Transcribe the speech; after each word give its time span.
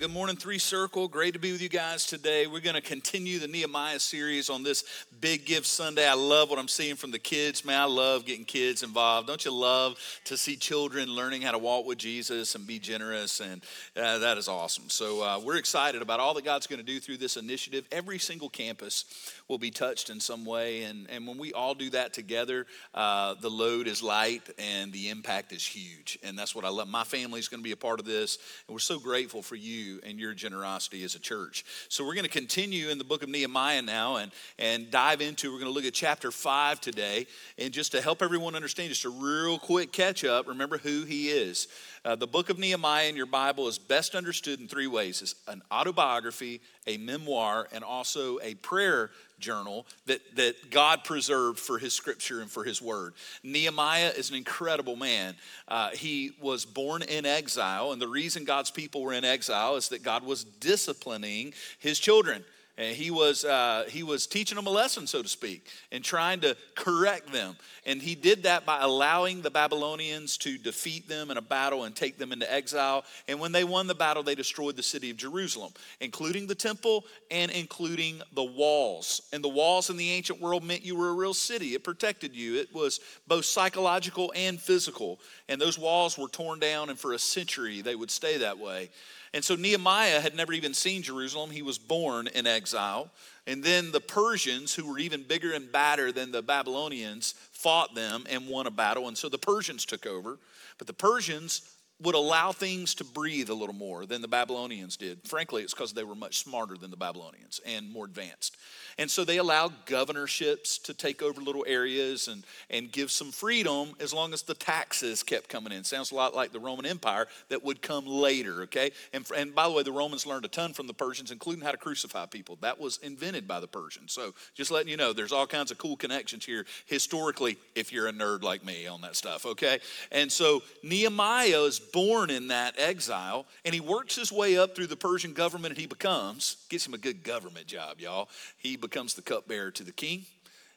Good 0.00 0.10
morning, 0.10 0.36
Three 0.36 0.56
Circle. 0.56 1.08
Great 1.08 1.34
to 1.34 1.38
be 1.38 1.52
with 1.52 1.60
you 1.60 1.68
guys 1.68 2.06
today. 2.06 2.46
We're 2.46 2.60
going 2.60 2.74
to 2.74 2.80
continue 2.80 3.38
the 3.38 3.46
Nehemiah 3.46 4.00
series 4.00 4.48
on 4.48 4.62
this 4.62 4.82
Big 5.20 5.44
Give 5.44 5.66
Sunday. 5.66 6.08
I 6.08 6.14
love 6.14 6.48
what 6.48 6.58
I'm 6.58 6.68
seeing 6.68 6.96
from 6.96 7.10
the 7.10 7.18
kids. 7.18 7.66
Man, 7.66 7.78
I 7.78 7.84
love 7.84 8.24
getting 8.24 8.46
kids 8.46 8.82
involved. 8.82 9.28
Don't 9.28 9.44
you 9.44 9.52
love 9.52 9.98
to 10.24 10.38
see 10.38 10.56
children 10.56 11.10
learning 11.10 11.42
how 11.42 11.52
to 11.52 11.58
walk 11.58 11.84
with 11.84 11.98
Jesus 11.98 12.54
and 12.54 12.66
be 12.66 12.78
generous? 12.78 13.40
And 13.40 13.62
uh, 13.94 14.16
that 14.20 14.38
is 14.38 14.48
awesome. 14.48 14.88
So 14.88 15.22
uh, 15.22 15.38
we're 15.38 15.58
excited 15.58 16.00
about 16.00 16.18
all 16.18 16.32
that 16.32 16.46
God's 16.46 16.66
going 16.66 16.80
to 16.80 16.86
do 16.86 16.98
through 16.98 17.18
this 17.18 17.36
initiative. 17.36 17.86
Every 17.92 18.18
single 18.18 18.48
campus 18.48 19.04
will 19.50 19.58
be 19.58 19.70
touched 19.70 20.10
in 20.10 20.20
some 20.20 20.44
way. 20.44 20.84
And, 20.84 21.10
and 21.10 21.26
when 21.26 21.36
we 21.36 21.52
all 21.52 21.74
do 21.74 21.90
that 21.90 22.14
together, 22.14 22.66
uh, 22.94 23.34
the 23.40 23.50
load 23.50 23.88
is 23.88 24.00
light 24.00 24.48
and 24.58 24.92
the 24.92 25.10
impact 25.10 25.52
is 25.52 25.66
huge. 25.66 26.20
And 26.22 26.38
that's 26.38 26.54
what 26.54 26.64
I 26.64 26.68
love. 26.68 26.86
My 26.86 27.02
family's 27.02 27.48
going 27.48 27.58
to 27.58 27.64
be 27.64 27.72
a 27.72 27.76
part 27.76 27.98
of 27.98 28.06
this. 28.06 28.38
And 28.68 28.74
we're 28.74 28.78
so 28.78 29.00
grateful 29.00 29.42
for 29.42 29.56
you 29.56 30.00
and 30.06 30.20
your 30.20 30.34
generosity 30.34 31.02
as 31.02 31.16
a 31.16 31.18
church. 31.18 31.64
So 31.88 32.06
we're 32.06 32.14
going 32.14 32.24
to 32.24 32.30
continue 32.30 32.90
in 32.90 32.98
the 32.98 33.04
book 33.04 33.24
of 33.24 33.28
Nehemiah 33.28 33.82
now 33.82 34.16
and, 34.16 34.30
and 34.56 34.88
dive 34.88 35.20
into, 35.20 35.52
we're 35.52 35.58
going 35.58 35.70
to 35.70 35.74
look 35.74 35.84
at 35.84 35.94
chapter 35.94 36.30
5 36.30 36.80
today. 36.80 37.26
And 37.58 37.72
just 37.72 37.90
to 37.90 38.00
help 38.00 38.22
everyone 38.22 38.54
understand, 38.54 38.90
just 38.90 39.04
a 39.04 39.10
real 39.10 39.58
quick 39.58 39.90
catch 39.90 40.24
up, 40.24 40.46
remember 40.46 40.78
who 40.78 41.02
he 41.02 41.28
is. 41.28 41.66
Uh, 42.04 42.14
the 42.14 42.26
book 42.26 42.50
of 42.50 42.58
Nehemiah 42.58 43.08
in 43.08 43.16
your 43.16 43.26
Bible 43.26 43.66
is 43.66 43.78
best 43.78 44.14
understood 44.14 44.60
in 44.60 44.68
three 44.68 44.86
ways 44.86 45.20
it's 45.20 45.34
an 45.48 45.60
autobiography, 45.72 46.60
a 46.86 46.96
memoir, 46.96 47.68
and 47.72 47.84
also 47.84 48.38
a 48.42 48.54
prayer 48.56 49.10
journal 49.38 49.86
that, 50.06 50.20
that 50.36 50.70
God 50.70 51.04
preserved 51.04 51.58
for 51.58 51.78
his 51.78 51.92
scripture 51.92 52.40
and 52.40 52.50
for 52.50 52.64
his 52.64 52.80
word. 52.80 53.14
Nehemiah 53.42 54.12
is 54.16 54.30
an 54.30 54.36
incredible 54.36 54.96
man. 54.96 55.34
Uh, 55.66 55.90
he 55.90 56.32
was 56.40 56.64
born 56.64 57.02
in 57.02 57.26
exile, 57.26 57.92
and 57.92 58.00
the 58.00 58.08
reason 58.08 58.44
God's 58.44 58.70
people 58.70 59.02
were 59.02 59.12
in 59.12 59.24
exile 59.24 59.76
is 59.76 59.88
that 59.88 60.02
God 60.02 60.24
was 60.24 60.44
disciplining 60.44 61.54
his 61.78 61.98
children. 61.98 62.44
And 62.80 62.96
he 62.96 63.10
was, 63.10 63.44
uh, 63.44 63.84
he 63.90 64.02
was 64.02 64.26
teaching 64.26 64.56
them 64.56 64.66
a 64.66 64.70
lesson, 64.70 65.06
so 65.06 65.20
to 65.20 65.28
speak, 65.28 65.66
and 65.92 66.02
trying 66.02 66.40
to 66.40 66.56
correct 66.74 67.30
them. 67.30 67.56
And 67.84 68.00
he 68.00 68.14
did 68.14 68.44
that 68.44 68.64
by 68.64 68.80
allowing 68.80 69.42
the 69.42 69.50
Babylonians 69.50 70.38
to 70.38 70.56
defeat 70.56 71.06
them 71.06 71.30
in 71.30 71.36
a 71.36 71.42
battle 71.42 71.84
and 71.84 71.94
take 71.94 72.16
them 72.16 72.32
into 72.32 72.50
exile. 72.50 73.04
And 73.28 73.38
when 73.38 73.52
they 73.52 73.64
won 73.64 73.86
the 73.86 73.94
battle, 73.94 74.22
they 74.22 74.34
destroyed 74.34 74.76
the 74.76 74.82
city 74.82 75.10
of 75.10 75.18
Jerusalem, 75.18 75.74
including 76.00 76.46
the 76.46 76.54
temple 76.54 77.04
and 77.30 77.50
including 77.50 78.22
the 78.32 78.44
walls. 78.44 79.28
And 79.30 79.44
the 79.44 79.48
walls 79.50 79.90
in 79.90 79.98
the 79.98 80.12
ancient 80.12 80.40
world 80.40 80.64
meant 80.64 80.82
you 80.82 80.96
were 80.96 81.10
a 81.10 81.14
real 81.14 81.34
city, 81.34 81.74
it 81.74 81.84
protected 81.84 82.34
you. 82.34 82.56
It 82.56 82.72
was 82.74 83.00
both 83.28 83.44
psychological 83.44 84.32
and 84.34 84.58
physical. 84.58 85.20
And 85.50 85.60
those 85.60 85.78
walls 85.78 86.16
were 86.16 86.28
torn 86.28 86.60
down, 86.60 86.88
and 86.88 86.98
for 86.98 87.12
a 87.12 87.18
century, 87.18 87.82
they 87.82 87.94
would 87.94 88.10
stay 88.10 88.38
that 88.38 88.58
way. 88.58 88.88
And 89.32 89.44
so 89.44 89.54
Nehemiah 89.54 90.20
had 90.20 90.34
never 90.34 90.52
even 90.52 90.74
seen 90.74 91.02
Jerusalem. 91.02 91.50
He 91.50 91.62
was 91.62 91.78
born 91.78 92.26
in 92.26 92.46
exile. 92.46 93.10
And 93.46 93.62
then 93.62 93.92
the 93.92 94.00
Persians, 94.00 94.74
who 94.74 94.90
were 94.90 94.98
even 94.98 95.22
bigger 95.22 95.52
and 95.52 95.70
badder 95.70 96.10
than 96.10 96.32
the 96.32 96.42
Babylonians, 96.42 97.34
fought 97.52 97.94
them 97.94 98.24
and 98.28 98.48
won 98.48 98.66
a 98.66 98.70
battle. 98.70 99.06
And 99.06 99.16
so 99.16 99.28
the 99.28 99.38
Persians 99.38 99.84
took 99.84 100.04
over. 100.04 100.38
But 100.78 100.86
the 100.86 100.92
Persians 100.92 101.62
would 102.02 102.14
allow 102.14 102.52
things 102.52 102.94
to 102.94 103.04
breathe 103.04 103.50
a 103.50 103.54
little 103.54 103.74
more 103.74 104.06
than 104.06 104.22
the 104.22 104.28
Babylonians 104.28 104.96
did. 104.96 105.18
Frankly, 105.26 105.62
it's 105.62 105.74
because 105.74 105.92
they 105.92 106.04
were 106.04 106.14
much 106.14 106.38
smarter 106.38 106.76
than 106.76 106.90
the 106.90 106.96
Babylonians 106.96 107.60
and 107.66 107.90
more 107.90 108.06
advanced. 108.06 108.56
And 108.98 109.10
so 109.10 109.24
they 109.24 109.38
allowed 109.38 109.86
governorships 109.86 110.78
to 110.78 110.94
take 110.94 111.22
over 111.22 111.40
little 111.40 111.64
areas 111.66 112.28
and, 112.28 112.44
and 112.68 112.90
give 112.90 113.10
some 113.10 113.30
freedom 113.32 113.92
as 114.00 114.12
long 114.12 114.32
as 114.32 114.42
the 114.42 114.54
taxes 114.54 115.22
kept 115.22 115.48
coming 115.48 115.72
in. 115.72 115.84
Sounds 115.84 116.10
a 116.10 116.14
lot 116.14 116.34
like 116.34 116.52
the 116.52 116.60
Roman 116.60 116.86
Empire 116.86 117.26
that 117.48 117.64
would 117.64 117.82
come 117.82 118.06
later, 118.06 118.62
okay? 118.62 118.90
And, 119.12 119.24
and 119.36 119.54
by 119.54 119.68
the 119.68 119.72
way, 119.72 119.82
the 119.82 119.92
Romans 119.92 120.26
learned 120.26 120.44
a 120.44 120.48
ton 120.48 120.72
from 120.72 120.86
the 120.86 120.94
Persians, 120.94 121.30
including 121.30 121.64
how 121.64 121.70
to 121.70 121.76
crucify 121.76 122.26
people. 122.26 122.58
That 122.60 122.80
was 122.80 122.98
invented 122.98 123.46
by 123.46 123.60
the 123.60 123.68
Persians. 123.68 124.12
So 124.12 124.34
just 124.54 124.70
letting 124.70 124.90
you 124.90 124.96
know, 124.96 125.12
there's 125.12 125.32
all 125.32 125.46
kinds 125.46 125.70
of 125.70 125.78
cool 125.78 125.96
connections 125.96 126.44
here 126.44 126.66
historically, 126.86 127.58
if 127.74 127.92
you're 127.92 128.08
a 128.08 128.12
nerd 128.12 128.42
like 128.42 128.64
me 128.64 128.86
on 128.86 129.02
that 129.02 129.16
stuff, 129.16 129.46
okay? 129.46 129.80
And 130.10 130.30
so 130.30 130.62
Nehemiah 130.82 131.62
is 131.62 131.78
born 131.92 132.30
in 132.30 132.48
that 132.48 132.74
exile, 132.78 133.46
and 133.64 133.74
he 133.74 133.80
works 133.80 134.16
his 134.16 134.32
way 134.32 134.58
up 134.58 134.74
through 134.74 134.86
the 134.86 134.96
Persian 134.96 135.32
government, 135.32 135.72
and 135.72 135.80
he 135.80 135.86
becomes, 135.86 136.56
gets 136.68 136.86
him 136.86 136.94
a 136.94 136.98
good 136.98 137.22
government 137.22 137.66
job, 137.66 138.00
y'all. 138.00 138.28
He 138.56 138.76
becomes 138.76 139.14
the 139.14 139.22
cupbearer 139.22 139.70
to 139.72 139.84
the 139.84 139.92
king. 139.92 140.24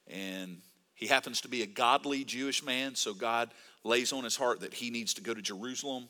And 0.07 0.57
he 0.95 1.07
happens 1.07 1.41
to 1.41 1.47
be 1.47 1.61
a 1.61 1.67
godly 1.67 2.23
Jewish 2.23 2.63
man, 2.63 2.95
so 2.95 3.13
God 3.13 3.49
lays 3.83 4.13
on 4.13 4.23
his 4.23 4.35
heart 4.35 4.61
that 4.61 4.73
he 4.73 4.89
needs 4.89 5.13
to 5.15 5.21
go 5.21 5.33
to 5.33 5.41
Jerusalem 5.41 6.07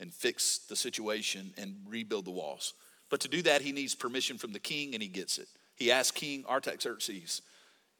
and 0.00 0.12
fix 0.12 0.58
the 0.58 0.76
situation 0.76 1.52
and 1.56 1.76
rebuild 1.88 2.24
the 2.24 2.30
walls. 2.30 2.74
But 3.10 3.20
to 3.20 3.28
do 3.28 3.42
that, 3.42 3.62
he 3.62 3.72
needs 3.72 3.94
permission 3.94 4.38
from 4.38 4.52
the 4.52 4.58
king, 4.58 4.94
and 4.94 5.02
he 5.02 5.08
gets 5.08 5.38
it. 5.38 5.48
He 5.76 5.90
asks 5.90 6.18
King 6.18 6.44
Artaxerxes 6.48 7.42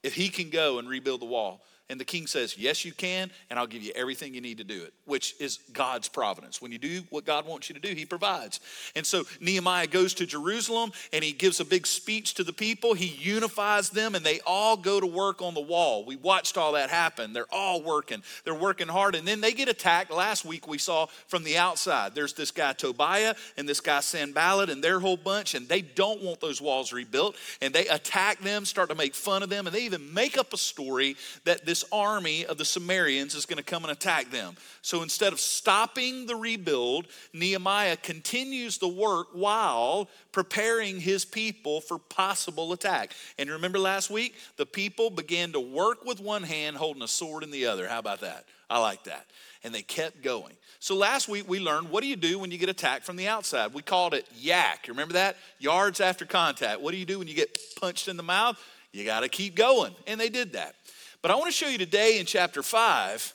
if 0.03 0.15
he 0.15 0.29
can 0.29 0.51
go 0.51 0.79
and 0.79 0.89
rebuild 0.89 1.21
the 1.21 1.27
wall. 1.27 1.63
And 1.91 2.01
the 2.01 2.05
king 2.05 2.27
says, 2.27 2.57
Yes, 2.57 2.85
you 2.85 2.93
can, 2.93 3.31
and 3.51 3.59
I'll 3.59 3.67
give 3.67 3.83
you 3.83 3.93
everything 3.95 4.33
you 4.33 4.41
need 4.41 4.57
to 4.57 4.65
do 4.65 4.83
it, 4.83 4.95
which 5.05 5.35
is 5.39 5.59
God's 5.75 6.09
providence. 6.09 6.63
When 6.63 6.73
you 6.73 6.79
do 6.79 7.03
what 7.11 7.27
God 7.27 7.47
wants 7.47 7.69
you 7.69 7.75
to 7.75 7.81
do, 7.81 7.95
he 7.95 8.07
provides. 8.07 8.61
And 8.97 9.05
so 9.05 9.25
Nehemiah 9.39 9.87
goes 9.87 10.15
to 10.15 10.27
Jerusalem 10.27 10.93
and 11.13 11.23
he 11.23 11.33
gives 11.33 11.61
a 11.61 11.65
big 11.65 11.87
speech 11.87 12.35
to 12.35 12.45
the 12.45 12.55
people. 12.55 12.95
He 12.95 13.07
unifies 13.07 13.91
them, 13.91 14.15
and 14.15 14.25
they 14.25 14.41
all 14.47 14.79
go 14.79 14.99
to 14.99 15.07
work 15.07 15.43
on 15.43 15.53
the 15.53 15.61
wall. 15.61 16.07
We 16.07 16.17
watched 16.17 16.57
all 16.57 16.73
that 16.73 16.89
happen. 16.89 17.35
They're 17.35 17.53
all 17.53 17.83
working, 17.83 18.23
they're 18.45 18.55
working 18.55 18.89
hard. 18.89 19.15
And 19.15 19.29
then 19.29 19.43
they 19.43 19.53
get 19.53 19.69
attacked. 19.69 20.11
Last 20.11 20.47
week 20.47 20.67
we 20.67 20.79
saw 20.79 21.07
from 21.29 21.45
the 21.45 21.59
outside 21.59 22.15
there's 22.15 22.33
this 22.33 22.51
guy 22.51 22.73
Tobiah 22.73 23.35
and 23.59 23.69
this 23.69 23.81
guy 23.81 24.01
Sanballat 24.01 24.71
and 24.71 24.83
their 24.83 25.01
whole 25.01 25.19
bunch, 25.19 25.55
and 25.55 25.69
they 25.69 25.83
don't 25.83 26.23
want 26.23 26.41
those 26.41 26.63
walls 26.63 26.95
rebuilt. 26.95 27.37
And 27.61 27.75
they 27.75 27.87
attack 27.89 28.41
them, 28.41 28.65
start 28.65 28.89
to 28.89 28.95
make 28.95 29.15
fun 29.15 29.43
of 29.43 29.51
them, 29.51 29.67
and 29.67 29.77
they 29.77 29.83
even 29.83 30.15
make 30.15 30.39
up 30.39 30.55
a 30.55 30.59
story 30.59 31.17
that 31.45 31.67
this 31.67 31.74
this 31.75 31.85
army 31.91 32.47
of 32.47 32.57
the 32.57 32.65
Sumerians 32.65 33.35
is 33.35 33.47
going 33.47 33.57
to 33.57 33.65
come 33.65 33.83
and 33.83 33.91
attack 33.91 34.31
them. 34.31 34.55
So 34.81 35.03
instead 35.03 35.33
of 35.33 35.41
stopping 35.41 36.25
the 36.25 36.37
rebuild, 36.37 37.09
Nehemiah 37.33 37.97
continues 37.97 38.79
the 38.79 38.87
work 38.87 39.27
while 39.33 40.09
preparing 40.31 41.01
his 41.01 41.25
people 41.25 41.81
for 41.81 41.99
possible 41.99 42.73
attack. 42.73 43.11
And 43.41 43.51
remember 43.51 43.81
last 43.81 44.09
week, 44.09 44.37
the 44.57 44.67
people 44.67 45.11
began 45.11 45.51
to 45.51 45.59
work 45.59 46.05
with 46.05 46.21
one 46.21 46.45
hand, 46.45 46.77
holding 46.77 47.03
a 47.03 47.09
sword 47.09 47.43
in 47.43 47.51
the 47.51 47.67
other. 47.67 47.89
How 47.89 47.99
about 47.99 48.21
that? 48.21 48.45
I 48.71 48.79
like 48.79 49.03
that. 49.05 49.27
And 49.65 49.75
they 49.75 49.83
kept 49.83 50.23
going. 50.23 50.53
So 50.79 50.95
last 50.95 51.29
week 51.29 51.49
we 51.49 51.59
learned 51.59 51.91
what 51.91 52.05
do 52.05 52.09
you 52.09 52.15
do 52.15 52.39
when 52.39 52.53
you 52.53 52.59
get 52.59 52.69
attacked 52.69 53.05
from 53.05 53.17
the 53.17 53.27
outside? 53.27 53.75
We 53.75 53.83
called 53.83 54.15
it 54.15 54.29
YAC. 54.41 54.87
You 54.87 54.93
remember 54.93 55.15
that? 55.15 55.39
Yards 55.59 56.01
after 56.01 56.25
contact. 56.25 56.81
What 56.81 56.93
do 56.93 56.99
you 56.99 57.05
do 57.05 57.19
when 57.19 57.27
you 57.27 57.35
get 57.35 57.59
punched 57.81 58.07
in 58.07 58.17
the 58.17 58.23
mouth? 58.23 58.61
You 58.93 59.05
got 59.05 59.21
to 59.21 59.29
keep 59.29 59.57
going. 59.57 59.93
And 60.07 60.21
they 60.21 60.29
did 60.29 60.53
that. 60.53 60.77
But 61.25 61.31
I 61.31 61.37
want 61.37 61.47
to 61.47 61.53
show 61.53 61.69
you 61.69 61.79
today 61.79 62.19
in 62.19 62.27
chapter 62.27 62.63
5 62.63 63.35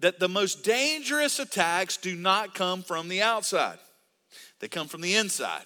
that 0.00 0.20
the 0.20 0.28
most 0.28 0.64
dangerous 0.64 1.38
attacks 1.38 1.96
do 1.96 2.14
not 2.14 2.54
come 2.54 2.82
from 2.82 3.08
the 3.08 3.22
outside, 3.22 3.78
they 4.60 4.68
come 4.68 4.86
from 4.86 5.00
the 5.00 5.14
inside. 5.14 5.62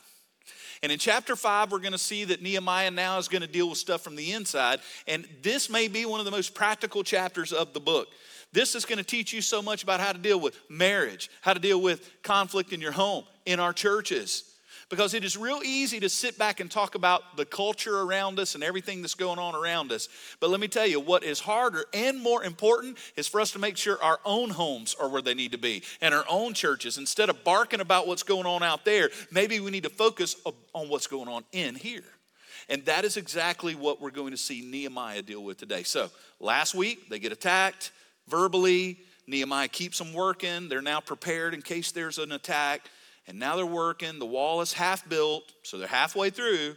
And 0.85 0.93
in 0.93 1.01
chapter 1.01 1.35
5, 1.35 1.73
we're 1.73 1.81
going 1.81 1.91
to 1.91 1.99
see 1.99 2.23
that 2.23 2.41
Nehemiah 2.41 2.93
now 2.93 3.19
is 3.19 3.27
going 3.27 3.43
to 3.43 3.49
deal 3.49 3.69
with 3.69 3.79
stuff 3.79 4.03
from 4.03 4.15
the 4.15 4.31
inside. 4.31 4.79
And 5.09 5.27
this 5.43 5.69
may 5.69 5.89
be 5.89 6.07
one 6.07 6.21
of 6.21 6.25
the 6.25 6.31
most 6.31 6.55
practical 6.55 7.03
chapters 7.03 7.53
of 7.53 7.73
the 7.73 7.81
book. 7.81 8.07
This 8.53 8.77
is 8.77 8.85
going 8.85 8.99
to 8.99 9.05
teach 9.05 9.33
you 9.33 9.41
so 9.41 9.61
much 9.61 9.83
about 9.83 9.99
how 9.99 10.13
to 10.13 10.21
deal 10.21 10.39
with 10.39 10.57
marriage, 10.71 11.29
how 11.41 11.53
to 11.53 11.59
deal 11.59 11.81
with 11.81 12.09
conflict 12.23 12.73
in 12.73 12.81
your 12.81 12.93
home, 12.93 13.25
in 13.45 13.59
our 13.59 13.73
churches 13.73 14.56
because 14.89 15.15
it 15.15 15.25
is 15.25 15.37
real 15.37 15.61
easy 15.65 15.99
to 16.01 16.09
sit 16.09 16.39
back 16.39 16.61
and 16.61 16.71
talk 16.71 16.95
about 16.95 17.37
the 17.37 17.45
culture 17.45 18.01
around 18.03 18.39
us 18.39 18.55
and 18.55 18.63
everything 18.63 19.03
that's 19.03 19.15
going 19.15 19.39
on 19.39 19.55
around 19.55 19.91
us. 19.91 20.09
But 20.39 20.51
let 20.51 20.61
me 20.61 20.69
tell 20.69 20.87
you, 20.87 21.01
what 21.01 21.25
is 21.25 21.41
harder 21.41 21.85
and 21.93 22.21
more 22.21 22.45
important 22.45 22.99
is 23.17 23.27
for 23.27 23.41
us 23.41 23.51
to 23.53 23.59
make 23.59 23.77
sure 23.77 24.01
our 24.03 24.21
own 24.25 24.51
homes 24.51 24.95
are 25.01 25.09
where 25.09 25.23
they 25.23 25.35
need 25.35 25.53
to 25.53 25.59
be 25.59 25.83
and 26.01 26.15
our 26.15 26.25
own 26.29 26.55
churches. 26.55 26.99
Instead 26.99 27.31
of 27.31 27.43
barking 27.43 27.81
about 27.81 28.07
what's 28.07 28.23
going 28.23 28.47
on 28.47 28.63
out 28.63 28.85
there, 28.85 29.11
maybe 29.33 29.59
we 29.59 29.71
need 29.71 29.83
to 29.83 29.91
focus 29.91 30.37
on 30.73 30.89
what's 30.89 31.09
going 31.09 31.29
on 31.29 31.45
in 31.53 31.75
here. 31.75 32.05
And 32.69 32.85
that 32.87 33.05
is 33.05 33.17
exactly 33.17 33.75
what 33.75 34.01
we're 34.01 34.11
going 34.11 34.33
to 34.33 34.37
see 34.37 34.61
Nehemiah 34.61 35.23
deal 35.23 35.43
with 35.43 35.59
today. 35.59 35.85
So, 35.85 36.11
last 36.41 36.75
week, 36.75 37.09
they 37.09 37.21
get 37.21 37.31
attacked 37.31 37.93
verbally. 38.29 38.99
Nehemiah 39.29 39.69
keeps 39.69 39.99
them 39.99 40.13
working. 40.13 40.69
They're 40.69 40.83
now 40.83 41.01
prepared 41.01 41.55
in 41.55 41.63
case 41.63 41.93
there's 41.93 42.19
an 42.19 42.33
attack 42.33 42.89
and 43.27 43.39
now 43.39 43.57
they're 43.57 43.67
working. 43.67 44.19
The 44.19 44.27
wall 44.27 44.61
is 44.61 44.73
half 44.73 45.09
built, 45.09 45.53
so 45.63 45.79
they're 45.79 45.89
halfway 45.89 46.31
through, 46.31 46.77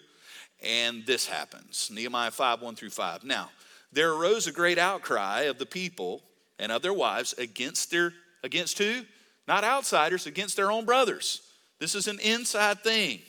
and 0.62 1.06
this 1.06 1.28
happens. 1.28 1.90
Nehemiah 1.94 2.32
5 2.32 2.62
1 2.62 2.76
through 2.76 2.90
5. 2.90 3.24
Now, 3.24 3.50
there 3.92 4.12
arose 4.14 4.48
a 4.48 4.52
great 4.52 4.78
outcry 4.78 5.42
of 5.42 5.58
the 5.58 5.66
people 5.66 6.22
and 6.58 6.72
of 6.72 6.82
their 6.82 6.94
wives 6.94 7.34
against 7.34 7.92
their 7.92 8.14
against 8.44 8.78
who? 8.78 9.02
Not 9.48 9.64
outsiders, 9.64 10.28
against 10.28 10.56
their 10.56 10.72
own 10.72 10.86
brothers. 10.86 11.42
This 11.80 11.96
is 11.96 12.08
an 12.08 12.20
inside 12.20 12.84
thing. 12.84 13.22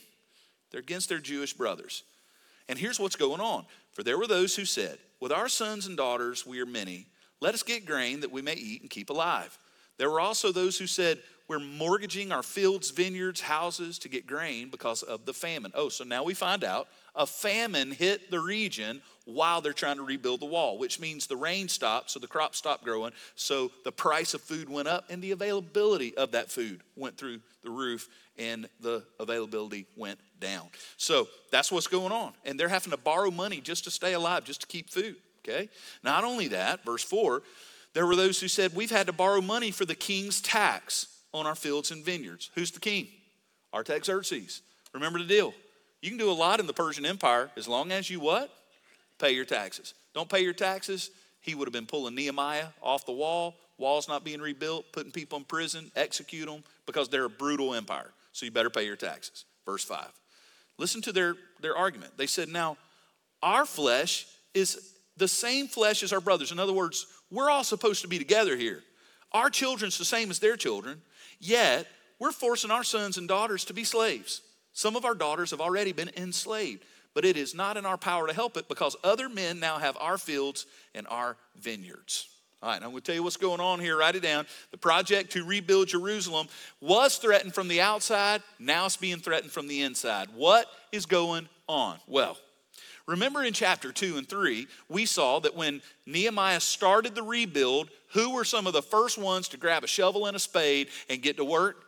They're 0.70 0.81
against 0.81 1.08
their 1.08 1.19
Jewish 1.19 1.55
brothers. 1.55 2.02
And 2.69 2.78
here's 2.78 3.00
what's 3.00 3.16
going 3.16 3.40
on. 3.40 3.64
For 3.93 4.02
there 4.02 4.19
were 4.19 4.26
those 4.26 4.55
who 4.55 4.64
said, 4.64 4.99
With 5.19 5.32
our 5.32 5.49
sons 5.49 5.87
and 5.87 5.96
daughters 5.96 6.46
we 6.46 6.61
are 6.61 6.66
many, 6.66 7.06
let 7.40 7.55
us 7.55 7.62
get 7.62 7.87
grain 7.87 8.20
that 8.20 8.31
we 8.31 8.43
may 8.43 8.55
eat 8.55 8.82
and 8.82 8.90
keep 8.90 9.11
alive. 9.11 9.58
There 9.96 10.11
were 10.11 10.20
also 10.20 10.52
those 10.52 10.78
who 10.78 10.87
said, 10.87 11.20
we're 11.50 11.58
mortgaging 11.58 12.31
our 12.31 12.44
fields, 12.44 12.93
vineyards, 12.93 13.41
houses 13.41 13.99
to 13.99 14.08
get 14.08 14.25
grain 14.25 14.69
because 14.70 15.02
of 15.02 15.26
the 15.26 15.35
famine. 15.35 15.73
Oh, 15.75 15.88
so 15.88 16.05
now 16.05 16.23
we 16.23 16.32
find 16.32 16.62
out 16.62 16.87
a 17.17 17.26
famine 17.26 17.91
hit 17.91 18.31
the 18.31 18.38
region 18.38 19.02
while 19.25 19.61
they're 19.61 19.73
trying 19.73 19.97
to 19.97 20.05
rebuild 20.05 20.38
the 20.38 20.47
wall, 20.47 20.79
which 20.79 21.00
means 21.00 21.26
the 21.26 21.35
rain 21.35 21.67
stopped, 21.67 22.12
so 22.12 22.20
the 22.20 22.29
crops 22.29 22.56
stopped 22.56 22.85
growing, 22.85 23.11
so 23.35 23.73
the 23.82 23.91
price 23.91 24.32
of 24.32 24.41
food 24.41 24.70
went 24.70 24.87
up, 24.87 25.06
and 25.11 25.20
the 25.20 25.32
availability 25.32 26.17
of 26.17 26.31
that 26.31 26.52
food 26.52 26.82
went 26.94 27.19
through 27.19 27.41
the 27.64 27.70
roof, 27.70 28.08
and 28.38 28.69
the 28.79 29.02
availability 29.19 29.87
went 29.97 30.20
down. 30.38 30.69
So 30.99 31.26
that's 31.50 31.73
what's 31.73 31.88
going 31.88 32.12
on. 32.12 32.32
And 32.44 32.61
they're 32.61 32.69
having 32.69 32.93
to 32.93 32.97
borrow 32.97 33.32
money 33.32 33.61
just 33.61 33.82
to 33.85 33.91
stay 33.91 34.12
alive, 34.12 34.44
just 34.44 34.61
to 34.61 34.67
keep 34.69 34.88
food, 34.88 35.17
okay? 35.41 35.69
Not 36.05 36.23
only 36.23 36.47
that, 36.47 36.85
verse 36.85 37.02
4, 37.02 37.43
there 37.93 38.06
were 38.06 38.14
those 38.14 38.41
who 38.41 38.47
said, 38.47 38.76
We've 38.76 38.88
had 38.88 39.08
to 39.08 39.12
borrow 39.12 39.41
money 39.41 39.73
for 39.73 39.85
the 39.85 39.97
king's 39.97 40.41
tax 40.41 41.08
on 41.32 41.46
our 41.46 41.54
fields 41.54 41.90
and 41.90 42.04
vineyards. 42.04 42.50
Who's 42.54 42.70
the 42.70 42.80
king? 42.80 43.08
Artaxerxes. 43.72 44.62
Remember 44.92 45.18
the 45.18 45.24
deal. 45.24 45.54
You 46.02 46.08
can 46.10 46.18
do 46.18 46.30
a 46.30 46.32
lot 46.32 46.60
in 46.60 46.66
the 46.66 46.72
Persian 46.72 47.04
Empire 47.04 47.50
as 47.56 47.68
long 47.68 47.92
as 47.92 48.10
you 48.10 48.20
what? 48.20 48.50
Pay 49.18 49.32
your 49.32 49.44
taxes. 49.44 49.94
Don't 50.14 50.28
pay 50.28 50.40
your 50.40 50.54
taxes, 50.54 51.10
he 51.40 51.54
would 51.54 51.66
have 51.66 51.72
been 51.72 51.86
pulling 51.86 52.14
Nehemiah 52.14 52.66
off 52.82 53.06
the 53.06 53.12
wall, 53.12 53.56
walls 53.78 54.08
not 54.08 54.24
being 54.24 54.40
rebuilt, 54.40 54.92
putting 54.92 55.12
people 55.12 55.38
in 55.38 55.44
prison, 55.44 55.90
execute 55.96 56.46
them 56.46 56.62
because 56.86 57.08
they're 57.08 57.24
a 57.24 57.30
brutal 57.30 57.74
empire. 57.74 58.10
So 58.32 58.44
you 58.44 58.52
better 58.52 58.70
pay 58.70 58.84
your 58.84 58.96
taxes. 58.96 59.44
Verse 59.64 59.84
5. 59.84 60.06
Listen 60.78 61.02
to 61.02 61.12
their, 61.12 61.34
their 61.60 61.76
argument. 61.76 62.16
They 62.16 62.26
said, 62.26 62.48
Now, 62.48 62.76
our 63.42 63.64
flesh 63.64 64.26
is 64.54 64.94
the 65.16 65.28
same 65.28 65.66
flesh 65.66 66.02
as 66.02 66.12
our 66.12 66.20
brothers. 66.20 66.52
In 66.52 66.58
other 66.58 66.72
words, 66.72 67.06
we're 67.30 67.50
all 67.50 67.64
supposed 67.64 68.02
to 68.02 68.08
be 68.08 68.18
together 68.18 68.56
here. 68.56 68.82
Our 69.32 69.50
children's 69.50 69.98
the 69.98 70.04
same 70.04 70.30
as 70.30 70.38
their 70.38 70.56
children, 70.56 71.00
yet 71.40 71.87
we're 72.19 72.32
forcing 72.32 72.70
our 72.70 72.84
sons 72.84 73.19
and 73.19 73.26
daughters 73.26 73.64
to 73.64 73.75
be 73.75 73.84
slaves. 73.84 74.42
Some 74.72 74.94
of 74.94 75.04
our 75.04 75.14
daughters 75.14 75.50
have 75.50 75.60
already 75.60 75.92
been 75.92 76.10
enslaved, 76.16 76.84
but 77.14 77.25
it 77.25 77.37
is 77.37 77.54
not 77.54 77.76
in 77.76 77.87
our 77.87 77.98
power 77.98 78.28
to 78.28 78.32
help 78.32 78.56
it 78.56 78.69
because 78.69 78.94
other 79.02 79.28
men 79.28 79.58
now 79.58 79.78
have 79.78 79.96
our 80.00 80.19
fields 80.19 80.66
and 80.94 81.06
our 81.08 81.37
vineyards. 81.56 82.28
All 82.62 82.69
right, 82.69 82.76
I'm 82.76 82.90
going 82.90 82.96
to 82.96 83.00
tell 83.00 83.14
you 83.14 83.22
what's 83.22 83.38
going 83.38 83.60
on 83.60 83.81
here. 83.81 83.96
Write 83.96 84.16
it 84.16 84.22
down. 84.22 84.46
The 84.70 84.76
project 84.76 85.32
to 85.32 85.44
rebuild 85.44 85.88
Jerusalem 85.88 86.46
was 86.81 87.16
threatened 87.16 87.54
from 87.54 87.69
the 87.69 87.81
outside. 87.81 88.42
Now 88.58 88.84
it's 88.84 88.98
being 88.98 89.19
threatened 89.19 89.50
from 89.50 89.66
the 89.66 89.81
inside. 89.81 90.28
What 90.34 90.66
is 90.92 91.06
going 91.06 91.48
on? 91.66 91.98
Well, 92.06 92.37
remember 93.06 93.44
in 93.44 93.52
chapter 93.52 93.93
2 93.93 94.19
and 94.19 94.29
3, 94.29 94.67
we 94.88 95.06
saw 95.06 95.41
that 95.41 95.56
when 95.56 95.82
Nehemiah 96.06 96.61
started 96.61 97.14
the 97.14 97.23
rebuild, 97.23 97.91
who 98.12 98.35
were 98.35 98.44
some 98.44 98.67
of 98.67 98.73
the 98.73 98.82
first 98.82 99.19
ones 99.19 99.49
to 99.49 99.56
grab 99.56 99.85
a 99.85 99.87
shovel 99.87 100.26
and 100.26 100.37
a 100.37 100.41
spade 100.41 100.88
and 101.08 101.23
get 101.23 101.37
to 101.37 101.44
work? 101.44 101.85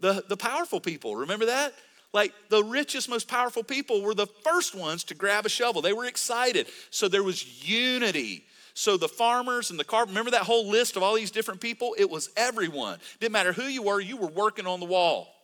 The, 0.00 0.24
the 0.28 0.36
powerful 0.36 0.80
people. 0.80 1.16
Remember 1.16 1.46
that? 1.46 1.74
Like 2.12 2.32
the 2.48 2.64
richest, 2.64 3.08
most 3.08 3.28
powerful 3.28 3.62
people 3.62 4.02
were 4.02 4.14
the 4.14 4.26
first 4.26 4.74
ones 4.74 5.04
to 5.04 5.14
grab 5.14 5.44
a 5.44 5.48
shovel. 5.48 5.82
They 5.82 5.92
were 5.92 6.06
excited. 6.06 6.68
So 6.90 7.08
there 7.08 7.22
was 7.22 7.68
unity. 7.68 8.44
So 8.74 8.96
the 8.96 9.08
farmers 9.08 9.70
and 9.70 9.78
the 9.78 9.84
car, 9.84 10.06
remember 10.06 10.30
that 10.30 10.42
whole 10.42 10.68
list 10.68 10.96
of 10.96 11.02
all 11.02 11.16
these 11.16 11.32
different 11.32 11.60
people? 11.60 11.94
It 11.98 12.08
was 12.08 12.30
everyone. 12.36 12.98
Didn't 13.20 13.32
matter 13.32 13.52
who 13.52 13.64
you 13.64 13.82
were, 13.82 14.00
you 14.00 14.16
were 14.16 14.28
working 14.28 14.66
on 14.66 14.80
the 14.80 14.86
wall. 14.86 15.34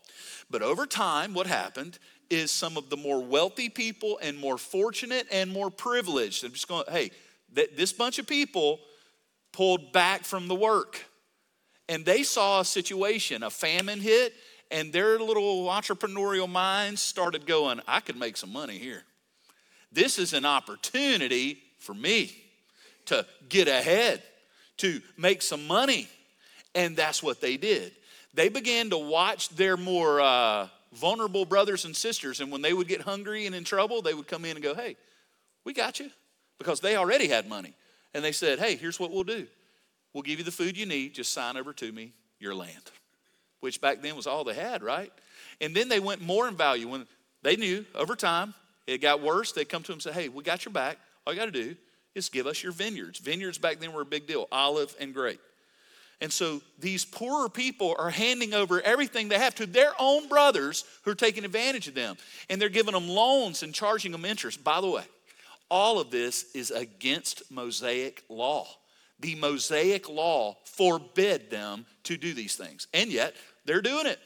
But 0.50 0.62
over 0.62 0.86
time, 0.86 1.34
what 1.34 1.46
happened 1.46 1.98
is 2.30 2.50
some 2.50 2.76
of 2.76 2.90
the 2.90 2.96
more 2.96 3.22
wealthy 3.22 3.68
people 3.68 4.18
and 4.22 4.36
more 4.38 4.58
fortunate 4.58 5.26
and 5.30 5.50
more 5.50 5.70
privileged. 5.70 6.44
I'm 6.44 6.52
just 6.52 6.68
going, 6.68 6.84
hey, 6.88 7.10
that 7.54 7.76
this 7.76 7.92
bunch 7.92 8.18
of 8.18 8.26
people 8.26 8.80
pulled 9.52 9.92
back 9.92 10.24
from 10.24 10.48
the 10.48 10.54
work. 10.54 11.04
And 11.88 12.04
they 12.04 12.22
saw 12.22 12.60
a 12.60 12.64
situation, 12.64 13.42
a 13.42 13.50
famine 13.50 14.00
hit, 14.00 14.32
and 14.70 14.92
their 14.92 15.18
little 15.18 15.66
entrepreneurial 15.66 16.48
minds 16.48 17.00
started 17.00 17.46
going, 17.46 17.80
I 17.86 18.00
could 18.00 18.16
make 18.16 18.36
some 18.36 18.52
money 18.52 18.78
here. 18.78 19.02
This 19.92 20.18
is 20.18 20.32
an 20.32 20.44
opportunity 20.44 21.62
for 21.78 21.94
me 21.94 22.34
to 23.06 23.26
get 23.48 23.68
ahead, 23.68 24.22
to 24.78 25.00
make 25.16 25.42
some 25.42 25.66
money. 25.66 26.08
And 26.74 26.96
that's 26.96 27.22
what 27.22 27.40
they 27.40 27.56
did. 27.56 27.92
They 28.32 28.48
began 28.48 28.90
to 28.90 28.98
watch 28.98 29.50
their 29.50 29.76
more 29.76 30.20
uh, 30.20 30.68
vulnerable 30.94 31.44
brothers 31.44 31.84
and 31.84 31.94
sisters, 31.94 32.40
and 32.40 32.50
when 32.50 32.62
they 32.62 32.72
would 32.72 32.88
get 32.88 33.02
hungry 33.02 33.46
and 33.46 33.54
in 33.54 33.64
trouble, 33.64 34.02
they 34.02 34.14
would 34.14 34.28
come 34.28 34.44
in 34.44 34.52
and 34.52 34.62
go, 34.62 34.74
Hey, 34.74 34.96
we 35.64 35.72
got 35.72 36.00
you. 36.00 36.10
Because 36.58 36.80
they 36.80 36.96
already 36.96 37.26
had 37.28 37.48
money. 37.48 37.74
And 38.14 38.24
they 38.24 38.32
said, 38.32 38.58
Hey, 38.58 38.76
here's 38.76 39.00
what 39.00 39.10
we'll 39.10 39.24
do 39.24 39.46
we'll 40.12 40.22
give 40.22 40.38
you 40.38 40.44
the 40.44 40.52
food 40.52 40.76
you 40.76 40.86
need, 40.86 41.14
just 41.14 41.32
sign 41.32 41.56
over 41.56 41.72
to 41.72 41.90
me 41.90 42.12
your 42.38 42.54
land 42.54 42.90
which 43.64 43.80
back 43.80 44.02
then 44.02 44.14
was 44.14 44.26
all 44.26 44.44
they 44.44 44.52
had, 44.52 44.82
right? 44.82 45.10
And 45.58 45.74
then 45.74 45.88
they 45.88 45.98
went 45.98 46.20
more 46.20 46.46
in 46.46 46.54
value 46.54 46.86
when 46.86 47.06
they 47.40 47.56
knew 47.56 47.86
over 47.94 48.14
time 48.14 48.52
it 48.86 48.98
got 48.98 49.22
worse. 49.22 49.52
They'd 49.52 49.70
come 49.70 49.82
to 49.84 49.86
them 49.86 49.94
and 49.94 50.02
say, 50.02 50.12
Hey, 50.12 50.28
we 50.28 50.44
got 50.44 50.66
your 50.66 50.72
back. 50.72 50.98
All 51.26 51.32
you 51.32 51.38
got 51.38 51.46
to 51.46 51.50
do 51.50 51.74
is 52.14 52.28
give 52.28 52.46
us 52.46 52.62
your 52.62 52.72
vineyards. 52.72 53.18
Vineyards 53.20 53.56
back 53.56 53.80
then 53.80 53.94
were 53.94 54.02
a 54.02 54.04
big 54.04 54.26
deal, 54.26 54.48
olive 54.52 54.94
and 55.00 55.14
grape. 55.14 55.40
And 56.20 56.32
so 56.32 56.62
these 56.78 57.04
poorer 57.04 57.48
people 57.48 57.94
are 57.98 58.10
handing 58.10 58.54
over 58.54 58.80
everything 58.80 59.28
they 59.28 59.38
have 59.38 59.54
to 59.56 59.66
their 59.66 59.92
own 59.98 60.28
brothers 60.28 60.84
who 61.02 61.10
are 61.10 61.16
taking 61.16 61.44
advantage 61.44 61.88
of 61.88 61.94
them. 61.94 62.16
And 62.48 62.60
they're 62.60 62.68
giving 62.68 62.94
them 62.94 63.08
loans 63.08 63.62
and 63.62 63.74
charging 63.74 64.12
them 64.12 64.24
interest. 64.24 64.62
By 64.62 64.80
the 64.80 64.90
way, 64.90 65.04
all 65.70 65.98
of 65.98 66.10
this 66.10 66.54
is 66.54 66.70
against 66.70 67.50
Mosaic 67.50 68.22
law. 68.28 68.66
The 69.20 69.34
Mosaic 69.34 70.08
law 70.08 70.56
forbid 70.64 71.50
them 71.50 71.86
to 72.04 72.16
do 72.16 72.34
these 72.34 72.56
things. 72.56 72.86
And 72.92 73.10
yet, 73.10 73.34
they're 73.64 73.82
doing 73.82 74.06
it. 74.06 74.18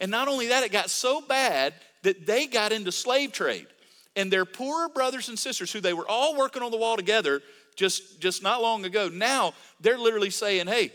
And 0.00 0.10
not 0.10 0.28
only 0.28 0.48
that, 0.48 0.64
it 0.64 0.72
got 0.72 0.90
so 0.90 1.20
bad 1.20 1.74
that 2.02 2.26
they 2.26 2.46
got 2.46 2.72
into 2.72 2.92
slave 2.92 3.32
trade. 3.32 3.66
And 4.14 4.32
their 4.32 4.44
poorer 4.44 4.88
brothers 4.88 5.28
and 5.28 5.38
sisters, 5.38 5.72
who 5.72 5.80
they 5.80 5.92
were 5.92 6.08
all 6.08 6.36
working 6.36 6.62
on 6.62 6.70
the 6.70 6.76
wall 6.76 6.96
together 6.96 7.42
just, 7.76 8.20
just 8.20 8.42
not 8.42 8.62
long 8.62 8.84
ago, 8.84 9.08
now 9.08 9.52
they're 9.80 9.98
literally 9.98 10.30
saying, 10.30 10.66
hey, 10.66 10.90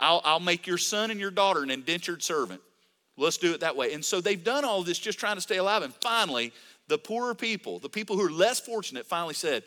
I'll, 0.00 0.20
I'll 0.24 0.40
make 0.40 0.66
your 0.66 0.78
son 0.78 1.10
and 1.10 1.18
your 1.18 1.30
daughter 1.30 1.62
an 1.62 1.70
indentured 1.70 2.22
servant. 2.22 2.60
Let's 3.16 3.38
do 3.38 3.54
it 3.54 3.60
that 3.60 3.76
way. 3.76 3.92
And 3.94 4.04
so 4.04 4.20
they've 4.20 4.42
done 4.42 4.64
all 4.64 4.82
this 4.82 4.98
just 4.98 5.18
trying 5.18 5.36
to 5.36 5.40
stay 5.40 5.56
alive. 5.56 5.82
And 5.82 5.94
finally, 5.94 6.52
the 6.88 6.98
poorer 6.98 7.34
people, 7.34 7.78
the 7.78 7.88
people 7.88 8.16
who 8.16 8.26
are 8.26 8.30
less 8.30 8.60
fortunate, 8.60 9.06
finally 9.06 9.34
said, 9.34 9.64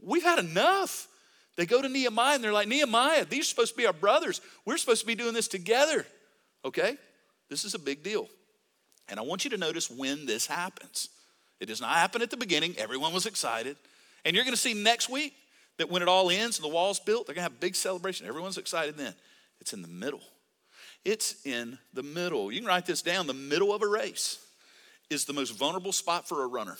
We've 0.00 0.22
had 0.22 0.38
enough. 0.38 1.08
They 1.56 1.66
go 1.66 1.80
to 1.80 1.88
Nehemiah 1.88 2.34
and 2.34 2.42
they're 2.42 2.52
like, 2.52 2.66
Nehemiah, 2.66 3.24
these 3.24 3.44
are 3.44 3.50
supposed 3.50 3.72
to 3.72 3.76
be 3.76 3.86
our 3.86 3.92
brothers. 3.92 4.40
We're 4.64 4.78
supposed 4.78 5.02
to 5.02 5.06
be 5.06 5.14
doing 5.14 5.34
this 5.34 5.48
together. 5.48 6.04
Okay? 6.64 6.96
This 7.48 7.64
is 7.64 7.74
a 7.74 7.78
big 7.78 8.02
deal. 8.02 8.28
And 9.08 9.20
I 9.20 9.22
want 9.22 9.44
you 9.44 9.50
to 9.50 9.58
notice 9.58 9.90
when 9.90 10.26
this 10.26 10.46
happens. 10.46 11.10
It 11.60 11.66
does 11.66 11.80
not 11.80 11.90
happen 11.90 12.22
at 12.22 12.30
the 12.30 12.36
beginning. 12.36 12.74
Everyone 12.78 13.12
was 13.12 13.26
excited. 13.26 13.76
And 14.24 14.34
you're 14.34 14.44
going 14.44 14.54
to 14.54 14.60
see 14.60 14.74
next 14.74 15.08
week 15.08 15.34
that 15.78 15.90
when 15.90 16.02
it 16.02 16.08
all 16.08 16.30
ends 16.30 16.58
and 16.58 16.64
the 16.64 16.72
wall's 16.72 16.98
built, 16.98 17.26
they're 17.26 17.34
going 17.34 17.44
to 17.44 17.50
have 17.50 17.58
a 17.58 17.60
big 17.60 17.76
celebration. 17.76 18.26
Everyone's 18.26 18.58
excited 18.58 18.96
then. 18.96 19.14
It's 19.62 19.72
in 19.72 19.80
the 19.80 19.88
middle. 19.88 20.20
It's 21.04 21.46
in 21.46 21.78
the 21.94 22.02
middle. 22.02 22.50
You 22.50 22.58
can 22.58 22.68
write 22.68 22.84
this 22.84 23.00
down. 23.00 23.26
The 23.26 23.32
middle 23.32 23.72
of 23.72 23.82
a 23.82 23.86
race 23.86 24.44
is 25.08 25.24
the 25.24 25.32
most 25.32 25.56
vulnerable 25.56 25.92
spot 25.92 26.28
for 26.28 26.42
a 26.42 26.46
runner. 26.48 26.76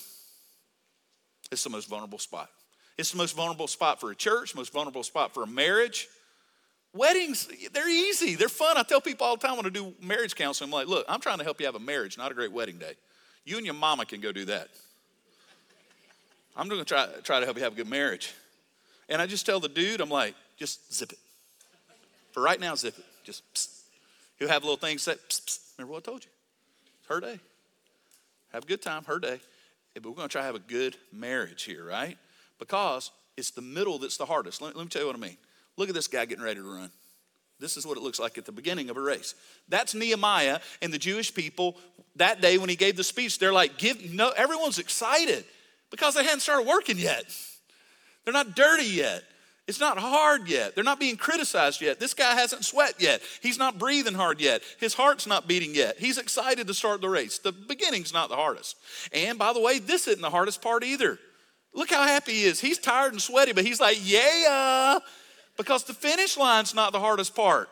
It's 1.52 1.62
the 1.62 1.70
most 1.70 1.88
vulnerable 1.88 2.18
spot. 2.18 2.50
It's 2.98 3.12
the 3.12 3.18
most 3.18 3.36
vulnerable 3.36 3.68
spot 3.68 4.00
for 4.00 4.10
a 4.10 4.16
church, 4.16 4.56
most 4.56 4.72
vulnerable 4.72 5.04
spot 5.04 5.32
for 5.32 5.44
a 5.44 5.46
marriage, 5.46 6.08
Weddings, 6.94 7.48
they're 7.72 7.88
easy. 7.88 8.34
They're 8.34 8.50
fun. 8.50 8.76
I 8.76 8.82
tell 8.82 9.00
people 9.00 9.26
all 9.26 9.36
the 9.36 9.46
time 9.46 9.56
when 9.56 9.64
I 9.64 9.70
do 9.70 9.94
marriage 10.02 10.34
counseling, 10.34 10.68
I'm 10.68 10.74
like, 10.74 10.88
look, 10.88 11.06
I'm 11.08 11.20
trying 11.20 11.38
to 11.38 11.44
help 11.44 11.58
you 11.58 11.64
have 11.64 11.74
a 11.74 11.80
marriage, 11.80 12.18
not 12.18 12.30
a 12.30 12.34
great 12.34 12.52
wedding 12.52 12.76
day. 12.76 12.92
You 13.46 13.56
and 13.56 13.64
your 13.64 13.74
mama 13.74 14.04
can 14.04 14.20
go 14.20 14.30
do 14.30 14.44
that. 14.44 14.68
I'm 16.54 16.68
to 16.68 16.84
try, 16.84 17.06
try 17.22 17.40
to 17.40 17.46
help 17.46 17.56
you 17.56 17.62
have 17.62 17.72
a 17.72 17.76
good 17.76 17.88
marriage. 17.88 18.34
And 19.08 19.22
I 19.22 19.26
just 19.26 19.46
tell 19.46 19.58
the 19.58 19.70
dude, 19.70 20.02
I'm 20.02 20.10
like, 20.10 20.34
just 20.58 20.94
zip 20.94 21.12
it. 21.12 21.18
For 22.32 22.42
right 22.42 22.58
now, 22.58 22.74
zip 22.74 22.98
it. 22.98 23.04
Just 23.24 23.42
psst. 23.54 23.68
He'll 24.38 24.48
have 24.48 24.64
little 24.64 24.76
things 24.76 25.04
that, 25.04 25.18
psst, 25.28 25.44
psst. 25.46 25.78
remember 25.78 25.92
what 25.92 26.06
I 26.06 26.10
told 26.10 26.24
you? 26.24 26.30
It's 27.00 27.08
her 27.08 27.20
day. 27.20 27.38
Have 28.52 28.64
a 28.64 28.66
good 28.66 28.82
time, 28.82 29.04
her 29.04 29.18
day. 29.18 29.40
But 29.94 30.06
we're 30.06 30.14
going 30.14 30.28
to 30.28 30.32
try 30.32 30.42
to 30.42 30.46
have 30.46 30.54
a 30.54 30.58
good 30.58 30.96
marriage 31.12 31.64
here, 31.64 31.84
right? 31.84 32.16
Because 32.58 33.10
it's 33.36 33.50
the 33.50 33.62
middle 33.62 33.98
that's 33.98 34.16
the 34.16 34.26
hardest. 34.26 34.60
Let, 34.60 34.74
let 34.76 34.82
me 34.82 34.88
tell 34.88 35.02
you 35.02 35.06
what 35.06 35.16
I 35.16 35.20
mean. 35.20 35.36
Look 35.76 35.88
at 35.88 35.94
this 35.94 36.08
guy 36.08 36.24
getting 36.24 36.44
ready 36.44 36.60
to 36.60 36.66
run. 36.66 36.90
This 37.60 37.76
is 37.76 37.86
what 37.86 37.96
it 37.96 38.02
looks 38.02 38.18
like 38.18 38.38
at 38.38 38.44
the 38.44 38.52
beginning 38.52 38.90
of 38.90 38.96
a 38.96 39.00
race. 39.00 39.34
That's 39.68 39.94
Nehemiah 39.94 40.58
and 40.82 40.92
the 40.92 40.98
Jewish 40.98 41.32
people 41.32 41.76
that 42.16 42.40
day 42.40 42.58
when 42.58 42.68
he 42.68 42.76
gave 42.76 42.96
the 42.96 43.04
speech. 43.04 43.38
They're 43.38 43.52
like, 43.52 43.78
give 43.78 44.12
no, 44.12 44.30
everyone's 44.30 44.78
excited 44.78 45.44
because 45.90 46.14
they 46.14 46.24
hadn't 46.24 46.40
started 46.40 46.66
working 46.66 46.98
yet. 46.98 47.24
They're 48.24 48.34
not 48.34 48.56
dirty 48.56 48.84
yet. 48.84 49.22
It's 49.72 49.80
not 49.80 49.96
hard 49.96 50.48
yet. 50.48 50.74
They're 50.74 50.84
not 50.84 51.00
being 51.00 51.16
criticized 51.16 51.80
yet. 51.80 51.98
This 51.98 52.12
guy 52.12 52.34
hasn't 52.34 52.66
sweat 52.66 52.96
yet. 52.98 53.22
He's 53.40 53.56
not 53.56 53.78
breathing 53.78 54.12
hard 54.12 54.38
yet. 54.38 54.60
His 54.78 54.92
heart's 54.92 55.26
not 55.26 55.48
beating 55.48 55.74
yet. 55.74 55.98
He's 55.98 56.18
excited 56.18 56.66
to 56.66 56.74
start 56.74 57.00
the 57.00 57.08
race. 57.08 57.38
The 57.38 57.52
beginning's 57.52 58.12
not 58.12 58.28
the 58.28 58.36
hardest. 58.36 58.76
And 59.14 59.38
by 59.38 59.54
the 59.54 59.62
way, 59.62 59.78
this 59.78 60.08
isn't 60.08 60.20
the 60.20 60.28
hardest 60.28 60.60
part 60.60 60.84
either. 60.84 61.18
Look 61.72 61.88
how 61.88 62.02
happy 62.02 62.32
he 62.32 62.44
is. 62.44 62.60
He's 62.60 62.76
tired 62.76 63.12
and 63.12 63.22
sweaty, 63.22 63.54
but 63.54 63.64
he's 63.64 63.80
like, 63.80 63.96
yeah, 64.02 64.98
because 65.56 65.84
the 65.84 65.94
finish 65.94 66.36
line's 66.36 66.74
not 66.74 66.92
the 66.92 67.00
hardest 67.00 67.34
part. 67.34 67.70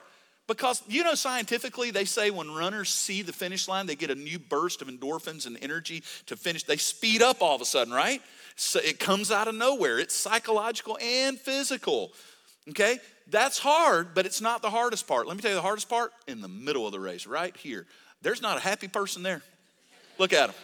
Because, 0.49 0.83
you 0.89 1.05
know, 1.05 1.15
scientifically, 1.15 1.91
they 1.91 2.07
say 2.07 2.31
when 2.31 2.51
runners 2.51 2.89
see 2.89 3.21
the 3.21 3.35
finish 3.35 3.69
line, 3.69 3.85
they 3.85 3.95
get 3.95 4.11
a 4.11 4.15
new 4.15 4.39
burst 4.39 4.81
of 4.81 4.89
endorphins 4.89 5.47
and 5.47 5.59
energy 5.61 6.03
to 6.27 6.35
finish. 6.35 6.63
They 6.63 6.79
speed 6.79 7.21
up 7.21 7.43
all 7.43 7.57
of 7.57 7.61
a 7.61 7.67
sudden, 7.67 7.93
right? 7.93 8.23
So 8.63 8.79
it 8.79 8.99
comes 8.99 9.31
out 9.31 9.49
of 9.49 9.55
nowhere. 9.55 9.99
It's 9.99 10.15
psychological 10.15 10.99
and 11.01 11.39
physical. 11.39 12.13
Okay? 12.69 12.99
That's 13.27 13.59
hard, 13.59 14.15
but 14.15 14.27
it's 14.27 14.43
not 14.43 14.61
the 14.61 14.69
hardest 14.69 15.09
part. 15.09 15.27
Let 15.27 15.35
me 15.35 15.41
tell 15.41 15.51
you 15.51 15.55
the 15.55 15.63
hardest 15.63 15.89
part 15.89 16.13
in 16.29 16.43
the 16.43 16.49
middle 16.49 16.85
of 16.85 16.93
the 16.93 17.01
race, 17.01 17.27
right 17.27 17.57
here. 17.57 17.87
There's 18.21 18.43
not 18.43 18.59
a 18.59 18.61
happy 18.61 18.87
person 18.87 19.23
there. 19.23 19.41
Look 20.19 20.35
at 20.35 20.49
them. 20.49 20.57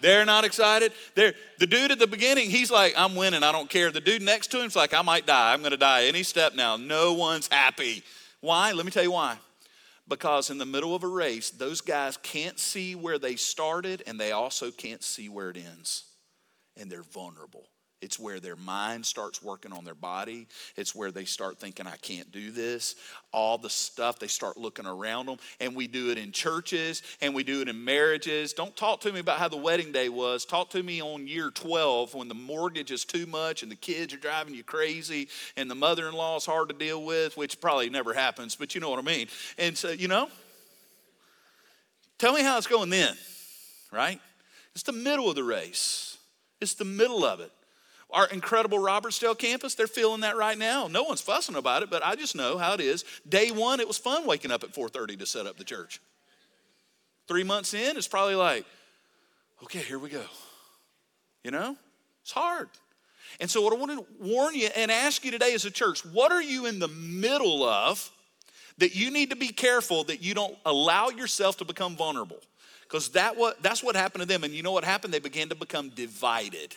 They're 0.00 0.24
not 0.24 0.44
excited. 0.44 0.92
They're, 1.14 1.34
the 1.60 1.68
dude 1.68 1.92
at 1.92 2.00
the 2.00 2.08
beginning, 2.08 2.50
he's 2.50 2.68
like, 2.68 2.94
I'm 2.96 3.14
winning, 3.14 3.44
I 3.44 3.52
don't 3.52 3.70
care. 3.70 3.92
The 3.92 4.00
dude 4.00 4.22
next 4.22 4.48
to 4.48 4.60
him's 4.60 4.74
like, 4.74 4.92
I 4.92 5.02
might 5.02 5.24
die, 5.24 5.52
I'm 5.52 5.62
gonna 5.62 5.76
die 5.76 6.06
any 6.06 6.24
step 6.24 6.56
now. 6.56 6.76
No 6.76 7.12
one's 7.12 7.46
happy. 7.46 8.02
Why? 8.40 8.72
Let 8.72 8.84
me 8.84 8.90
tell 8.90 9.04
you 9.04 9.12
why. 9.12 9.36
Because 10.08 10.50
in 10.50 10.58
the 10.58 10.66
middle 10.66 10.96
of 10.96 11.04
a 11.04 11.08
race, 11.08 11.50
those 11.50 11.80
guys 11.80 12.16
can't 12.16 12.58
see 12.58 12.96
where 12.96 13.20
they 13.20 13.36
started 13.36 14.02
and 14.04 14.18
they 14.18 14.32
also 14.32 14.72
can't 14.72 15.04
see 15.04 15.28
where 15.28 15.50
it 15.50 15.58
ends. 15.58 16.06
And 16.80 16.90
they're 16.90 17.02
vulnerable. 17.02 17.68
It's 18.00 18.18
where 18.18 18.40
their 18.40 18.56
mind 18.56 19.04
starts 19.04 19.42
working 19.42 19.72
on 19.74 19.84
their 19.84 19.94
body. 19.94 20.46
It's 20.74 20.94
where 20.94 21.10
they 21.10 21.26
start 21.26 21.58
thinking, 21.58 21.86
I 21.86 21.96
can't 21.96 22.32
do 22.32 22.50
this. 22.50 22.96
All 23.30 23.58
the 23.58 23.68
stuff, 23.68 24.18
they 24.18 24.26
start 24.26 24.56
looking 24.56 24.86
around 24.86 25.26
them. 25.26 25.36
And 25.60 25.76
we 25.76 25.86
do 25.86 26.10
it 26.10 26.16
in 26.16 26.32
churches 26.32 27.02
and 27.20 27.34
we 27.34 27.44
do 27.44 27.60
it 27.60 27.68
in 27.68 27.84
marriages. 27.84 28.54
Don't 28.54 28.74
talk 28.74 29.02
to 29.02 29.12
me 29.12 29.20
about 29.20 29.38
how 29.38 29.48
the 29.48 29.58
wedding 29.58 29.92
day 29.92 30.08
was. 30.08 30.46
Talk 30.46 30.70
to 30.70 30.82
me 30.82 31.02
on 31.02 31.26
year 31.26 31.50
12 31.50 32.14
when 32.14 32.28
the 32.28 32.34
mortgage 32.34 32.90
is 32.90 33.04
too 33.04 33.26
much 33.26 33.62
and 33.62 33.70
the 33.70 33.76
kids 33.76 34.14
are 34.14 34.18
driving 34.18 34.54
you 34.54 34.64
crazy 34.64 35.28
and 35.58 35.70
the 35.70 35.74
mother 35.74 36.08
in 36.08 36.14
law 36.14 36.36
is 36.36 36.46
hard 36.46 36.70
to 36.70 36.74
deal 36.74 37.04
with, 37.04 37.36
which 37.36 37.60
probably 37.60 37.90
never 37.90 38.14
happens, 38.14 38.56
but 38.56 38.74
you 38.74 38.80
know 38.80 38.88
what 38.88 38.98
I 38.98 39.02
mean. 39.02 39.26
And 39.58 39.76
so, 39.76 39.90
you 39.90 40.08
know, 40.08 40.28
tell 42.16 42.32
me 42.32 42.42
how 42.42 42.56
it's 42.56 42.66
going 42.66 42.88
then, 42.88 43.14
right? 43.92 44.18
It's 44.72 44.84
the 44.84 44.92
middle 44.92 45.28
of 45.28 45.34
the 45.34 45.44
race, 45.44 46.09
it's 46.60 46.74
the 46.74 46.84
middle 46.84 47.24
of 47.24 47.40
it. 47.40 47.50
Our 48.12 48.26
incredible 48.26 48.78
Robertsdale 48.78 49.38
campus, 49.38 49.74
they're 49.74 49.86
feeling 49.86 50.22
that 50.22 50.36
right 50.36 50.58
now. 50.58 50.88
No 50.88 51.04
one's 51.04 51.20
fussing 51.20 51.54
about 51.54 51.82
it, 51.82 51.90
but 51.90 52.04
I 52.04 52.16
just 52.16 52.34
know 52.34 52.58
how 52.58 52.74
it 52.74 52.80
is. 52.80 53.04
Day 53.28 53.50
one, 53.52 53.78
it 53.78 53.86
was 53.86 53.98
fun 53.98 54.26
waking 54.26 54.50
up 54.50 54.64
at 54.64 54.74
4:30 54.74 55.18
to 55.18 55.26
set 55.26 55.46
up 55.46 55.56
the 55.58 55.64
church. 55.64 56.00
Three 57.28 57.44
months 57.44 57.72
in, 57.74 57.96
it's 57.96 58.08
probably 58.08 58.34
like, 58.34 58.66
okay, 59.62 59.78
here 59.78 59.98
we 59.98 60.08
go. 60.08 60.24
You 61.44 61.52
know, 61.52 61.76
it's 62.22 62.32
hard. 62.32 62.68
And 63.38 63.48
so, 63.48 63.62
what 63.62 63.72
I 63.72 63.76
want 63.76 63.92
to 63.92 64.06
warn 64.18 64.56
you 64.56 64.68
and 64.74 64.90
ask 64.90 65.24
you 65.24 65.30
today 65.30 65.54
as 65.54 65.64
a 65.64 65.70
church, 65.70 66.04
what 66.04 66.32
are 66.32 66.42
you 66.42 66.66
in 66.66 66.80
the 66.80 66.88
middle 66.88 67.62
of 67.62 68.10
that 68.78 68.96
you 68.96 69.10
need 69.10 69.30
to 69.30 69.36
be 69.36 69.48
careful 69.48 70.04
that 70.04 70.22
you 70.22 70.34
don't 70.34 70.56
allow 70.66 71.10
yourself 71.10 71.58
to 71.58 71.64
become 71.64 71.96
vulnerable? 71.96 72.40
Because 72.90 73.10
that 73.10 73.36
what, 73.36 73.62
that's 73.62 73.82
what 73.84 73.94
happened 73.94 74.22
to 74.22 74.28
them. 74.28 74.42
And 74.42 74.52
you 74.52 74.62
know 74.62 74.72
what 74.72 74.84
happened? 74.84 75.14
They 75.14 75.20
began 75.20 75.48
to 75.50 75.54
become 75.54 75.90
divided 75.90 76.74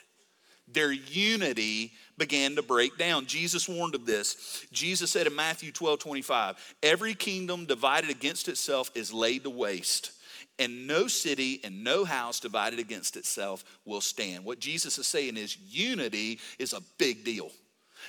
their 0.67 0.91
unity 0.91 1.91
began 2.17 2.55
to 2.55 2.61
break 2.61 2.97
down. 2.97 3.25
Jesus 3.25 3.67
warned 3.67 3.95
of 3.95 4.05
this. 4.05 4.65
Jesus 4.71 5.11
said 5.11 5.27
in 5.27 5.35
Matthew 5.35 5.71
12 5.71 5.99
25, 5.99 6.75
Every 6.81 7.13
kingdom 7.13 7.65
divided 7.65 8.09
against 8.09 8.47
itself 8.47 8.91
is 8.95 9.13
laid 9.13 9.43
to 9.43 9.49
waste, 9.49 10.11
and 10.59 10.87
no 10.87 11.07
city 11.07 11.59
and 11.63 11.83
no 11.83 12.05
house 12.05 12.39
divided 12.39 12.79
against 12.79 13.17
itself 13.17 13.63
will 13.85 14.01
stand. 14.01 14.45
What 14.45 14.59
Jesus 14.59 14.97
is 14.97 15.07
saying 15.07 15.37
is 15.37 15.57
unity 15.57 16.39
is 16.59 16.73
a 16.73 16.81
big 16.97 17.23
deal. 17.23 17.51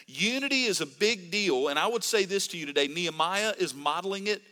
Unity 0.06 0.64
is 0.64 0.80
a 0.80 0.86
big 0.86 1.30
deal, 1.30 1.68
and 1.68 1.78
I 1.78 1.86
would 1.86 2.04
say 2.04 2.24
this 2.24 2.46
to 2.48 2.56
you 2.56 2.66
today 2.66 2.88
Nehemiah 2.88 3.54
is 3.58 3.74
modeling 3.74 4.26
it. 4.26 4.42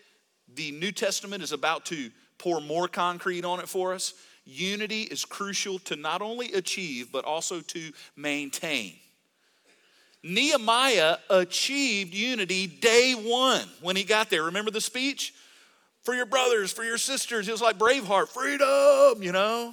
The 0.54 0.72
New 0.72 0.92
Testament 0.92 1.42
is 1.42 1.52
about 1.52 1.86
to 1.86 2.10
pour 2.38 2.60
more 2.60 2.88
concrete 2.88 3.44
on 3.44 3.60
it 3.60 3.68
for 3.68 3.92
us. 3.94 4.14
Unity 4.44 5.02
is 5.02 5.24
crucial 5.24 5.78
to 5.80 5.96
not 5.96 6.20
only 6.20 6.52
achieve, 6.52 7.12
but 7.12 7.24
also 7.24 7.60
to 7.60 7.92
maintain. 8.16 8.94
Nehemiah 10.24 11.16
achieved 11.30 12.14
unity 12.14 12.66
day 12.66 13.12
one 13.12 13.66
when 13.80 13.96
he 13.96 14.04
got 14.04 14.30
there. 14.30 14.44
Remember 14.44 14.70
the 14.70 14.80
speech? 14.80 15.34
For 16.02 16.14
your 16.14 16.26
brothers, 16.26 16.72
for 16.72 16.82
your 16.82 16.98
sisters. 16.98 17.48
It 17.48 17.52
was 17.52 17.62
like 17.62 17.78
Braveheart, 17.78 18.28
freedom, 18.28 19.22
you 19.22 19.30
know? 19.30 19.72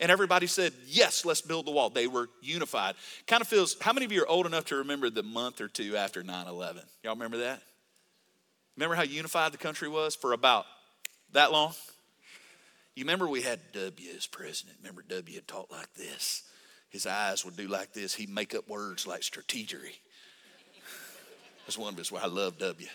And 0.00 0.10
everybody 0.10 0.48
said, 0.48 0.72
Yes, 0.86 1.24
let's 1.24 1.40
build 1.40 1.66
the 1.66 1.70
wall. 1.70 1.90
They 1.90 2.08
were 2.08 2.28
unified. 2.40 2.96
Kind 3.26 3.40
of 3.40 3.48
feels, 3.48 3.76
how 3.80 3.92
many 3.92 4.04
of 4.04 4.12
you 4.12 4.22
are 4.22 4.28
old 4.28 4.46
enough 4.46 4.64
to 4.66 4.76
remember 4.76 5.10
the 5.10 5.22
month 5.22 5.60
or 5.60 5.68
two 5.68 5.96
after 5.96 6.24
9 6.24 6.46
11? 6.48 6.82
Y'all 7.04 7.14
remember 7.14 7.38
that? 7.38 7.62
Remember 8.76 8.94
how 8.94 9.02
unified 9.02 9.52
the 9.52 9.58
country 9.58 9.88
was 9.88 10.14
for 10.14 10.32
about 10.32 10.66
that 11.32 11.52
long? 11.52 11.74
You 12.94 13.04
remember 13.04 13.28
we 13.28 13.42
had 13.42 13.60
W 13.72 14.10
as 14.16 14.26
president. 14.26 14.76
Remember 14.80 15.04
W 15.08 15.34
had 15.34 15.46
talked 15.46 15.70
like 15.70 15.92
this. 15.94 16.42
His 16.90 17.06
eyes 17.06 17.44
would 17.44 17.56
do 17.56 17.68
like 17.68 17.92
this. 17.92 18.14
He'd 18.14 18.30
make 18.30 18.54
up 18.54 18.68
words 18.68 19.06
like 19.06 19.20
strategery. 19.20 19.98
That's 21.66 21.78
one 21.78 21.92
of 21.92 21.98
his. 21.98 22.12
I 22.12 22.26
love 22.26 22.58
W. 22.58 22.88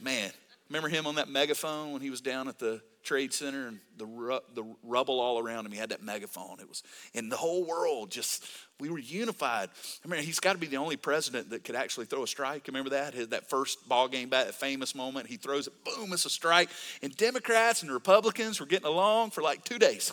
Man, 0.00 0.30
remember 0.68 0.88
him 0.88 1.06
on 1.06 1.14
that 1.14 1.28
megaphone 1.28 1.92
when 1.92 2.02
he 2.02 2.10
was 2.10 2.20
down 2.20 2.48
at 2.48 2.58
the 2.58 2.82
trade 3.02 3.32
center 3.32 3.68
and 3.68 3.78
the, 3.96 4.42
the 4.54 4.64
rubble 4.82 5.20
all 5.20 5.38
around 5.38 5.66
him. 5.66 5.72
He 5.72 5.78
had 5.78 5.90
that 5.90 6.02
megaphone. 6.02 6.60
It 6.60 6.68
was 6.68 6.82
in 7.14 7.28
the 7.28 7.36
whole 7.36 7.64
world. 7.64 8.10
Just 8.10 8.44
we 8.80 8.90
were 8.90 8.98
unified. 8.98 9.70
I 10.04 10.08
mean, 10.08 10.22
he's 10.22 10.40
got 10.40 10.52
to 10.54 10.58
be 10.58 10.66
the 10.66 10.76
only 10.76 10.96
president 10.96 11.50
that 11.50 11.64
could 11.64 11.76
actually 11.76 12.06
throw 12.06 12.22
a 12.22 12.26
strike. 12.26 12.66
Remember 12.66 12.90
that? 12.90 13.30
That 13.30 13.48
first 13.48 13.88
ball 13.88 14.08
game 14.08 14.28
back, 14.28 14.46
that 14.46 14.54
famous 14.54 14.94
moment. 14.94 15.28
He 15.28 15.36
throws 15.36 15.66
it, 15.66 15.72
boom, 15.84 16.12
it's 16.12 16.26
a 16.26 16.30
strike. 16.30 16.70
And 17.02 17.16
Democrats 17.16 17.82
and 17.82 17.90
Republicans 17.90 18.60
were 18.60 18.66
getting 18.66 18.88
along 18.88 19.30
for 19.30 19.42
like 19.42 19.64
two 19.64 19.78
days. 19.78 20.12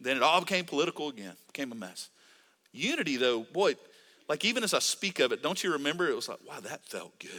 then 0.00 0.16
it 0.16 0.22
all 0.22 0.40
became 0.40 0.64
political 0.64 1.08
again. 1.08 1.34
Became 1.48 1.72
a 1.72 1.76
mess. 1.76 2.08
Unity, 2.72 3.16
though, 3.16 3.44
boy, 3.44 3.74
like 4.28 4.44
even 4.44 4.64
as 4.64 4.74
I 4.74 4.80
speak 4.80 5.20
of 5.20 5.32
it, 5.32 5.42
don't 5.42 5.62
you 5.62 5.72
remember? 5.72 6.08
It 6.08 6.16
was 6.16 6.28
like, 6.28 6.40
wow, 6.48 6.60
that 6.60 6.84
felt 6.84 7.18
good. 7.18 7.30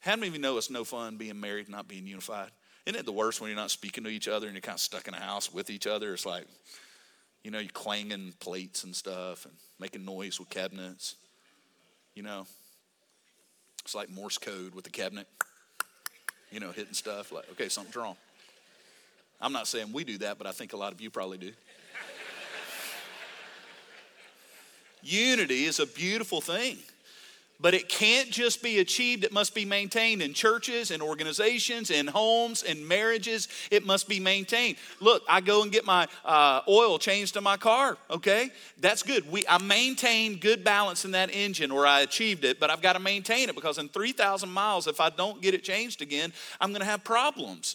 How 0.00 0.14
many 0.16 0.28
of 0.28 0.34
you 0.34 0.40
know 0.40 0.56
it's 0.56 0.70
no 0.70 0.84
fun 0.84 1.16
being 1.16 1.40
married 1.40 1.68
not 1.68 1.88
being 1.88 2.06
unified? 2.06 2.50
Isn't 2.86 2.98
it 2.98 3.06
the 3.06 3.12
worst 3.12 3.40
when 3.40 3.50
you're 3.50 3.56
not 3.56 3.70
speaking 3.70 4.04
to 4.04 4.10
each 4.10 4.28
other 4.28 4.46
and 4.46 4.54
you're 4.54 4.62
kind 4.62 4.76
of 4.76 4.80
stuck 4.80 5.08
in 5.08 5.14
a 5.14 5.20
house 5.20 5.52
with 5.52 5.70
each 5.70 5.86
other? 5.86 6.14
It's 6.14 6.24
like, 6.24 6.46
you 7.42 7.50
know, 7.50 7.58
you're 7.58 7.68
clanging 7.70 8.32
plates 8.40 8.84
and 8.84 8.94
stuff 8.94 9.44
and 9.44 9.54
making 9.78 10.04
noise 10.04 10.38
with 10.38 10.48
cabinets. 10.48 11.16
You 12.14 12.22
know, 12.22 12.46
it's 13.84 13.94
like 13.94 14.08
Morse 14.10 14.38
code 14.38 14.74
with 14.74 14.84
the 14.84 14.90
cabinet, 14.90 15.26
you 16.50 16.60
know, 16.60 16.70
hitting 16.70 16.94
stuff. 16.94 17.32
Like, 17.32 17.50
okay, 17.52 17.68
something's 17.68 17.96
wrong. 17.96 18.16
I'm 19.40 19.52
not 19.52 19.66
saying 19.66 19.92
we 19.92 20.04
do 20.04 20.18
that, 20.18 20.38
but 20.38 20.46
I 20.46 20.52
think 20.52 20.72
a 20.72 20.76
lot 20.76 20.92
of 20.92 21.00
you 21.00 21.10
probably 21.10 21.38
do. 21.38 21.52
Unity 25.02 25.64
is 25.64 25.78
a 25.78 25.86
beautiful 25.86 26.40
thing. 26.40 26.78
But 27.60 27.74
it 27.74 27.88
can't 27.88 28.30
just 28.30 28.62
be 28.62 28.78
achieved, 28.78 29.24
it 29.24 29.32
must 29.32 29.52
be 29.52 29.64
maintained 29.64 30.22
in 30.22 30.32
churches 30.32 30.92
and 30.92 31.02
organizations 31.02 31.90
and 31.90 32.08
homes 32.08 32.62
and 32.62 32.86
marriages. 32.86 33.48
It 33.72 33.84
must 33.84 34.08
be 34.08 34.20
maintained. 34.20 34.76
Look, 35.00 35.24
I 35.28 35.40
go 35.40 35.62
and 35.62 35.72
get 35.72 35.84
my 35.84 36.06
uh, 36.24 36.60
oil 36.68 37.00
changed 37.00 37.34
to 37.34 37.40
my 37.40 37.56
car, 37.56 37.98
okay? 38.10 38.50
That's 38.78 39.02
good. 39.02 39.28
We, 39.28 39.42
I 39.48 39.58
maintain 39.58 40.36
good 40.36 40.62
balance 40.62 41.04
in 41.04 41.10
that 41.12 41.34
engine 41.34 41.72
or 41.72 41.84
I 41.84 42.02
achieved 42.02 42.44
it, 42.44 42.60
but 42.60 42.70
I've 42.70 42.82
got 42.82 42.92
to 42.92 43.00
maintain 43.00 43.48
it 43.48 43.56
because 43.56 43.78
in 43.78 43.88
3,000 43.88 44.48
miles, 44.48 44.86
if 44.86 45.00
I 45.00 45.10
don't 45.10 45.42
get 45.42 45.52
it 45.52 45.64
changed 45.64 46.00
again, 46.00 46.32
I'm 46.60 46.70
going 46.70 46.80
to 46.80 46.86
have 46.86 47.02
problems. 47.02 47.74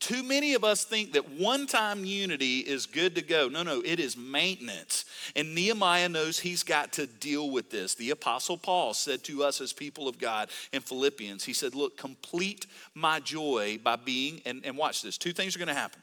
Too 0.00 0.22
many 0.22 0.54
of 0.54 0.64
us 0.64 0.84
think 0.84 1.12
that 1.12 1.30
one 1.30 1.66
time 1.66 2.04
unity 2.04 2.58
is 2.58 2.86
good 2.86 3.14
to 3.14 3.22
go. 3.22 3.48
No, 3.48 3.62
no, 3.62 3.80
it 3.84 4.00
is 4.00 4.16
maintenance. 4.16 5.04
And 5.34 5.54
Nehemiah 5.54 6.08
knows 6.08 6.38
he's 6.38 6.62
got 6.62 6.92
to 6.94 7.06
deal 7.06 7.50
with 7.50 7.70
this. 7.70 7.94
The 7.94 8.10
Apostle 8.10 8.58
Paul 8.58 8.92
said 8.94 9.24
to 9.24 9.44
us 9.44 9.60
as 9.60 9.72
people 9.72 10.08
of 10.08 10.18
God 10.18 10.50
in 10.72 10.82
Philippians, 10.82 11.44
he 11.44 11.52
said, 11.52 11.74
Look, 11.74 11.96
complete 11.96 12.66
my 12.94 13.20
joy 13.20 13.78
by 13.82 13.96
being, 13.96 14.42
and, 14.44 14.64
and 14.64 14.76
watch 14.76 15.02
this, 15.02 15.16
two 15.16 15.32
things 15.32 15.56
are 15.56 15.58
going 15.58 15.68
to 15.68 15.74
happen. 15.74 16.02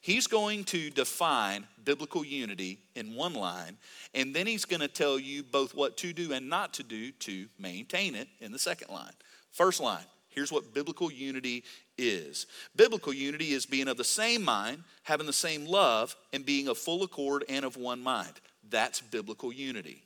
He's 0.00 0.26
going 0.26 0.64
to 0.64 0.90
define 0.90 1.66
biblical 1.84 2.24
unity 2.24 2.78
in 2.94 3.14
one 3.14 3.34
line, 3.34 3.76
and 4.14 4.34
then 4.34 4.46
he's 4.46 4.64
going 4.64 4.80
to 4.80 4.88
tell 4.88 5.18
you 5.18 5.42
both 5.42 5.74
what 5.74 5.96
to 5.98 6.12
do 6.12 6.32
and 6.32 6.48
not 6.48 6.74
to 6.74 6.82
do 6.82 7.10
to 7.12 7.46
maintain 7.58 8.14
it 8.14 8.28
in 8.40 8.52
the 8.52 8.58
second 8.58 8.92
line. 8.92 9.12
First 9.50 9.80
line, 9.80 10.04
here's 10.28 10.52
what 10.52 10.74
biblical 10.74 11.10
unity 11.10 11.64
is. 11.96 12.46
Biblical 12.76 13.12
unity 13.12 13.52
is 13.52 13.66
being 13.66 13.88
of 13.88 13.96
the 13.96 14.04
same 14.04 14.44
mind, 14.44 14.84
having 15.02 15.26
the 15.26 15.32
same 15.32 15.66
love, 15.66 16.16
and 16.32 16.44
being 16.44 16.68
of 16.68 16.78
full 16.78 17.02
accord 17.02 17.44
and 17.48 17.64
of 17.64 17.76
one 17.76 18.00
mind. 18.00 18.32
That's 18.70 19.00
biblical 19.00 19.52
unity. 19.52 20.02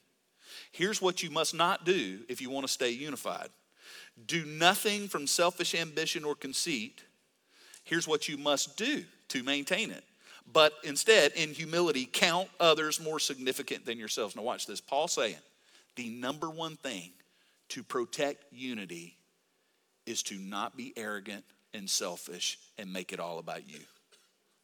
Here's 0.70 1.02
what 1.02 1.22
you 1.22 1.30
must 1.30 1.54
not 1.54 1.84
do 1.84 2.20
if 2.28 2.40
you 2.40 2.50
want 2.50 2.66
to 2.66 2.72
stay 2.72 2.90
unified 2.90 3.48
do 4.26 4.44
nothing 4.44 5.08
from 5.08 5.26
selfish 5.26 5.74
ambition 5.74 6.24
or 6.24 6.34
conceit. 6.34 7.02
Here's 7.84 8.06
what 8.06 8.28
you 8.28 8.36
must 8.36 8.76
do 8.76 9.04
to 9.28 9.42
maintain 9.42 9.90
it. 9.90 10.04
But 10.52 10.72
instead, 10.84 11.32
in 11.32 11.50
humility, 11.50 12.08
count 12.10 12.48
others 12.60 13.00
more 13.00 13.18
significant 13.18 13.86
than 13.86 13.98
yourselves. 13.98 14.36
Now, 14.36 14.42
watch 14.42 14.66
this. 14.66 14.80
Paul 14.80 15.08
saying 15.08 15.36
the 15.96 16.08
number 16.10 16.50
one 16.50 16.76
thing 16.76 17.10
to 17.70 17.82
protect 17.82 18.44
unity 18.52 19.16
is 20.06 20.22
to 20.24 20.36
not 20.36 20.76
be 20.76 20.92
arrogant 20.96 21.44
and 21.74 21.88
selfish 21.88 22.58
and 22.78 22.92
make 22.92 23.12
it 23.12 23.20
all 23.20 23.38
about 23.38 23.68
you. 23.68 23.80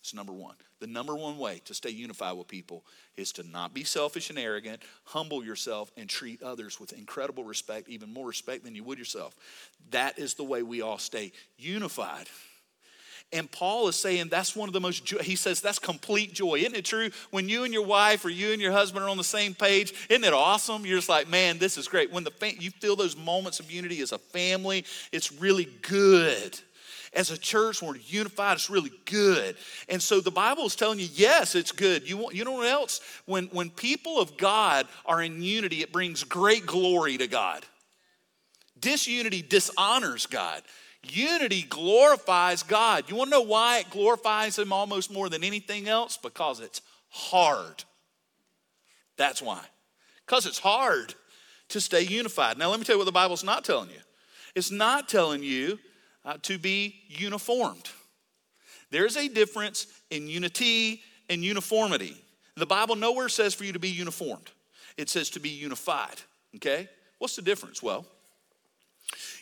It's 0.00 0.14
number 0.14 0.33
one. 0.33 0.54
The 0.80 0.87
number 0.87 1.14
one 1.16 1.38
way 1.38 1.61
to 1.64 1.75
stay 1.75 1.90
unified 1.90 2.37
with 2.37 2.47
people 2.47 2.85
is 3.16 3.33
to 3.33 3.42
not 3.42 3.75
be 3.75 3.83
selfish 3.83 4.30
and 4.30 4.38
arrogant, 4.38 4.80
humble 5.04 5.45
yourself, 5.45 5.90
and 5.97 6.09
treat 6.09 6.42
others 6.42 6.78
with 6.78 6.92
incredible 6.92 7.45
respect, 7.45 7.88
even 7.88 8.12
more 8.12 8.26
respect 8.26 8.64
than 8.64 8.75
you 8.75 8.85
would 8.85 8.99
yourself. 8.99 9.35
That 9.90 10.18
is 10.18 10.35
the 10.35 10.45
way 10.45 10.62
we 10.62 10.83
all 10.83 10.99
stay 10.99 11.33
unified. 11.57 12.26
And 13.32 13.50
Paul 13.50 13.88
is 13.88 13.97
saying 13.97 14.28
that's 14.28 14.56
one 14.56 14.70
of 14.70 14.73
the 14.73 14.80
most, 14.80 15.06
he 15.20 15.37
says 15.37 15.61
that's 15.61 15.78
complete 15.78 16.32
joy. 16.32 16.61
Isn't 16.61 16.75
it 16.75 16.87
true? 16.87 17.11
When 17.30 17.49
you 17.49 17.64
and 17.64 17.75
your 17.75 17.85
wife 17.85 18.25
or 18.25 18.30
you 18.30 18.52
and 18.52 18.62
your 18.62 18.73
husband 18.73 19.04
are 19.04 19.08
on 19.08 19.18
the 19.18 19.25
same 19.25 19.54
page, 19.54 19.92
isn't 20.08 20.25
it 20.25 20.32
awesome? 20.32 20.87
You're 20.87 20.97
just 20.97 21.11
like, 21.11 21.28
man, 21.28 21.58
this 21.58 21.76
is 21.76 21.88
great. 21.88 22.11
When 22.11 22.25
the 22.25 22.32
you 22.58 22.70
feel 22.70 22.97
those 22.97 23.16
moments 23.16 23.61
of 23.61 23.70
unity 23.70 24.00
as 24.00 24.12
a 24.12 24.18
family, 24.18 24.85
it's 25.12 25.30
really 25.30 25.68
good. 25.82 26.58
As 27.12 27.30
a 27.30 27.38
church, 27.38 27.82
when 27.82 27.92
we're 27.92 28.00
unified, 28.06 28.54
it's 28.54 28.70
really 28.70 28.92
good. 29.04 29.56
And 29.88 30.02
so 30.02 30.20
the 30.20 30.30
Bible 30.30 30.64
is 30.64 30.76
telling 30.76 30.99
you, 30.99 31.08
yes, 31.12 31.54
it's 31.54 31.73
good. 31.73 32.08
You, 32.08 32.16
want, 32.18 32.35
you 32.35 32.44
know 32.44 32.52
what 32.52 32.68
else? 32.68 33.00
When, 33.26 33.47
when 33.47 33.70
people 33.70 34.20
of 34.20 34.37
God 34.37 34.87
are 35.06 35.23
in 35.23 35.42
unity, 35.42 35.82
it 35.82 35.92
brings 35.92 36.25
great 36.25 36.66
glory 36.66 37.16
to 37.18 37.26
God. 37.26 37.64
Disunity 38.78 39.42
dishonors 39.42 40.26
God. 40.26 40.62
Unity 41.05 41.62
glorifies 41.62 42.62
God. 42.62 43.05
You 43.09 43.17
want 43.17 43.28
to 43.31 43.38
know 43.38 43.43
why 43.43 43.78
it 43.78 43.90
glorifies 43.90 44.59
Him 44.59 44.73
almost 44.73 45.12
more 45.12 45.28
than 45.28 45.45
anything 45.45 45.88
else? 45.88 46.17
Because 46.17 46.61
it's 46.61 46.81
hard. 47.09 47.85
That's 49.17 49.40
why. 49.40 49.62
Because 50.26 50.47
it's 50.47 50.59
hard 50.59 51.14
to 51.69 51.81
stay 51.81 52.02
unified. 52.02 52.59
Now, 52.59 52.71
let 52.71 52.78
me 52.78 52.85
tell 52.85 52.95
you 52.95 52.99
what 52.99 53.05
the 53.05 53.12
Bible's 53.12 53.45
not 53.45 53.64
telling 53.64 53.90
you. 53.90 54.00
It's 54.55 54.71
not 54.71 55.09
telling 55.09 55.43
you 55.43 55.78
uh, 56.25 56.38
to 56.43 56.59
be 56.59 57.00
uniformed. 57.09 57.90
There's 58.90 59.17
a 59.17 59.28
difference 59.28 59.87
in 60.11 60.28
unity 60.28 61.02
and 61.28 61.45
uniformity. 61.45 62.17
The 62.57 62.67
Bible 62.67 62.97
nowhere 62.97 63.28
says 63.28 63.55
for 63.55 63.64
you 63.64 63.73
to 63.73 63.78
be 63.78 63.90
uniformed, 63.90 64.50
it 64.97 65.09
says 65.09 65.31
to 65.31 65.40
be 65.40 65.50
unified. 65.50 66.17
Okay? 66.57 66.88
What's 67.19 67.37
the 67.37 67.43
difference? 67.43 67.83
Well, 67.83 68.07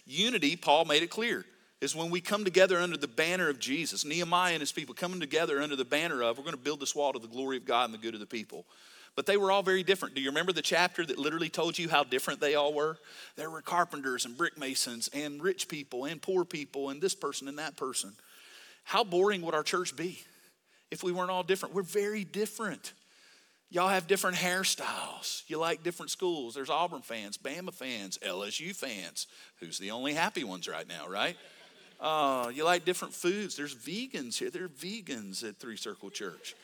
Unity, 0.06 0.56
Paul 0.56 0.84
made 0.84 1.02
it 1.02 1.10
clear, 1.10 1.44
is 1.80 1.94
when 1.94 2.10
we 2.10 2.20
come 2.20 2.44
together 2.44 2.78
under 2.78 2.96
the 2.96 3.08
banner 3.08 3.48
of 3.48 3.58
Jesus. 3.58 4.04
Nehemiah 4.04 4.52
and 4.52 4.60
his 4.60 4.72
people 4.72 4.94
coming 4.94 5.20
together 5.20 5.60
under 5.60 5.76
the 5.76 5.84
banner 5.84 6.22
of, 6.22 6.38
we're 6.38 6.44
going 6.44 6.56
to 6.56 6.62
build 6.62 6.80
this 6.80 6.94
wall 6.94 7.12
to 7.12 7.18
the 7.18 7.26
glory 7.26 7.56
of 7.56 7.66
God 7.66 7.86
and 7.86 7.94
the 7.94 7.98
good 7.98 8.14
of 8.14 8.20
the 8.20 8.26
people. 8.26 8.64
But 9.16 9.24
they 9.24 9.38
were 9.38 9.50
all 9.50 9.62
very 9.62 9.82
different. 9.82 10.14
Do 10.14 10.20
you 10.20 10.28
remember 10.28 10.52
the 10.52 10.62
chapter 10.62 11.04
that 11.04 11.18
literally 11.18 11.48
told 11.48 11.78
you 11.78 11.88
how 11.88 12.04
different 12.04 12.38
they 12.38 12.54
all 12.54 12.74
were? 12.74 12.98
There 13.36 13.50
were 13.50 13.62
carpenters 13.62 14.26
and 14.26 14.36
brick 14.36 14.58
masons 14.58 15.08
and 15.12 15.42
rich 15.42 15.68
people 15.68 16.04
and 16.04 16.20
poor 16.20 16.44
people 16.44 16.90
and 16.90 17.00
this 17.00 17.14
person 17.14 17.48
and 17.48 17.58
that 17.58 17.76
person. 17.76 18.12
How 18.84 19.04
boring 19.04 19.42
would 19.42 19.54
our 19.54 19.62
church 19.62 19.96
be 19.96 20.20
if 20.90 21.02
we 21.02 21.12
weren't 21.12 21.30
all 21.30 21.42
different? 21.42 21.74
We're 21.74 21.82
very 21.82 22.24
different. 22.24 22.92
Y'all 23.68 23.88
have 23.88 24.06
different 24.06 24.36
hairstyles. 24.36 25.42
You 25.48 25.58
like 25.58 25.82
different 25.82 26.10
schools. 26.10 26.54
There's 26.54 26.70
Auburn 26.70 27.02
fans, 27.02 27.36
Bama 27.36 27.74
fans, 27.74 28.18
LSU 28.18 28.74
fans. 28.74 29.26
Who's 29.58 29.78
the 29.78 29.90
only 29.90 30.14
happy 30.14 30.44
ones 30.44 30.68
right 30.68 30.86
now, 30.88 31.08
right? 31.08 31.36
Uh, 32.00 32.50
you 32.54 32.64
like 32.64 32.84
different 32.84 33.12
foods. 33.12 33.56
There's 33.56 33.74
vegans 33.74 34.38
here. 34.38 34.50
There 34.50 34.64
are 34.64 34.68
vegans 34.68 35.42
at 35.42 35.56
Three 35.56 35.76
Circle 35.76 36.10
Church. 36.10 36.54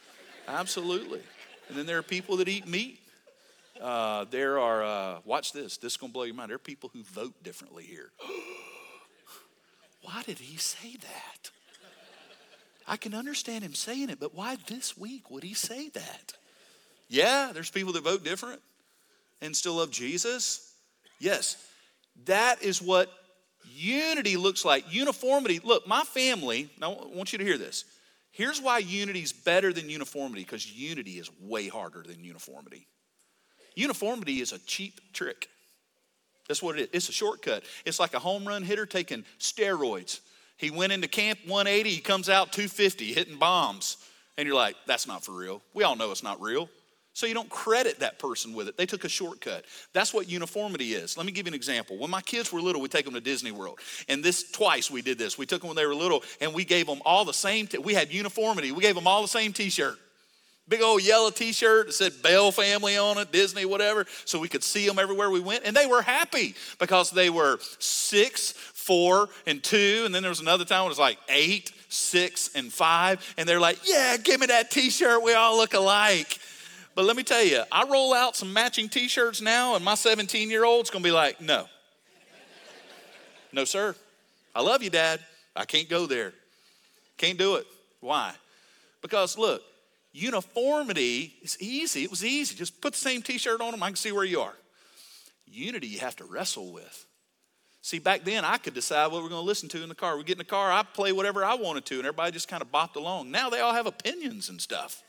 Absolutely. 0.47 1.21
And 1.69 1.77
then 1.77 1.87
there 1.87 1.99
are 1.99 2.03
people 2.03 2.37
that 2.37 2.49
eat 2.49 2.69
meat. 2.69 3.01
Uh, 3.81 4.27
there 4.31 4.61
are, 4.61 4.85
uh, 4.85 5.19
watch 5.25 5.53
this, 5.53 5.79
this 5.79 5.95
is 5.95 5.97
going 5.97 6.11
to 6.11 6.15
blow 6.15 6.25
your 6.25 6.35
mind. 6.35 6.51
There 6.51 6.57
are 6.57 6.59
people 6.59 6.91
who 6.93 7.03
vote 7.03 7.43
differently 7.43 7.83
here. 7.83 8.11
why 10.03 10.23
did 10.25 10.39
he 10.39 10.57
say 10.57 10.97
that? 11.01 11.51
I 12.87 12.97
can 12.97 13.15
understand 13.15 13.65
him 13.65 13.75
saying 13.75 14.11
it, 14.11 14.21
but 14.21 14.35
why 14.35 14.57
this 14.67 14.97
week 14.97 15.31
would 15.31 15.43
he 15.43 15.55
say 15.55 15.89
that? 15.91 16.35
Yeah, 17.12 17.50
there's 17.52 17.71
people 17.71 17.92
that 17.92 18.04
vote 18.04 18.25
different 18.25 18.62
and 19.42 19.55
still 19.55 19.75
love 19.75 19.90
Jesus. 19.90 20.72
Yes, 21.20 21.57
that 22.25 22.62
is 22.62 22.81
what 22.81 23.12
unity 23.70 24.38
looks 24.38 24.64
like. 24.64 24.90
Uniformity. 24.90 25.61
Look, 25.62 25.87
my 25.87 26.05
family, 26.05 26.70
I 26.81 26.88
want 26.88 27.35
you 27.35 27.38
to 27.38 27.44
hear 27.44 27.59
this. 27.59 27.85
Here's 28.31 28.62
why 28.62 28.79
unity 28.79 29.20
is 29.20 29.31
better 29.31 29.75
than 29.75 29.90
uniformity 29.90 30.42
because 30.42 30.66
unity 30.66 31.18
is 31.18 31.31
way 31.38 31.68
harder 31.68 32.03
than 32.03 32.25
uniformity. 32.25 32.87
Uniformity 33.75 34.40
is 34.40 34.53
a 34.53 34.59
cheap 34.61 35.12
trick. 35.12 35.51
That's 36.48 36.62
what 36.62 36.79
it 36.79 36.83
is. 36.83 36.88
It's 36.94 37.09
a 37.11 37.12
shortcut. 37.12 37.62
It's 37.85 38.01
like 38.01 38.14
a 38.14 38.18
home 38.20 38.48
run 38.48 38.62
hitter 38.62 38.87
taking 38.87 39.27
steroids. 39.38 40.20
He 40.57 40.70
went 40.70 40.94
into 40.94 41.09
camp 41.09 41.40
180, 41.44 41.90
he 41.90 42.01
comes 42.01 42.31
out 42.31 42.53
250, 42.53 43.12
hitting 43.12 43.37
bombs. 43.37 43.98
And 44.38 44.46
you're 44.46 44.57
like, 44.57 44.77
that's 44.87 45.07
not 45.07 45.22
for 45.22 45.33
real. 45.33 45.61
We 45.75 45.85
all 45.85 45.94
know 45.94 46.11
it's 46.11 46.22
not 46.22 46.40
real. 46.40 46.70
So 47.14 47.27
you 47.27 47.35
don't 47.35 47.51
credit 47.51 48.01
that 48.01 48.18
person 48.18 48.55
with 48.55 48.68
it. 48.68 48.77
They 48.79 48.87
took 48.87 49.05
a 49.05 49.09
shortcut. 49.09 49.66
That's 49.92 50.14
what 50.14 50.31
uniformity 50.31 50.94
is. 50.94 51.16
Let 51.16 51.27
me 51.27 51.33
give 51.33 51.46
you 51.46 51.51
an 51.51 51.55
example. 51.55 51.98
When 51.98 52.11
my 52.11 52.22
kids 52.22 52.51
were 52.51 52.61
little, 52.61 52.81
we 52.81 52.88
take 52.88 53.05
them 53.05 53.14
to 53.14 53.20
Disney 53.20 53.53
World. 53.53 53.81
And 54.09 54.25
this 54.25 54.51
twice 54.51 54.90
we 54.90 55.03
did 55.03 55.18
this. 55.18 55.37
We 55.37 55.44
took 55.44 55.61
them 55.61 55.68
when 55.68 55.77
they 55.77 55.85
were 55.85 55.94
little 55.94 56.22
and 56.40 56.55
we 56.55 56.64
gave 56.64 56.87
them 56.87 57.03
all 57.05 57.25
the 57.27 57.35
same 57.35 57.66
t- 57.66 57.79
we 57.79 57.92
had 57.92 58.12
uniformity. 58.12 58.72
We 58.72 58.81
gave 58.81 58.94
them 58.94 59.07
all 59.07 59.20
the 59.20 59.29
same 59.29 59.53
t-shirt. 59.53 59.98
Big 60.68 60.81
old 60.81 61.03
yellow 61.03 61.31
t-shirt 61.31 61.87
that 61.87 61.92
said 61.92 62.12
Bell 62.22 62.51
family 62.51 62.96
on 62.96 63.18
it, 63.18 63.31
Disney, 63.31 63.66
whatever, 63.66 64.07
so 64.25 64.38
we 64.38 64.48
could 64.48 64.62
see 64.62 64.87
them 64.87 64.98
everywhere 64.98 65.29
we 65.29 65.40
went. 65.40 65.64
And 65.64 65.77
they 65.77 65.87
were 65.87 66.01
happy 66.01 66.55
because 66.79 67.11
they 67.11 67.31
were 67.31 67.59
six, 67.79 68.53
four, 68.53 69.29
and 69.46 69.62
two. 69.62 70.05
And 70.07 70.14
then 70.14 70.22
there 70.22 70.31
was 70.31 70.40
another 70.40 70.64
time 70.64 70.83
when 70.83 70.87
it 70.87 70.90
was 70.90 70.98
like 70.98 71.18
eight, 71.29 71.72
six, 71.88 72.55
and 72.55 72.72
five. 72.72 73.35
And 73.37 73.46
they're 73.46 73.61
like, 73.61 73.81
yeah, 73.85 74.16
give 74.16 74.40
me 74.40 74.46
that 74.46 74.70
t-shirt. 74.70 75.22
We 75.22 75.35
all 75.35 75.59
look 75.59 75.75
alike. 75.75 76.38
But 76.94 77.05
let 77.05 77.16
me 77.16 77.22
tell 77.22 77.42
you, 77.42 77.62
I 77.72 77.85
roll 77.85 78.12
out 78.12 78.37
some 78.37 78.52
matching 78.52 78.88
t 78.88 79.09
shirts 79.09 79.40
now, 79.40 79.76
and 79.76 79.85
my 79.85 79.94
17 79.94 80.50
year 80.50 80.64
old's 80.64 80.90
gonna 80.90 81.02
be 81.02 81.11
like, 81.11 81.40
no. 81.40 81.66
no, 83.52 83.64
sir. 83.64 83.94
I 84.55 84.61
love 84.61 84.83
you, 84.83 84.90
Dad. 84.90 85.20
I 85.57 85.64
can't 85.64 85.88
go 85.88 86.07
there. 86.07 86.33
Can't 87.16 87.38
do 87.38 87.57
it. 87.57 87.66
Why? 88.00 88.33
Because 89.00 89.38
look, 89.38 89.62
uniformity 90.12 91.35
is 91.42 91.57
easy. 91.61 92.05
It 92.05 92.11
was 92.11 92.24
easy. 92.24 92.55
Just 92.55 92.81
put 92.81 92.92
the 92.92 92.98
same 92.98 93.22
t 93.22 93.38
shirt 93.38 93.61
on 93.61 93.70
them, 93.70 93.83
I 93.83 93.87
can 93.87 93.96
see 93.96 94.12
where 94.12 94.24
you 94.24 94.40
are. 94.40 94.55
Unity, 95.46 95.87
you 95.87 96.00
have 96.00 96.16
to 96.16 96.24
wrestle 96.24 96.72
with. 96.72 97.07
See, 97.83 97.98
back 97.98 98.24
then 98.24 98.44
I 98.44 98.59
could 98.59 98.74
decide 98.74 99.11
what 99.11 99.22
we're 99.22 99.28
going 99.28 99.42
to 99.42 99.46
listen 99.46 99.68
to 99.70 99.83
in 99.83 99.88
the 99.88 99.94
car. 99.94 100.16
We 100.16 100.22
get 100.22 100.35
in 100.35 100.38
the 100.38 100.44
car, 100.44 100.70
I 100.70 100.83
play 100.85 101.11
whatever 101.12 101.44
I 101.44 101.55
wanted 101.55 101.85
to, 101.87 101.96
and 101.96 102.05
everybody 102.07 102.31
just 102.31 102.48
kind 102.48 102.62
of 102.62 102.70
bopped 102.70 102.94
along. 102.94 103.31
Now 103.31 103.50
they 103.50 103.61
all 103.61 103.74
have 103.74 103.87
opinions 103.87 104.48
and 104.48 104.61
stuff. 104.61 105.02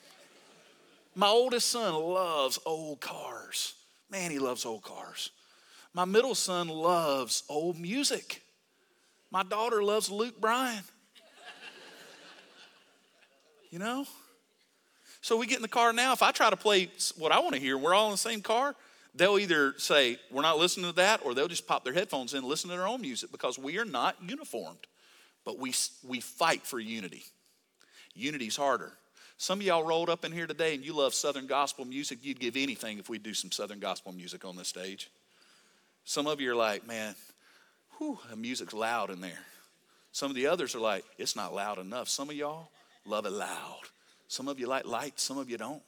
My 1.15 1.28
oldest 1.28 1.69
son 1.69 1.93
loves 1.93 2.60
old 2.65 2.99
cars. 2.99 3.76
Man, 4.10 4.32
he 4.32 4.39
loves 4.39 4.65
old 4.65 4.84
cars. 4.84 5.32
My 5.93 6.06
middle 6.06 6.36
son 6.36 6.69
loves 6.69 7.43
old 7.49 7.80
music. 7.80 8.41
My 9.30 9.43
daughter 9.43 9.84
loves 9.84 10.10
Luke 10.10 10.39
Bryan. 10.39 10.84
You 13.69 13.80
know? 13.80 14.06
So 15.21 15.38
we 15.38 15.47
get 15.47 15.56
in 15.56 15.62
the 15.62 15.67
car 15.67 15.93
now. 15.93 16.13
If 16.13 16.21
I 16.21 16.32
try 16.32 16.49
to 16.49 16.58
play 16.58 16.91
what 17.17 17.32
I 17.32 17.39
want 17.39 17.56
to 17.56 17.62
hear, 17.62 17.78
we're 17.78 17.93
all 17.93 18.08
in 18.08 18.12
the 18.12 18.17
same 18.17 18.41
car, 18.41 18.76
they'll 19.15 19.39
either 19.39 19.73
say, 19.78 20.17
We're 20.30 20.41
not 20.41 20.58
listening 20.58 20.88
to 20.88 20.95
that, 20.97 21.21
or 21.26 21.34
they'll 21.34 21.47
just 21.47 21.65
pop 21.65 21.84
their 21.84 21.93
headphones 21.93 22.34
in 22.34 22.39
and 22.39 22.47
listen 22.47 22.69
to 22.69 22.76
their 22.76 22.88
own 22.88 23.02
music 23.02 23.32
because 23.32 23.58
we 23.58 23.80
are 23.80 23.86
not 23.86 24.15
uniformed. 24.21 24.86
But 25.45 25.60
we, 25.60 25.73
we 26.08 26.19
fight 26.19 26.65
for 26.65 26.80
unity. 26.80 27.23
Unity's 28.13 28.56
harder. 28.56 28.93
Some 29.43 29.60
of 29.60 29.65
y'all 29.65 29.84
rolled 29.84 30.10
up 30.10 30.23
in 30.23 30.32
here 30.32 30.47
today 30.47 30.73
and 30.73 30.86
you 30.86 30.95
love 30.95 31.13
Southern 31.13 31.47
gospel 31.47 31.84
music. 31.84 32.19
You'd 32.21 32.39
give 32.39 32.56
anything 32.56 32.97
if 32.97 33.10
we 33.10 33.17
do 33.17 33.34
some 33.34 33.51
Southern 33.51 33.79
gospel 33.79 34.13
music 34.13 34.45
on 34.45 34.56
this 34.56 34.69
stage. 34.69 35.12
Some 36.06 36.27
of 36.27 36.39
you 36.39 36.53
are 36.53 36.56
like, 36.56 36.88
man, 36.88 37.13
whew, 37.97 38.17
the 38.29 38.38
music's 38.38 38.73
loud 38.73 39.10
in 39.10 39.19
there. 39.19 39.41
Some 40.13 40.32
of 40.32 40.38
the 40.38 40.47
others 40.47 40.75
are 40.75 40.79
like, 40.79 41.03
it's 41.17 41.36
not 41.36 41.53
loud 41.53 41.77
enough. 41.77 42.08
Some 42.08 42.29
of 42.29 42.38
y'all 42.38 42.69
love 43.06 43.25
it 43.25 43.34
loud. 43.34 43.82
Some 44.29 44.47
of 44.47 44.62
you 44.62 44.67
like 44.67 44.86
light, 44.86 45.19
some 45.19 45.38
of 45.38 45.49
you 45.49 45.58
don't. 45.58 45.84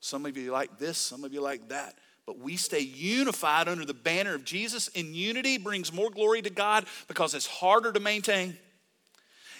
Some 0.00 0.26
of 0.26 0.36
you 0.36 0.52
like 0.52 0.78
this, 0.78 0.98
some 0.98 1.24
of 1.24 1.32
you 1.32 1.40
like 1.40 1.70
that. 1.70 1.94
But 2.26 2.40
we 2.40 2.56
stay 2.56 2.80
unified 2.80 3.68
under 3.68 3.86
the 3.86 3.94
banner 3.94 4.34
of 4.34 4.44
Jesus, 4.44 4.90
and 4.94 5.16
unity 5.16 5.56
brings 5.56 5.94
more 5.94 6.10
glory 6.10 6.42
to 6.42 6.50
God 6.50 6.84
because 7.08 7.32
it's 7.32 7.46
harder 7.46 7.90
to 7.92 8.00
maintain 8.00 8.58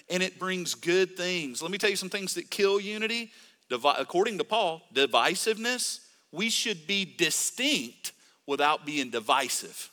and 0.09 0.23
it 0.23 0.39
brings 0.39 0.75
good 0.75 1.17
things. 1.17 1.63
Let 1.63 1.71
me 1.71 1.79
tell 1.79 1.91
you 1.91 1.97
some 1.97 2.11
things 2.11 2.35
that 2.35 2.51
kill 2.51 2.81
unity. 2.81 3.33
According 3.71 4.39
to 4.39 4.45
Paul, 4.45 4.83
divisiveness, 4.95 6.01
we 6.33 6.51
should 6.51 6.87
be 6.87 7.05
distinct 7.05 8.13
without 8.47 8.87
being 8.87 9.11
divisive. 9.11 9.91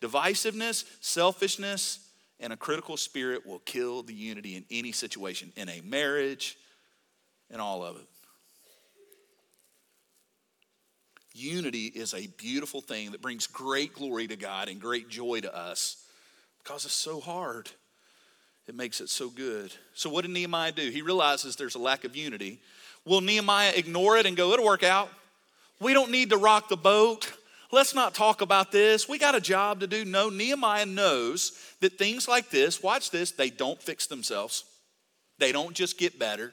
Divisiveness, 0.00 0.84
selfishness, 1.00 2.00
and 2.40 2.52
a 2.52 2.56
critical 2.56 2.96
spirit 2.96 3.44
will 3.44 3.58
kill 3.58 4.02
the 4.02 4.14
unity 4.14 4.56
in 4.56 4.64
any 4.70 4.92
situation, 4.92 5.52
in 5.56 5.68
a 5.68 5.80
marriage, 5.82 6.56
and 7.50 7.60
all 7.60 7.84
of 7.84 7.96
it. 7.96 8.06
Unity 11.34 11.86
is 11.86 12.14
a 12.14 12.26
beautiful 12.38 12.80
thing 12.80 13.12
that 13.12 13.20
brings 13.20 13.46
great 13.46 13.92
glory 13.94 14.26
to 14.26 14.36
God 14.36 14.68
and 14.68 14.80
great 14.80 15.08
joy 15.08 15.40
to 15.40 15.54
us 15.54 16.04
Because 16.62 16.84
it's 16.84 16.94
so 16.94 17.20
hard. 17.20 17.70
It 18.68 18.74
makes 18.74 19.00
it 19.00 19.08
so 19.08 19.30
good. 19.30 19.72
So, 19.94 20.10
what 20.10 20.22
did 20.22 20.30
Nehemiah 20.30 20.72
do? 20.72 20.90
He 20.90 21.00
realizes 21.00 21.56
there's 21.56 21.74
a 21.74 21.78
lack 21.78 22.04
of 22.04 22.14
unity. 22.14 22.60
Will 23.06 23.22
Nehemiah 23.22 23.72
ignore 23.74 24.18
it 24.18 24.26
and 24.26 24.36
go, 24.36 24.52
it'll 24.52 24.66
work 24.66 24.82
out? 24.82 25.08
We 25.80 25.94
don't 25.94 26.10
need 26.10 26.30
to 26.30 26.36
rock 26.36 26.68
the 26.68 26.76
boat. 26.76 27.32
Let's 27.72 27.94
not 27.94 28.14
talk 28.14 28.42
about 28.42 28.70
this. 28.70 29.08
We 29.08 29.18
got 29.18 29.34
a 29.34 29.40
job 29.40 29.80
to 29.80 29.86
do. 29.86 30.04
No, 30.04 30.28
Nehemiah 30.28 30.86
knows 30.86 31.52
that 31.80 31.98
things 31.98 32.28
like 32.28 32.50
this, 32.50 32.82
watch 32.82 33.10
this, 33.10 33.30
they 33.30 33.50
don't 33.50 33.80
fix 33.80 34.06
themselves. 34.06 34.64
They 35.38 35.52
don't 35.52 35.74
just 35.74 35.98
get 35.98 36.18
better. 36.18 36.52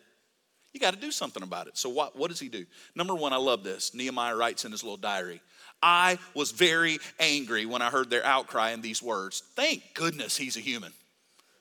You 0.74 0.80
got 0.80 0.94
to 0.94 1.00
do 1.00 1.12
something 1.12 1.44
about 1.44 1.68
it. 1.68 1.78
So, 1.78 1.90
what, 1.90 2.18
what 2.18 2.30
does 2.30 2.40
he 2.40 2.48
do? 2.48 2.66
Number 2.96 3.16
one, 3.16 3.34
I 3.34 3.38
love 3.38 3.64
this. 3.64 3.94
Nehemiah 3.94 4.38
writes 4.38 4.64
in 4.64 4.72
his 4.72 4.84
little 4.84 4.98
diary 4.98 5.42
I 5.84 6.18
was 6.34 6.52
very 6.52 7.00
angry 7.20 7.66
when 7.66 7.82
I 7.82 7.90
heard 7.90 8.10
their 8.10 8.26
outcry 8.26 8.72
in 8.72 8.82
these 8.82 9.04
words. 9.04 9.44
Thank 9.56 9.84
goodness 9.94 10.38
he's 10.38 10.56
a 10.56 10.62
human. 10.62 10.94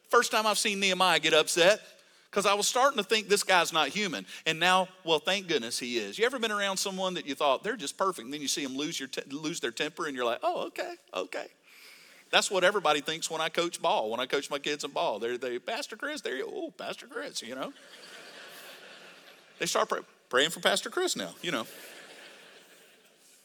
First 0.08 0.30
time 0.30 0.46
I've 0.46 0.58
seen 0.58 0.80
Nehemiah 0.80 1.18
get 1.18 1.34
upset 1.34 1.80
because 2.30 2.46
I 2.46 2.54
was 2.54 2.66
starting 2.66 2.98
to 2.98 3.04
think 3.04 3.28
this 3.28 3.44
guy's 3.44 3.72
not 3.72 3.88
human. 3.88 4.26
And 4.44 4.58
now, 4.58 4.88
well, 5.04 5.20
thank 5.20 5.46
goodness 5.46 5.78
he 5.78 5.98
is. 5.98 6.18
You 6.18 6.26
ever 6.26 6.38
been 6.40 6.50
around 6.50 6.78
someone 6.78 7.14
that 7.14 7.26
you 7.26 7.36
thought 7.36 7.62
they're 7.62 7.76
just 7.76 7.96
perfect, 7.96 8.24
and 8.24 8.34
then 8.34 8.40
you 8.40 8.48
see 8.48 8.64
them 8.64 8.76
lose, 8.76 8.98
your 8.98 9.08
te- 9.08 9.22
lose 9.30 9.60
their 9.60 9.70
temper, 9.70 10.06
and 10.06 10.16
you're 10.16 10.24
like, 10.24 10.40
oh, 10.42 10.66
okay, 10.66 10.94
okay. 11.14 11.46
That's 12.30 12.50
what 12.50 12.64
everybody 12.64 13.00
thinks 13.00 13.30
when 13.30 13.40
I 13.40 13.48
coach 13.48 13.80
ball, 13.80 14.10
when 14.10 14.18
I 14.18 14.26
coach 14.26 14.50
my 14.50 14.58
kids 14.58 14.82
in 14.82 14.90
ball. 14.90 15.20
They're, 15.20 15.38
they, 15.38 15.60
Pastor 15.60 15.96
Chris, 15.96 16.20
there 16.22 16.36
you 16.36 16.50
Oh, 16.52 16.72
Pastor 16.72 17.06
Chris, 17.06 17.40
you 17.40 17.54
know. 17.54 17.72
they 19.60 19.66
start 19.66 19.88
pray, 19.88 20.00
praying 20.28 20.50
for 20.50 20.58
Pastor 20.58 20.90
Chris 20.90 21.14
now, 21.14 21.34
you 21.42 21.52
know. 21.52 21.66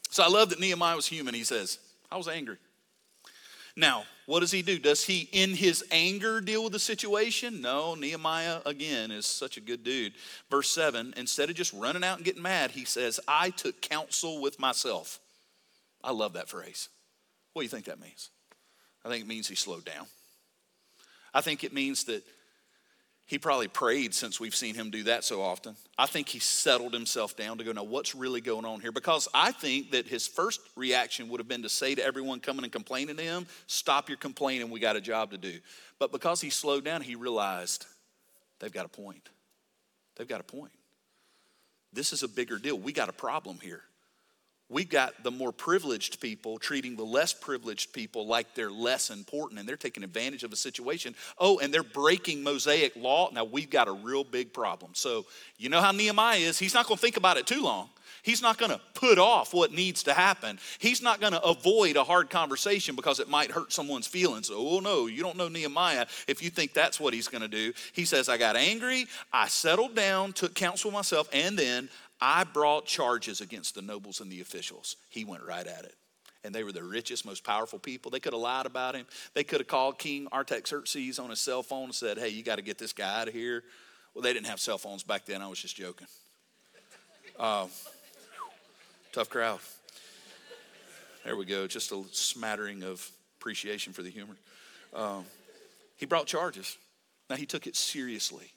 So 0.10 0.24
I 0.24 0.28
love 0.28 0.50
that 0.50 0.60
Nehemiah 0.60 0.96
was 0.96 1.06
human. 1.06 1.36
He 1.36 1.44
says, 1.44 1.78
I 2.12 2.18
was 2.18 2.28
angry. 2.28 2.58
Now, 3.80 4.04
what 4.26 4.42
does 4.42 4.52
he 4.52 4.62
do? 4.62 4.78
Does 4.78 5.06
he, 5.06 5.30
in 5.32 5.52
his 5.56 5.86
anger, 5.90 6.42
deal 6.42 6.64
with 6.66 6.74
the 6.74 6.80
situation? 6.80 7.62
No, 7.62 7.96
Nehemiah, 7.96 8.60
again, 8.66 9.10
is 9.10 9.26
such 9.26 9.56
a 9.56 9.62
good 9.62 9.86
dude. 9.86 10.12
Verse 10.52 10.70
7 10.70 11.14
instead 11.16 11.50
of 11.50 11.56
just 11.56 11.72
running 11.72 12.04
out 12.04 12.18
and 12.18 12.26
getting 12.26 12.42
mad, 12.42 12.72
he 12.72 12.84
says, 12.84 13.22
I 13.26 13.52
took 13.52 13.82
counsel 13.82 14.42
with 14.42 14.60
myself. 14.60 15.20
I 16.04 16.12
love 16.12 16.34
that 16.34 16.50
phrase. 16.50 16.90
What 17.54 17.62
do 17.62 17.64
you 17.64 17.70
think 17.70 17.86
that 17.86 18.02
means? 18.02 18.30
I 19.06 19.08
think 19.10 19.24
it 19.24 19.28
means 19.30 19.48
he 19.48 19.56
slowed 19.56 19.86
down. 19.86 20.08
I 21.34 21.40
think 21.40 21.64
it 21.64 21.74
means 21.74 22.04
that 22.04 22.24
he 23.30 23.38
probably 23.38 23.68
prayed 23.68 24.16
since 24.16 24.40
we've 24.40 24.56
seen 24.56 24.74
him 24.74 24.90
do 24.90 25.04
that 25.04 25.24
so 25.24 25.40
often. 25.40 25.76
I 26.00 26.08
think 26.08 26.28
he 26.28 26.40
settled 26.40 26.96
himself 26.96 27.38
down 27.38 27.60
to 27.60 27.64
go, 27.64 27.72
now 27.72 27.84
what's 27.84 28.16
really 28.16 28.42
going 28.42 28.66
on 28.66 28.80
here? 28.80 28.92
Because 28.92 29.28
I 29.36 29.52
think 29.52 29.92
that 29.92 30.08
his 30.08 30.28
first 30.28 30.60
reaction 30.76 31.30
would 31.30 31.40
have 31.40 31.48
been 31.48 31.62
to 31.62 31.70
say 31.70 31.94
to 31.94 32.04
everyone 32.04 32.40
coming 32.40 32.64
and 32.64 32.74
complaining 32.74 33.18
to 33.18 33.22
him, 33.22 33.46
stop 33.68 34.10
your 34.10 34.18
complaining, 34.18 34.72
we 34.72 34.80
got 34.80 34.96
a 34.96 35.02
job 35.02 35.30
to 35.30 35.38
do. 35.38 35.60
But 36.00 36.12
because 36.12 36.42
he 36.42 36.50
slowed 36.50 36.84
down, 36.84 37.02
he 37.02 37.14
realized 37.14 37.86
they've 38.60 38.74
got 38.74 38.88
a 38.88 38.90
point. 38.90 39.30
They've 40.16 40.28
got 40.28 40.42
a 40.42 40.44
point. 40.44 40.72
This 41.94 42.14
is 42.14 42.24
a 42.24 42.28
bigger 42.28 42.58
deal. 42.58 42.80
We 42.80 42.94
got 42.94 43.10
a 43.10 43.14
problem 43.14 43.60
here. 43.62 43.84
We've 44.70 44.90
got 44.90 45.24
the 45.24 45.32
more 45.32 45.52
privileged 45.52 46.22
people 46.22 46.60
treating 46.60 46.96
the 46.96 47.04
less 47.04 47.34
privileged 47.34 47.92
people 47.92 48.28
like 48.28 48.54
they're 48.54 48.70
less 48.70 49.10
important 49.10 49.60
and 49.60 49.68
they're 49.68 49.76
taking 49.76 50.04
advantage 50.04 50.44
of 50.44 50.54
a 50.54 50.56
situation. 50.56 51.16
Oh, 51.40 51.58
and 51.58 51.74
they're 51.74 51.82
breaking 51.82 52.44
Mosaic 52.44 52.96
law. 52.96 53.32
Now 53.34 53.46
we've 53.46 53.70
got 53.70 53.88
a 53.88 53.92
real 53.92 54.24
big 54.24 54.54
problem. 54.54 54.92
So, 54.94 55.26
you 55.58 55.70
know 55.70 55.82
how 55.82 55.92
Nehemiah 55.92 56.38
is? 56.38 56.60
He's 56.60 56.76
not 56.76 56.86
going 56.86 56.98
to 56.98 57.02
think 57.02 57.18
about 57.18 57.38
it 57.38 57.48
too 57.48 57.64
long. 57.64 57.90
He's 58.22 58.42
not 58.42 58.58
going 58.58 58.72
to 58.72 58.82
put 58.94 59.18
off 59.18 59.54
what 59.54 59.72
needs 59.72 60.04
to 60.04 60.14
happen. 60.14 60.60
He's 60.78 61.02
not 61.02 61.20
going 61.20 61.34
to 61.34 61.42
avoid 61.42 61.96
a 61.96 62.04
hard 62.04 62.30
conversation 62.30 62.96
because 62.96 63.20
it 63.20 63.30
might 63.30 63.52
hurt 63.52 63.72
someone's 63.72 64.08
feelings. 64.08 64.50
Oh, 64.52 64.78
oh, 64.78 64.80
no, 64.80 65.08
you 65.08 65.24
don't 65.24 65.38
know 65.38 65.48
Nehemiah 65.48 66.06
if 66.28 66.44
you 66.44 66.50
think 66.50 66.74
that's 66.74 67.00
what 67.00 67.14
he's 67.14 67.28
going 67.28 67.42
to 67.42 67.48
do. 67.48 67.74
He 67.94 68.06
says, 68.06 68.30
I 68.30 68.38
got 68.38 68.56
angry, 68.56 69.08
I 69.32 69.48
settled 69.48 69.96
down, 69.96 70.34
took 70.34 70.54
counsel 70.54 70.92
myself, 70.92 71.30
and 71.34 71.58
then 71.58 71.90
I 72.22 72.44
brought 72.44 72.86
charges 72.86 73.42
against 73.42 73.76
the 73.76 73.82
nobles 73.82 74.20
and 74.20 74.32
the 74.32 74.42
officials. 74.42 74.98
He 75.10 75.24
went 75.24 75.44
right 75.44 75.66
at 75.66 75.86
it. 75.86 75.96
And 76.44 76.56
they 76.56 76.64
were 76.64 76.72
the 76.72 76.84
richest, 76.84 77.26
most 77.26 77.44
powerful 77.44 77.80
people. 77.80 78.12
They 78.12 78.20
could 78.20 78.34
have 78.34 78.42
lied 78.42 78.66
about 78.66 78.96
him. 78.96 79.06
They 79.34 79.44
could 79.44 79.60
have 79.60 79.68
called 79.68 80.00
King 80.00 80.28
Artaxerxes 80.32 81.20
on 81.20 81.30
his 81.30 81.40
cell 81.40 81.64
phone 81.64 81.86
and 81.86 81.96
said, 81.96 82.18
Hey, 82.18 82.30
you 82.30 82.44
got 82.44 82.56
to 82.56 82.62
get 82.62 82.78
this 82.78 82.94
guy 82.94 83.22
out 83.22 83.28
of 83.28 83.34
here. 83.34 83.64
Well, 84.14 84.22
they 84.22 84.34
didn't 84.34 84.48
have 84.48 84.60
cell 84.60 84.78
phones 84.78 85.04
back 85.04 85.26
then. 85.26 85.42
I 85.42 85.48
was 85.48 85.60
just 85.60 85.76
joking. 85.76 86.08
Uh, 87.38 87.68
tough 89.12 89.30
crowd. 89.30 89.60
There 91.26 91.36
we 91.36 91.46
go. 91.46 91.68
Just 91.68 91.92
a 91.92 92.04
smattering 92.12 92.84
of 92.84 93.10
appreciation 93.40 93.92
for 93.92 94.02
the 94.02 94.10
humor. 94.10 94.36
Um, 94.94 95.26
he 95.98 96.06
brought 96.06 96.26
charges. 96.26 96.78
Now, 97.30 97.36
he 97.36 97.46
took 97.46 97.68
it 97.68 97.76
seriously. 97.76 98.52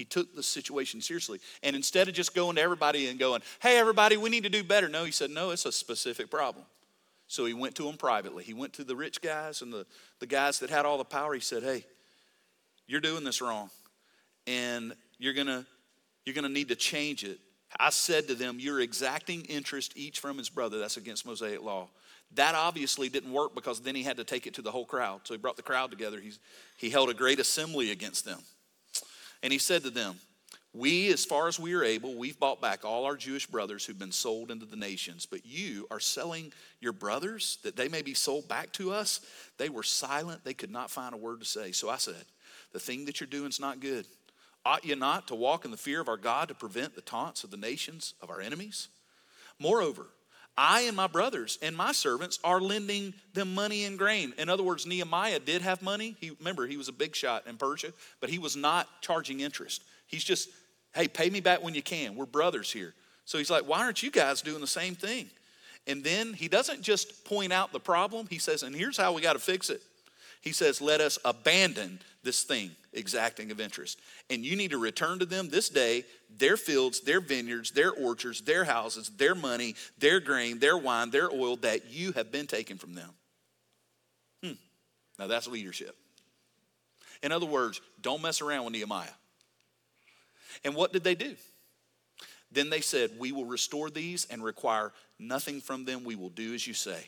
He 0.00 0.06
took 0.06 0.34
the 0.34 0.42
situation 0.42 1.02
seriously. 1.02 1.40
And 1.62 1.76
instead 1.76 2.08
of 2.08 2.14
just 2.14 2.34
going 2.34 2.56
to 2.56 2.62
everybody 2.62 3.08
and 3.08 3.18
going, 3.18 3.42
hey, 3.60 3.76
everybody, 3.76 4.16
we 4.16 4.30
need 4.30 4.44
to 4.44 4.48
do 4.48 4.64
better, 4.64 4.88
no, 4.88 5.04
he 5.04 5.12
said, 5.12 5.28
no, 5.28 5.50
it's 5.50 5.66
a 5.66 5.72
specific 5.72 6.30
problem. 6.30 6.64
So 7.26 7.44
he 7.44 7.52
went 7.52 7.74
to 7.74 7.82
them 7.82 7.98
privately. 7.98 8.42
He 8.42 8.54
went 8.54 8.72
to 8.72 8.84
the 8.84 8.96
rich 8.96 9.20
guys 9.20 9.60
and 9.60 9.70
the, 9.70 9.84
the 10.18 10.26
guys 10.26 10.60
that 10.60 10.70
had 10.70 10.86
all 10.86 10.96
the 10.96 11.04
power. 11.04 11.34
He 11.34 11.40
said, 11.40 11.62
hey, 11.62 11.84
you're 12.86 13.02
doing 13.02 13.24
this 13.24 13.42
wrong. 13.42 13.68
And 14.46 14.94
you're 15.18 15.34
gonna, 15.34 15.66
you're 16.24 16.34
gonna 16.34 16.48
need 16.48 16.68
to 16.68 16.76
change 16.76 17.22
it. 17.22 17.38
I 17.78 17.90
said 17.90 18.26
to 18.28 18.34
them, 18.34 18.56
You're 18.58 18.80
exacting 18.80 19.42
interest 19.42 19.92
each 19.96 20.18
from 20.18 20.38
his 20.38 20.48
brother. 20.48 20.78
That's 20.78 20.96
against 20.96 21.26
Mosaic 21.26 21.62
law. 21.62 21.88
That 22.36 22.54
obviously 22.54 23.10
didn't 23.10 23.32
work 23.32 23.54
because 23.54 23.80
then 23.80 23.94
he 23.94 24.02
had 24.02 24.16
to 24.16 24.24
take 24.24 24.46
it 24.46 24.54
to 24.54 24.62
the 24.62 24.70
whole 24.70 24.86
crowd. 24.86 25.20
So 25.24 25.34
he 25.34 25.38
brought 25.38 25.56
the 25.56 25.62
crowd 25.62 25.90
together. 25.90 26.18
He's, 26.18 26.38
he 26.78 26.88
held 26.88 27.10
a 27.10 27.14
great 27.14 27.38
assembly 27.38 27.90
against 27.90 28.24
them. 28.24 28.40
And 29.42 29.52
he 29.52 29.58
said 29.58 29.82
to 29.82 29.90
them, 29.90 30.16
We, 30.72 31.12
as 31.12 31.24
far 31.24 31.48
as 31.48 31.58
we 31.58 31.74
are 31.74 31.84
able, 31.84 32.14
we've 32.14 32.38
bought 32.38 32.60
back 32.60 32.84
all 32.84 33.04
our 33.04 33.16
Jewish 33.16 33.46
brothers 33.46 33.84
who've 33.84 33.98
been 33.98 34.12
sold 34.12 34.50
into 34.50 34.66
the 34.66 34.76
nations, 34.76 35.26
but 35.26 35.46
you 35.46 35.86
are 35.90 36.00
selling 36.00 36.52
your 36.80 36.92
brothers 36.92 37.58
that 37.62 37.76
they 37.76 37.88
may 37.88 38.02
be 38.02 38.14
sold 38.14 38.48
back 38.48 38.72
to 38.72 38.92
us. 38.92 39.20
They 39.58 39.68
were 39.68 39.82
silent, 39.82 40.44
they 40.44 40.54
could 40.54 40.70
not 40.70 40.90
find 40.90 41.14
a 41.14 41.18
word 41.18 41.40
to 41.40 41.46
say. 41.46 41.72
So 41.72 41.88
I 41.88 41.96
said, 41.96 42.24
The 42.72 42.80
thing 42.80 43.06
that 43.06 43.20
you're 43.20 43.26
doing 43.26 43.48
is 43.48 43.60
not 43.60 43.80
good. 43.80 44.06
Ought 44.64 44.84
you 44.84 44.94
not 44.94 45.28
to 45.28 45.34
walk 45.34 45.64
in 45.64 45.70
the 45.70 45.76
fear 45.76 46.00
of 46.00 46.08
our 46.08 46.18
God 46.18 46.48
to 46.48 46.54
prevent 46.54 46.94
the 46.94 47.00
taunts 47.00 47.44
of 47.44 47.50
the 47.50 47.56
nations 47.56 48.14
of 48.20 48.28
our 48.28 48.42
enemies? 48.42 48.88
Moreover, 49.58 50.06
I 50.62 50.82
and 50.82 50.94
my 50.94 51.06
brothers 51.06 51.58
and 51.62 51.74
my 51.74 51.92
servants 51.92 52.38
are 52.44 52.60
lending 52.60 53.14
them 53.32 53.54
money 53.54 53.84
and 53.84 53.96
grain. 53.96 54.34
In 54.36 54.50
other 54.50 54.62
words, 54.62 54.86
Nehemiah 54.86 55.38
did 55.38 55.62
have 55.62 55.80
money. 55.80 56.16
He 56.20 56.32
remember 56.38 56.66
he 56.66 56.76
was 56.76 56.88
a 56.88 56.92
big 56.92 57.16
shot 57.16 57.46
in 57.46 57.56
Persia, 57.56 57.94
but 58.20 58.28
he 58.28 58.38
was 58.38 58.56
not 58.56 58.86
charging 59.00 59.40
interest. 59.40 59.82
He's 60.06 60.22
just, 60.22 60.50
hey, 60.94 61.08
pay 61.08 61.30
me 61.30 61.40
back 61.40 61.64
when 61.64 61.74
you 61.74 61.80
can. 61.80 62.14
We're 62.14 62.26
brothers 62.26 62.70
here. 62.70 62.92
So 63.24 63.38
he's 63.38 63.50
like, 63.50 63.66
why 63.66 63.78
aren't 63.78 64.02
you 64.02 64.10
guys 64.10 64.42
doing 64.42 64.60
the 64.60 64.66
same 64.66 64.94
thing? 64.94 65.30
And 65.86 66.04
then 66.04 66.34
he 66.34 66.46
doesn't 66.46 66.82
just 66.82 67.24
point 67.24 67.54
out 67.54 67.72
the 67.72 67.80
problem. 67.80 68.26
He 68.28 68.38
says, 68.38 68.62
and 68.62 68.76
here's 68.76 68.98
how 68.98 69.14
we 69.14 69.22
got 69.22 69.32
to 69.32 69.38
fix 69.38 69.70
it. 69.70 69.80
He 70.40 70.52
says, 70.52 70.80
let 70.80 71.00
us 71.00 71.18
abandon 71.24 72.00
this 72.22 72.42
thing, 72.42 72.70
exacting 72.92 73.50
of 73.50 73.60
interest. 73.60 74.00
And 74.30 74.44
you 74.44 74.56
need 74.56 74.70
to 74.70 74.78
return 74.78 75.18
to 75.18 75.26
them 75.26 75.48
this 75.48 75.68
day 75.68 76.04
their 76.38 76.56
fields, 76.56 77.00
their 77.00 77.20
vineyards, 77.20 77.72
their 77.72 77.92
orchards, 77.92 78.40
their 78.40 78.64
houses, 78.64 79.10
their 79.16 79.34
money, 79.34 79.74
their 79.98 80.20
grain, 80.20 80.58
their 80.58 80.78
wine, 80.78 81.10
their 81.10 81.30
oil 81.30 81.56
that 81.56 81.90
you 81.90 82.12
have 82.12 82.32
been 82.32 82.46
taken 82.46 82.78
from 82.78 82.94
them. 82.94 83.10
Hmm. 84.42 84.52
Now 85.18 85.26
that's 85.26 85.46
leadership. 85.46 85.96
In 87.22 87.32
other 87.32 87.46
words, 87.46 87.80
don't 88.00 88.22
mess 88.22 88.40
around 88.40 88.64
with 88.64 88.72
Nehemiah. 88.72 89.08
And 90.64 90.74
what 90.74 90.92
did 90.92 91.04
they 91.04 91.14
do? 91.14 91.36
Then 92.52 92.70
they 92.70 92.80
said, 92.80 93.10
We 93.18 93.32
will 93.32 93.44
restore 93.44 93.90
these 93.90 94.26
and 94.30 94.42
require 94.42 94.92
nothing 95.18 95.60
from 95.60 95.84
them. 95.84 96.04
We 96.04 96.16
will 96.16 96.30
do 96.30 96.54
as 96.54 96.66
you 96.66 96.74
say. 96.74 97.04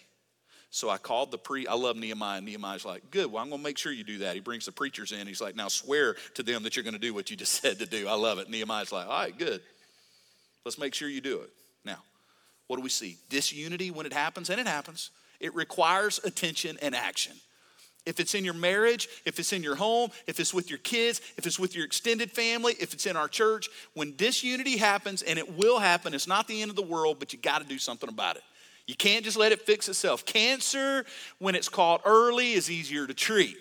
So 0.75 0.89
I 0.89 0.97
called 0.97 1.31
the 1.31 1.37
pre. 1.37 1.67
I 1.67 1.75
love 1.75 1.97
Nehemiah. 1.97 2.41
Nehemiah's 2.41 2.87
like, 2.87 3.11
good. 3.11 3.31
Well, 3.31 3.43
I'm 3.43 3.51
going 3.51 3.61
to 3.61 3.63
make 3.65 3.77
sure 3.77 3.93
you 3.93 4.05
do 4.05 4.19
that. 4.19 4.35
He 4.35 4.41
brings 4.41 4.65
the 4.65 4.73
preachers 4.73 5.13
in. 5.13 5.27
He's 5.27 5.41
like, 5.41 5.55
now 5.55 5.69
swear 5.69 6.17
to 6.35 6.43
them 6.43 6.63
that 6.63 6.77
you're 6.77 6.83
going 6.83 6.95
to 6.95 6.99
do 6.99 7.13
what 7.13 7.31
you 7.31 7.37
just 7.37 7.53
said 7.63 7.79
to 7.81 7.87
do. 7.87 8.09
I 8.09 8.15
love 8.15 8.39
it. 8.39 8.49
Nehemiah's 8.49 8.91
like, 8.91 9.07
all 9.07 9.13
right, 9.13 9.37
good. 9.37 9.61
Let's 10.65 10.79
make 10.79 10.95
sure 10.95 11.11
you 11.11 11.21
do 11.21 11.41
it. 11.43 11.51
Now, 11.85 11.99
what 12.69 12.77
do 12.77 12.83
we 12.83 12.89
see? 12.89 13.19
Disunity 13.29 13.91
when 13.91 14.07
it 14.07 14.15
happens, 14.15 14.49
and 14.49 14.59
it 14.59 14.67
happens. 14.67 15.11
It 15.41 15.55
requires 15.55 16.21
attention 16.25 16.79
and 16.81 16.95
action. 16.95 17.35
If 18.07 18.19
it's 18.19 18.35
in 18.35 18.43
your 18.43 18.55
marriage, 18.55 19.09
if 19.27 19.39
it's 19.39 19.53
in 19.53 19.63
your 19.63 19.77
home, 19.77 20.11
if 20.27 20.41
it's 20.41 20.55
with 20.55 20.71
your 20.71 20.79
kids, 20.79 21.21
if 21.37 21.47
it's 21.47 21.59
with 21.59 21.77
your 21.77 21.85
extended 21.85 22.31
family, 22.31 22.75
if 22.81 22.95
it's 22.95 23.05
in 23.05 23.17
our 23.17 23.29
church, 23.29 23.69
when 23.93 24.17
disunity 24.17 24.79
happens, 24.79 25.21
and 25.21 25.39
it 25.39 25.55
will 25.55 25.79
happen, 25.79 26.15
it's 26.15 26.27
not 26.27 26.49
the 26.49 26.63
end 26.63 26.71
of 26.71 26.77
the 26.77 26.83
world, 26.83 27.19
but 27.19 27.35
you 27.35 27.39
got 27.39 27.61
to 27.61 27.69
do 27.69 27.79
something 27.79 28.09
about 28.09 28.37
it. 28.37 28.43
You 28.93 28.97
can't 28.97 29.25
just 29.25 29.39
let 29.39 29.53
it 29.53 29.63
fix 29.63 29.89
itself. 29.89 30.27
Cancer, 30.27 31.07
when 31.39 31.55
it's 31.55 31.71
caught 31.71 32.03
early, 32.05 32.53
is 32.53 32.71
easier 32.71 33.07
to 33.07 33.15
treat 33.15 33.57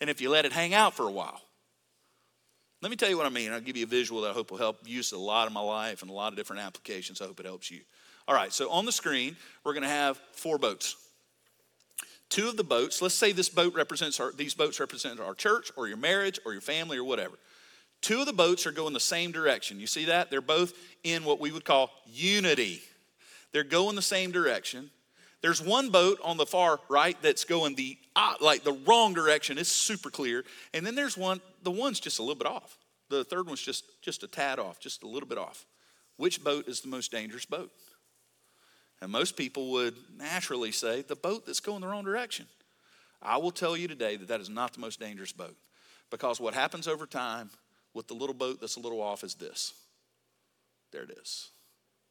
than 0.00 0.08
if 0.08 0.20
you 0.20 0.30
let 0.30 0.46
it 0.46 0.52
hang 0.52 0.74
out 0.74 0.94
for 0.94 1.06
a 1.06 1.12
while. 1.12 1.40
Let 2.82 2.90
me 2.90 2.96
tell 2.96 3.08
you 3.08 3.16
what 3.16 3.24
I 3.24 3.28
mean. 3.28 3.52
I'll 3.52 3.60
give 3.60 3.76
you 3.76 3.84
a 3.84 3.88
visual 3.88 4.22
that 4.22 4.30
I 4.30 4.32
hope 4.32 4.50
will 4.50 4.58
help 4.58 4.78
use 4.84 5.12
a 5.12 5.16
lot 5.16 5.46
of 5.46 5.52
my 5.52 5.60
life 5.60 6.02
and 6.02 6.10
a 6.10 6.12
lot 6.12 6.32
of 6.32 6.36
different 6.36 6.60
applications. 6.62 7.20
I 7.20 7.26
hope 7.26 7.38
it 7.38 7.46
helps 7.46 7.70
you. 7.70 7.82
All 8.26 8.34
right, 8.34 8.52
so 8.52 8.68
on 8.68 8.84
the 8.84 8.90
screen, 8.90 9.36
we're 9.62 9.74
going 9.74 9.84
to 9.84 9.88
have 9.88 10.18
four 10.32 10.58
boats. 10.58 10.96
two 12.28 12.48
of 12.48 12.56
the 12.56 12.64
boats, 12.64 13.00
let's 13.00 13.14
say 13.14 13.30
this 13.30 13.48
boat 13.48 13.76
represents 13.76 14.18
our, 14.18 14.32
these 14.32 14.54
boats 14.54 14.80
represent 14.80 15.20
our 15.20 15.34
church 15.34 15.70
or 15.76 15.86
your 15.86 15.98
marriage 15.98 16.40
or 16.44 16.50
your 16.50 16.62
family 16.62 16.98
or 16.98 17.04
whatever. 17.04 17.36
Two 18.00 18.18
of 18.18 18.26
the 18.26 18.32
boats 18.32 18.66
are 18.66 18.72
going 18.72 18.92
the 18.92 18.98
same 18.98 19.30
direction. 19.30 19.78
You 19.78 19.86
see 19.86 20.06
that? 20.06 20.32
They're 20.32 20.40
both 20.40 20.72
in 21.04 21.22
what 21.22 21.38
we 21.38 21.52
would 21.52 21.64
call 21.64 21.90
unity. 22.06 22.82
They're 23.52 23.64
going 23.64 23.96
the 23.96 24.02
same 24.02 24.30
direction. 24.30 24.90
There's 25.40 25.62
one 25.62 25.90
boat 25.90 26.18
on 26.22 26.36
the 26.36 26.46
far 26.46 26.80
right 26.88 27.16
that's 27.22 27.44
going 27.44 27.76
the 27.76 27.96
uh, 28.16 28.34
like 28.40 28.64
the 28.64 28.72
wrong 28.72 29.14
direction. 29.14 29.56
It's 29.58 29.68
super 29.68 30.10
clear. 30.10 30.44
And 30.74 30.84
then 30.84 30.94
there's 30.94 31.16
one, 31.16 31.40
the 31.62 31.70
one's 31.70 32.00
just 32.00 32.18
a 32.18 32.22
little 32.22 32.34
bit 32.34 32.48
off. 32.48 32.76
The 33.08 33.24
third 33.24 33.46
one's 33.46 33.62
just 33.62 33.84
just 34.02 34.22
a 34.22 34.28
tad 34.28 34.58
off, 34.58 34.80
just 34.80 35.02
a 35.02 35.06
little 35.06 35.28
bit 35.28 35.38
off. 35.38 35.64
Which 36.16 36.42
boat 36.42 36.66
is 36.66 36.80
the 36.80 36.88
most 36.88 37.12
dangerous 37.12 37.46
boat? 37.46 37.70
And 39.00 39.12
most 39.12 39.36
people 39.36 39.70
would 39.70 39.94
naturally 40.16 40.72
say 40.72 41.02
the 41.02 41.14
boat 41.14 41.46
that's 41.46 41.60
going 41.60 41.82
the 41.82 41.86
wrong 41.86 42.04
direction. 42.04 42.46
I 43.22 43.36
will 43.36 43.52
tell 43.52 43.76
you 43.76 43.86
today 43.86 44.16
that 44.16 44.28
that 44.28 44.40
is 44.40 44.48
not 44.48 44.72
the 44.72 44.80
most 44.80 44.98
dangerous 44.98 45.32
boat 45.32 45.56
because 46.10 46.40
what 46.40 46.54
happens 46.54 46.88
over 46.88 47.06
time 47.06 47.50
with 47.94 48.08
the 48.08 48.14
little 48.14 48.34
boat 48.34 48.60
that's 48.60 48.76
a 48.76 48.80
little 48.80 49.00
off 49.00 49.22
is 49.22 49.34
this. 49.34 49.72
There 50.90 51.02
it 51.02 51.16
is. 51.20 51.50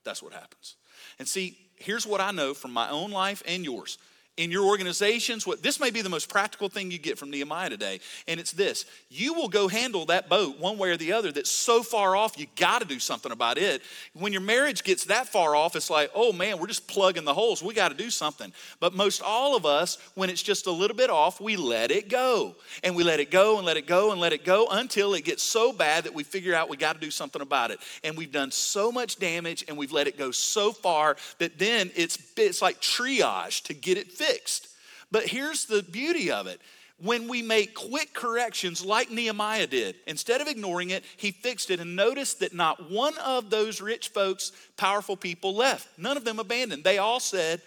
That's 0.07 0.23
what 0.23 0.33
happens. 0.33 0.75
And 1.19 1.27
see, 1.27 1.57
here's 1.75 2.07
what 2.07 2.21
I 2.21 2.31
know 2.31 2.53
from 2.53 2.71
my 2.71 2.89
own 2.89 3.11
life 3.11 3.43
and 3.45 3.63
yours 3.63 3.97
in 4.37 4.51
your 4.51 4.65
organizations 4.65 5.45
what 5.47 5.63
this 5.63 5.79
may 5.79 5.89
be 5.89 6.01
the 6.01 6.09
most 6.09 6.29
practical 6.29 6.69
thing 6.69 6.91
you 6.91 6.99
get 6.99 7.17
from 7.17 7.31
nehemiah 7.31 7.69
today 7.69 7.99
and 8.27 8.39
it's 8.39 8.51
this. 8.51 8.85
You 9.09 9.33
will 9.33 9.49
go 9.49 9.67
handle 9.67 10.05
that 10.05 10.29
boat 10.29 10.59
one 10.59 10.77
way 10.77 10.91
or 10.91 10.97
the 10.97 11.11
other 11.11 11.31
that's 11.31 11.49
so 11.49 11.81
far 11.81 12.15
off 12.15 12.37
you 12.37 12.45
got 12.55 12.81
to 12.81 12.87
do 12.87 12.99
something 12.99 13.31
about 13.31 13.57
it. 13.57 13.81
When 14.13 14.31
your 14.31 14.41
marriage 14.41 14.83
gets 14.83 15.05
that 15.05 15.27
far 15.27 15.55
off 15.55 15.75
it's 15.75 15.89
like 15.89 16.11
oh 16.13 16.31
man 16.31 16.59
we're 16.59 16.67
just 16.67 16.87
plugging 16.87 17.25
the 17.25 17.33
holes. 17.33 17.63
We 17.63 17.73
got 17.73 17.89
to 17.89 17.97
do 17.97 18.11
something. 18.11 18.53
But 18.79 18.93
most 18.93 19.21
all 19.23 19.55
of 19.55 19.65
us 19.65 19.97
when 20.13 20.29
it's 20.29 20.43
just 20.43 20.67
a 20.67 20.71
little 20.71 20.95
bit 20.95 21.09
off 21.09 21.41
we 21.41 21.57
let 21.57 21.89
it 21.89 22.07
go. 22.07 22.55
And 22.83 22.95
we 22.95 23.03
let 23.03 23.19
it 23.19 23.31
go 23.31 23.57
and 23.57 23.65
let 23.65 23.75
it 23.75 23.87
go 23.87 24.11
and 24.11 24.21
let 24.21 24.33
it 24.33 24.45
go 24.45 24.67
until 24.69 25.15
it 25.15 25.25
gets 25.25 25.41
so 25.41 25.73
bad 25.73 26.03
that 26.03 26.13
we 26.13 26.23
figure 26.23 26.53
out 26.53 26.69
we 26.69 26.77
got 26.77 26.93
to 26.93 27.01
do 27.01 27.11
something 27.11 27.41
about 27.41 27.71
it. 27.71 27.79
And 28.03 28.15
we've 28.15 28.31
done 28.31 28.51
so 28.51 28.91
much 28.91 29.17
damage 29.17 29.65
and 29.67 29.75
we've 29.77 29.91
let 29.91 30.07
it 30.07 30.15
go 30.15 30.29
so 30.29 30.71
far 30.71 31.17
that 31.39 31.57
then 31.57 31.89
it's 31.95 32.19
it's 32.37 32.61
like 32.61 32.79
triage 32.81 33.63
to 33.63 33.73
get 33.73 33.97
it 33.97 34.11
fixed 34.11 34.26
fixed. 34.27 34.69
But 35.11 35.27
here's 35.27 35.65
the 35.65 35.83
beauty 35.83 36.31
of 36.31 36.47
it 36.47 36.59
when 36.99 37.27
we 37.27 37.43
make 37.43 37.75
quick 37.75 38.13
corrections 38.13 38.83
like 38.83 39.11
Nehemiah 39.11 39.67
did, 39.67 39.97
instead 40.07 40.41
of 40.41 40.47
ignoring 40.47 40.89
it, 40.89 41.03
he 41.15 41.31
fixed 41.31 41.69
it 41.69 41.79
and 41.79 41.95
noticed 41.95 42.39
that 42.39 42.55
not 42.55 42.89
one 42.89 43.15
of 43.19 43.51
those 43.51 43.81
rich 43.81 44.09
folks, 44.09 44.51
powerful 44.77 45.15
people 45.15 45.53
left. 45.55 45.87
None 45.97 46.17
of 46.17 46.25
them 46.25 46.39
abandoned. 46.39 46.83
They 46.83 46.97
all 46.97 47.19
said, 47.19 47.61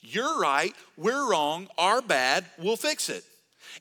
You're 0.00 0.40
right, 0.40 0.74
we're 0.96 1.30
wrong, 1.30 1.68
our 1.78 2.02
bad, 2.02 2.44
we'll 2.58 2.76
fix 2.76 3.08
it. 3.08 3.24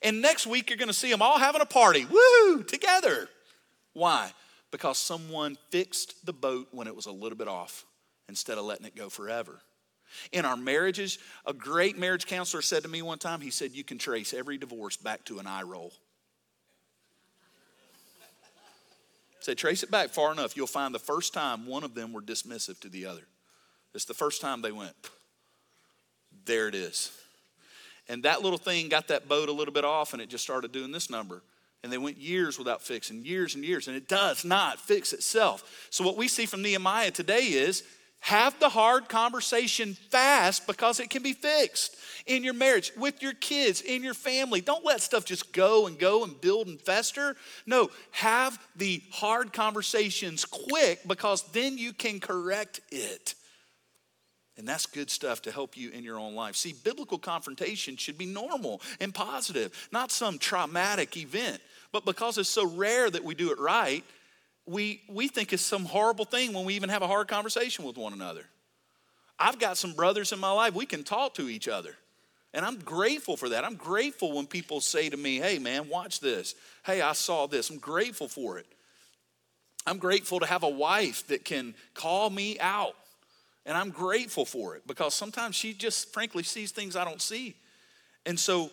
And 0.03 0.21
next 0.21 0.45
week, 0.45 0.69
you're 0.69 0.77
gonna 0.77 0.93
see 0.93 1.09
them 1.09 1.21
all 1.21 1.39
having 1.39 1.61
a 1.61 1.65
party, 1.65 2.05
woo, 2.05 2.63
together. 2.63 3.27
Why? 3.93 4.31
Because 4.69 4.99
someone 4.99 5.57
fixed 5.71 6.25
the 6.25 6.33
boat 6.33 6.67
when 6.71 6.87
it 6.87 6.95
was 6.95 7.07
a 7.07 7.11
little 7.11 7.37
bit 7.37 7.47
off 7.47 7.85
instead 8.29 8.59
of 8.59 8.65
letting 8.65 8.85
it 8.85 8.95
go 8.95 9.09
forever. 9.09 9.61
In 10.31 10.45
our 10.45 10.57
marriages, 10.57 11.19
a 11.45 11.53
great 11.53 11.97
marriage 11.97 12.25
counselor 12.25 12.61
said 12.61 12.83
to 12.83 12.89
me 12.89 13.01
one 13.01 13.19
time, 13.19 13.41
he 13.41 13.49
said, 13.49 13.71
You 13.71 13.83
can 13.83 13.97
trace 13.97 14.33
every 14.33 14.57
divorce 14.57 14.97
back 14.97 15.23
to 15.25 15.39
an 15.39 15.47
eye 15.47 15.63
roll. 15.63 15.93
Say, 19.41 19.55
trace 19.55 19.81
it 19.81 19.89
back 19.89 20.09
far 20.09 20.31
enough, 20.31 20.55
you'll 20.55 20.67
find 20.67 20.93
the 20.93 20.99
first 20.99 21.33
time 21.33 21.65
one 21.65 21.83
of 21.83 21.95
them 21.95 22.13
were 22.13 22.21
dismissive 22.21 22.79
to 22.81 22.89
the 22.89 23.07
other. 23.07 23.23
It's 23.95 24.05
the 24.05 24.13
first 24.13 24.39
time 24.39 24.61
they 24.61 24.71
went, 24.71 24.93
there 26.45 26.67
it 26.67 26.75
is. 26.75 27.11
And 28.07 28.23
that 28.23 28.41
little 28.41 28.59
thing 28.59 28.87
got 28.89 29.07
that 29.07 29.27
boat 29.27 29.49
a 29.49 29.51
little 29.51 29.73
bit 29.73 29.85
off 29.85 30.13
and 30.13 30.21
it 30.21 30.29
just 30.29 30.43
started 30.43 30.71
doing 30.71 30.91
this 30.91 31.09
number. 31.09 31.41
And 31.83 31.91
they 31.91 31.97
went 31.97 32.17
years 32.17 32.59
without 32.59 32.83
fixing, 32.83 33.25
years 33.25 33.55
and 33.55 33.65
years, 33.65 33.87
and 33.87 33.97
it 33.97 34.07
does 34.07 34.45
not 34.45 34.79
fix 34.79 35.13
itself. 35.13 35.87
So, 35.89 36.03
what 36.03 36.15
we 36.15 36.27
see 36.27 36.45
from 36.45 36.61
Nehemiah 36.61 37.09
today 37.09 37.45
is 37.45 37.83
have 38.21 38.57
the 38.59 38.69
hard 38.69 39.09
conversation 39.09 39.95
fast 40.09 40.67
because 40.67 40.99
it 40.99 41.09
can 41.09 41.23
be 41.23 41.33
fixed 41.33 41.95
in 42.27 42.43
your 42.43 42.53
marriage, 42.53 42.91
with 42.95 43.21
your 43.21 43.33
kids, 43.33 43.81
in 43.81 44.03
your 44.03 44.13
family. 44.13 44.61
Don't 44.61 44.85
let 44.85 45.01
stuff 45.01 45.25
just 45.25 45.51
go 45.51 45.87
and 45.87 45.97
go 45.97 46.23
and 46.23 46.39
build 46.39 46.67
and 46.67 46.79
fester. 46.79 47.35
No, 47.65 47.89
have 48.11 48.59
the 48.75 49.01
hard 49.11 49.53
conversations 49.53 50.45
quick 50.45 50.99
because 51.07 51.41
then 51.51 51.79
you 51.79 51.93
can 51.93 52.19
correct 52.19 52.79
it. 52.91 53.33
And 54.55 54.67
that's 54.67 54.85
good 54.85 55.09
stuff 55.09 55.41
to 55.43 55.51
help 55.51 55.75
you 55.75 55.89
in 55.89 56.03
your 56.03 56.19
own 56.19 56.35
life. 56.35 56.55
See, 56.55 56.75
biblical 56.83 57.17
confrontation 57.17 57.97
should 57.97 58.19
be 58.19 58.27
normal 58.27 58.81
and 58.99 59.13
positive, 59.13 59.89
not 59.91 60.11
some 60.11 60.37
traumatic 60.37 61.17
event. 61.17 61.59
But 61.91 62.05
because 62.05 62.37
it's 62.37 62.49
so 62.49 62.67
rare 62.67 63.09
that 63.09 63.23
we 63.23 63.33
do 63.33 63.51
it 63.51 63.59
right, 63.59 64.03
we, 64.65 65.01
we 65.09 65.27
think 65.27 65.53
it's 65.53 65.63
some 65.63 65.85
horrible 65.85 66.25
thing 66.25 66.53
when 66.53 66.65
we 66.65 66.75
even 66.75 66.89
have 66.89 67.01
a 67.01 67.07
hard 67.07 67.27
conversation 67.27 67.85
with 67.85 67.97
one 67.97 68.13
another. 68.13 68.43
I've 69.39 69.59
got 69.59 69.77
some 69.77 69.93
brothers 69.93 70.31
in 70.31 70.39
my 70.39 70.51
life, 70.51 70.75
we 70.75 70.85
can 70.85 71.03
talk 71.03 71.33
to 71.35 71.49
each 71.49 71.67
other. 71.67 71.95
And 72.53 72.65
I'm 72.65 72.79
grateful 72.79 73.37
for 73.37 73.49
that. 73.49 73.63
I'm 73.63 73.75
grateful 73.75 74.33
when 74.33 74.45
people 74.45 74.81
say 74.81 75.09
to 75.09 75.17
me, 75.17 75.37
hey, 75.37 75.57
man, 75.57 75.87
watch 75.87 76.19
this. 76.19 76.53
Hey, 76.85 77.01
I 77.01 77.13
saw 77.13 77.47
this. 77.47 77.69
I'm 77.69 77.77
grateful 77.77 78.27
for 78.27 78.57
it. 78.57 78.65
I'm 79.87 79.97
grateful 79.97 80.39
to 80.41 80.45
have 80.45 80.63
a 80.63 80.69
wife 80.69 81.25
that 81.27 81.45
can 81.45 81.73
call 81.93 82.29
me 82.29 82.59
out. 82.59 82.95
And 83.65 83.77
I'm 83.77 83.89
grateful 83.89 84.45
for 84.45 84.75
it 84.75 84.85
because 84.85 85.13
sometimes 85.13 85.55
she 85.55 85.73
just 85.73 86.13
frankly 86.13 86.43
sees 86.43 86.71
things 86.71 86.95
I 86.95 87.05
don't 87.05 87.21
see. 87.21 87.55
And 88.25 88.39
so 88.39 88.69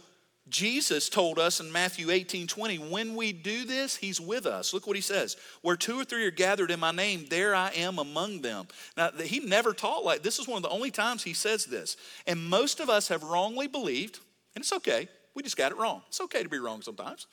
Jesus 0.50 1.08
told 1.08 1.38
us 1.38 1.60
in 1.60 1.72
Matthew 1.72 2.10
18 2.10 2.46
20, 2.46 2.78
when 2.78 3.16
we 3.16 3.32
do 3.32 3.64
this, 3.64 3.96
he's 3.96 4.20
with 4.20 4.46
us. 4.46 4.72
Look 4.72 4.86
what 4.86 4.96
he 4.96 5.02
says. 5.02 5.36
Where 5.62 5.76
two 5.76 6.00
or 6.00 6.04
three 6.04 6.24
are 6.26 6.30
gathered 6.30 6.70
in 6.70 6.80
my 6.80 6.92
name, 6.92 7.26
there 7.28 7.54
I 7.54 7.70
am 7.70 7.98
among 7.98 8.42
them. 8.42 8.68
Now, 8.96 9.10
he 9.10 9.40
never 9.40 9.72
taught 9.72 10.04
like 10.04 10.22
this, 10.22 10.38
is 10.38 10.48
one 10.48 10.58
of 10.58 10.62
the 10.62 10.74
only 10.74 10.90
times 10.90 11.22
he 11.22 11.32
says 11.32 11.64
this. 11.64 11.96
And 12.26 12.48
most 12.48 12.80
of 12.80 12.88
us 12.88 13.08
have 13.08 13.22
wrongly 13.22 13.66
believed, 13.66 14.20
and 14.54 14.62
it's 14.62 14.72
okay. 14.72 15.08
We 15.34 15.42
just 15.42 15.56
got 15.56 15.72
it 15.72 15.78
wrong. 15.78 16.02
It's 16.08 16.20
okay 16.20 16.42
to 16.42 16.48
be 16.48 16.58
wrong 16.58 16.82
sometimes. 16.82 17.26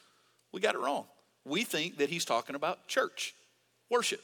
We 0.51 0.62
got 0.62 0.75
it 0.75 0.80
wrong. 0.80 1.06
We 1.45 1.63
think 1.63 1.97
that 1.97 2.10
he's 2.10 2.25
talking 2.25 2.56
about 2.56 2.88
church, 2.88 3.36
worship. 3.89 4.21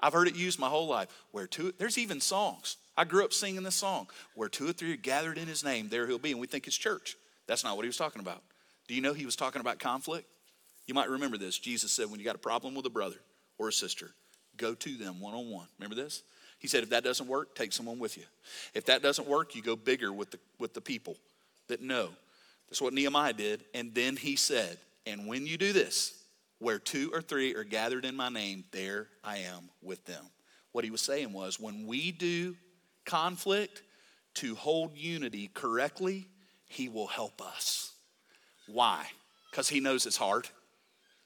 I've 0.00 0.12
heard 0.12 0.28
it 0.28 0.36
used 0.36 0.58
my 0.58 0.68
whole 0.68 0.86
life. 0.86 1.08
Where 1.32 1.46
two, 1.46 1.72
there's 1.78 1.98
even 1.98 2.20
songs. 2.20 2.76
I 2.96 3.04
grew 3.04 3.24
up 3.24 3.32
singing 3.32 3.62
this 3.62 3.74
song. 3.74 4.08
Where 4.34 4.48
two 4.48 4.68
or 4.68 4.72
three 4.72 4.92
are 4.92 4.96
gathered 4.96 5.38
in 5.38 5.48
his 5.48 5.64
name, 5.64 5.88
there 5.88 6.06
he'll 6.06 6.18
be. 6.18 6.32
And 6.32 6.40
we 6.40 6.46
think 6.46 6.66
it's 6.66 6.76
church. 6.76 7.16
That's 7.48 7.64
not 7.64 7.74
what 7.74 7.82
he 7.82 7.88
was 7.88 7.96
talking 7.96 8.20
about. 8.20 8.42
Do 8.86 8.94
you 8.94 9.00
know 9.00 9.12
he 9.12 9.26
was 9.26 9.34
talking 9.34 9.60
about 9.60 9.80
conflict? 9.80 10.28
You 10.86 10.94
might 10.94 11.08
remember 11.08 11.36
this. 11.36 11.58
Jesus 11.58 11.90
said, 11.90 12.08
when 12.10 12.20
you 12.20 12.24
got 12.24 12.36
a 12.36 12.38
problem 12.38 12.74
with 12.74 12.86
a 12.86 12.90
brother 12.90 13.16
or 13.58 13.68
a 13.68 13.72
sister, 13.72 14.10
go 14.56 14.74
to 14.74 14.94
them 14.96 15.20
one 15.20 15.34
on 15.34 15.50
one. 15.50 15.66
Remember 15.78 15.96
this? 15.96 16.22
He 16.58 16.68
said, 16.68 16.82
if 16.82 16.90
that 16.90 17.04
doesn't 17.04 17.26
work, 17.26 17.54
take 17.54 17.72
someone 17.72 17.98
with 17.98 18.16
you. 18.16 18.24
If 18.74 18.86
that 18.86 19.02
doesn't 19.02 19.28
work, 19.28 19.54
you 19.54 19.62
go 19.62 19.76
bigger 19.76 20.12
with 20.12 20.30
the, 20.30 20.38
with 20.58 20.74
the 20.74 20.80
people 20.80 21.16
that 21.68 21.82
know. 21.82 22.10
That's 22.68 22.82
what 22.82 22.92
Nehemiah 22.92 23.32
did. 23.32 23.64
And 23.74 23.94
then 23.94 24.16
he 24.16 24.36
said, 24.36 24.78
and 25.06 25.26
when 25.26 25.46
you 25.46 25.56
do 25.56 25.72
this, 25.72 26.14
where 26.58 26.78
two 26.78 27.10
or 27.12 27.22
three 27.22 27.54
are 27.54 27.64
gathered 27.64 28.04
in 28.04 28.16
my 28.16 28.28
name, 28.28 28.64
there 28.72 29.08
I 29.22 29.38
am 29.38 29.70
with 29.82 30.04
them. 30.04 30.24
What 30.72 30.84
he 30.84 30.90
was 30.90 31.00
saying 31.00 31.32
was, 31.32 31.60
when 31.60 31.86
we 31.86 32.12
do 32.12 32.56
conflict 33.06 33.82
to 34.34 34.54
hold 34.54 34.96
unity 34.96 35.50
correctly, 35.54 36.26
he 36.68 36.88
will 36.88 37.08
help 37.08 37.40
us. 37.40 37.92
Why? 38.66 39.06
Because 39.50 39.70
He 39.70 39.80
knows 39.80 40.06
it's 40.06 40.18
hard. 40.18 40.48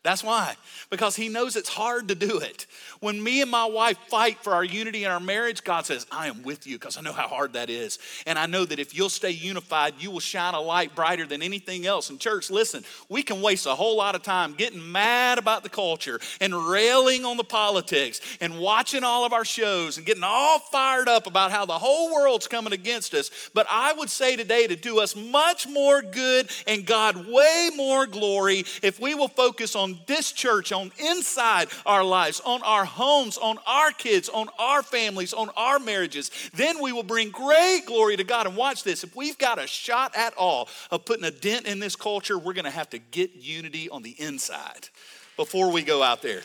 That's 0.04 0.24
why, 0.24 0.56
because 0.90 1.14
he 1.14 1.28
knows 1.28 1.54
it's 1.54 1.68
hard 1.68 2.08
to 2.08 2.16
do 2.16 2.40
it. 2.40 2.66
When 2.98 3.22
me 3.22 3.40
and 3.40 3.48
my 3.48 3.66
wife 3.66 3.96
fight 4.08 4.42
for 4.42 4.52
our 4.52 4.64
unity 4.64 5.04
in 5.04 5.10
our 5.12 5.20
marriage, 5.20 5.62
God 5.62 5.86
says, 5.86 6.08
I 6.10 6.26
am 6.26 6.42
with 6.42 6.66
you 6.66 6.76
because 6.76 6.96
I 6.96 7.02
know 7.02 7.12
how 7.12 7.28
hard 7.28 7.52
that 7.52 7.70
is. 7.70 8.00
And 8.26 8.36
I 8.36 8.46
know 8.46 8.64
that 8.64 8.80
if 8.80 8.96
you'll 8.96 9.08
stay 9.08 9.30
unified, 9.30 9.94
you 10.00 10.10
will 10.10 10.18
shine 10.18 10.54
a 10.54 10.60
light 10.60 10.96
brighter 10.96 11.24
than 11.24 11.40
anything 11.40 11.86
else. 11.86 12.10
And, 12.10 12.18
church, 12.18 12.50
listen, 12.50 12.82
we 13.08 13.22
can 13.22 13.40
waste 13.42 13.66
a 13.66 13.76
whole 13.76 13.96
lot 13.96 14.16
of 14.16 14.24
time 14.24 14.54
getting 14.54 14.90
mad 14.90 15.38
about 15.38 15.62
the 15.62 15.68
culture 15.68 16.18
and 16.40 16.52
railing 16.52 17.24
on 17.24 17.36
the 17.36 17.44
politics 17.44 18.20
and 18.40 18.58
watching 18.58 19.04
all 19.04 19.24
of 19.24 19.32
our 19.32 19.44
shows 19.44 19.98
and 19.98 20.06
getting 20.06 20.24
all 20.24 20.58
fired 20.58 21.06
up 21.06 21.28
about 21.28 21.52
how 21.52 21.64
the 21.64 21.78
whole 21.78 22.12
world's 22.12 22.48
coming 22.48 22.72
against 22.72 23.14
us. 23.14 23.30
But 23.54 23.68
I 23.70 23.92
would 23.92 24.10
say 24.10 24.34
today 24.34 24.66
to 24.66 24.74
do 24.74 24.98
us 24.98 25.14
much 25.14 25.68
more 25.68 26.02
good 26.02 26.50
and 26.66 26.84
God 26.84 27.28
way 27.28 27.70
more 27.76 28.06
glory 28.06 28.64
if 28.82 28.98
we 28.98 29.14
will 29.14 29.28
focus 29.28 29.76
on 29.76 29.91
this 30.06 30.32
church, 30.32 30.72
on 30.72 30.90
inside 30.98 31.68
our 31.86 32.04
lives, 32.04 32.40
on 32.44 32.62
our 32.62 32.84
homes, 32.84 33.38
on 33.38 33.58
our 33.66 33.90
kids, 33.92 34.28
on 34.28 34.48
our 34.58 34.82
families, 34.82 35.32
on 35.32 35.50
our 35.56 35.78
marriages, 35.78 36.30
then 36.54 36.80
we 36.80 36.92
will 36.92 37.02
bring 37.02 37.30
great 37.30 37.82
glory 37.86 38.16
to 38.16 38.24
God. 38.24 38.46
And 38.46 38.56
watch 38.56 38.82
this 38.82 39.04
if 39.04 39.14
we've 39.16 39.38
got 39.38 39.58
a 39.58 39.66
shot 39.66 40.16
at 40.16 40.34
all 40.34 40.68
of 40.90 41.04
putting 41.04 41.24
a 41.24 41.30
dent 41.30 41.66
in 41.66 41.78
this 41.78 41.96
culture, 41.96 42.38
we're 42.38 42.52
going 42.52 42.64
to 42.64 42.70
have 42.70 42.90
to 42.90 42.98
get 42.98 43.34
unity 43.34 43.88
on 43.88 44.02
the 44.02 44.14
inside 44.20 44.88
before 45.36 45.70
we 45.70 45.82
go 45.82 46.02
out 46.02 46.22
there. 46.22 46.42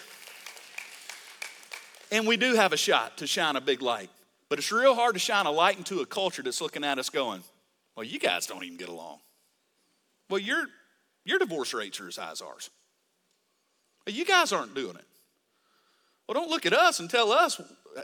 And 2.12 2.26
we 2.26 2.38
do 2.38 2.56
have 2.56 2.74
a 2.74 2.78
shot 2.78 3.18
to 3.18 3.28
shine 3.28 3.56
a 3.56 3.62
big 3.62 3.82
light. 3.82 4.10
But 4.50 4.60
it's 4.60 4.72
real 4.72 4.96
hard 4.96 5.16
to 5.16 5.20
shine 5.20 5.46
a 5.46 5.52
light 5.52 5.78
into 5.78 6.00
a 6.00 6.06
culture 6.06 6.42
that's 6.42 6.62
looking 6.62 6.84
at 6.84 7.00
us 7.00 7.10
going, 7.10 7.44
well, 7.96 8.06
you 8.06 8.20
guys 8.20 8.48
don't 8.48 8.64
even 8.64 8.78
get 8.78 8.90
along. 8.90 9.20
Well, 10.30 10.40
your, 10.40 10.68
your 11.26 11.40
divorce 11.40 11.74
rates 11.74 12.00
are 12.00 12.08
as 12.08 12.18
high 12.18 12.32
as 12.32 12.42
ours. 12.42 12.70
You 14.08 14.26
guys 14.26 14.52
aren't 14.52 14.74
doing 14.74 14.96
it. 14.96 15.06
Well, 16.28 16.34
don't 16.34 16.50
look 16.50 16.66
at 16.66 16.74
us 16.74 17.00
and 17.00 17.10
tell 17.10 17.32
us 17.32 17.60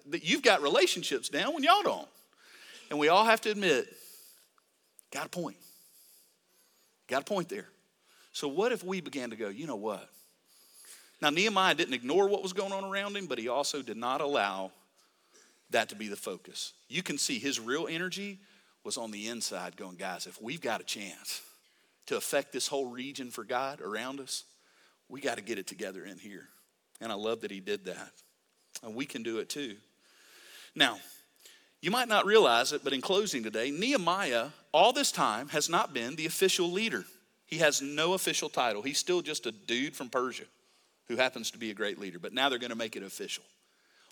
that 0.08 0.24
you've 0.24 0.42
got 0.42 0.62
relationships 0.62 1.30
down 1.30 1.54
when 1.54 1.64
y'all 1.64 1.84
don't. 1.84 2.08
And 2.90 3.00
we 3.00 3.10
all 3.10 3.26
have 3.26 3.42
to 3.42 3.52
admit, 3.52 3.88
got 5.12 5.26
a 5.26 5.30
point. 5.30 5.58
Got 7.08 7.22
a 7.22 7.26
point 7.26 7.50
there. 7.50 7.68
So, 8.32 8.48
what 8.48 8.72
if 8.72 8.84
we 8.84 9.02
began 9.02 9.30
to 9.30 9.36
go, 9.36 9.50
you 9.50 9.68
know 9.68 9.76
what? 9.76 10.10
Now, 11.22 11.30
Nehemiah 11.30 11.76
didn't 11.76 11.94
ignore 11.94 12.28
what 12.28 12.44
was 12.44 12.54
going 12.54 12.74
on 12.74 12.84
around 12.84 13.16
him, 13.16 13.28
but 13.28 13.38
he 13.38 13.48
also 13.48 13.82
did 13.82 13.98
not 13.98 14.22
allow 14.22 14.72
that 15.70 15.90
to 15.90 15.96
be 15.96 16.08
the 16.08 16.16
focus. 16.16 16.74
You 16.90 17.04
can 17.04 17.18
see 17.18 17.40
his 17.40 17.60
real 17.60 17.88
energy 17.90 18.40
was 18.84 18.98
on 18.98 19.12
the 19.12 19.28
inside, 19.28 19.78
going, 19.78 19.96
guys, 19.96 20.28
if 20.28 20.42
we've 20.42 20.62
got 20.62 20.82
a 20.82 20.84
chance 20.84 21.42
to 22.08 22.18
affect 22.18 22.52
this 22.52 22.68
whole 22.68 22.88
region 22.88 23.32
for 23.32 23.44
God 23.44 23.80
around 23.82 24.20
us, 24.20 24.44
we 25.14 25.22
got 25.22 25.38
to 25.38 25.44
get 25.44 25.60
it 25.60 25.68
together 25.68 26.04
in 26.04 26.18
here. 26.18 26.50
And 27.00 27.12
I 27.12 27.16
love 27.16 27.42
that 27.42 27.52
he 27.52 27.60
did 27.60 27.86
that. 27.86 28.10
And 28.82 28.96
we 28.96 29.06
can 29.06 29.22
do 29.22 29.38
it 29.38 29.48
too. 29.48 29.76
Now, 30.76 30.98
you 31.82 31.92
might 31.92 32.08
not 32.08 32.26
realize 32.26 32.74
it, 32.74 32.84
but 32.84 32.94
in 32.94 33.02
closing 33.02 33.44
today, 33.44 33.70
Nehemiah, 33.70 34.48
all 34.72 34.92
this 34.92 35.12
time, 35.12 35.50
has 35.50 35.70
not 35.70 35.94
been 35.94 36.16
the 36.16 36.26
official 36.26 36.72
leader. 36.72 37.06
He 37.46 37.60
has 37.60 37.80
no 37.80 38.14
official 38.14 38.50
title. 38.50 38.82
He's 38.82 38.98
still 38.98 39.22
just 39.22 39.46
a 39.46 39.52
dude 39.52 39.96
from 39.96 40.10
Persia 40.10 40.46
who 41.08 41.16
happens 41.16 41.52
to 41.52 41.60
be 41.60 41.70
a 41.70 41.76
great 41.76 42.00
leader, 42.00 42.18
but 42.18 42.34
now 42.34 42.50
they're 42.50 42.58
going 42.58 42.72
to 42.72 42.76
make 42.76 42.96
it 42.96 43.04
official. 43.04 43.44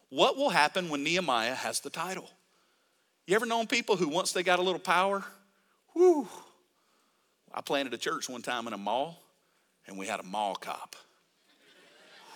What 0.10 0.38
will 0.38 0.52
happen 0.52 0.88
when 0.90 1.04
Nehemiah 1.04 1.56
has 1.56 1.80
the 1.80 1.90
title? 1.90 2.30
You 3.26 3.36
ever 3.36 3.48
known 3.48 3.66
people 3.66 3.96
who, 3.96 4.08
once 4.08 4.34
they 4.34 4.44
got 4.44 4.60
a 4.60 4.62
little 4.62 4.80
power, 4.80 5.24
whoo, 5.96 6.28
I 7.52 7.62
planted 7.62 7.96
a 7.96 7.98
church 7.98 8.30
one 8.30 8.44
time 8.44 8.68
in 8.68 8.74
a 8.74 8.78
mall, 8.78 9.21
and 9.88 9.98
we 9.98 10.08
had 10.08 10.20
a 10.20 10.24
mall 10.24 10.56
cop. 10.56 10.96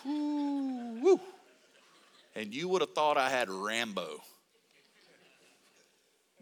Woo, 0.05 1.01
woo. 1.01 1.19
And 2.35 2.53
you 2.53 2.67
would 2.69 2.81
have 2.81 2.93
thought 2.93 3.17
I 3.17 3.29
had 3.29 3.49
Rambo 3.49 4.21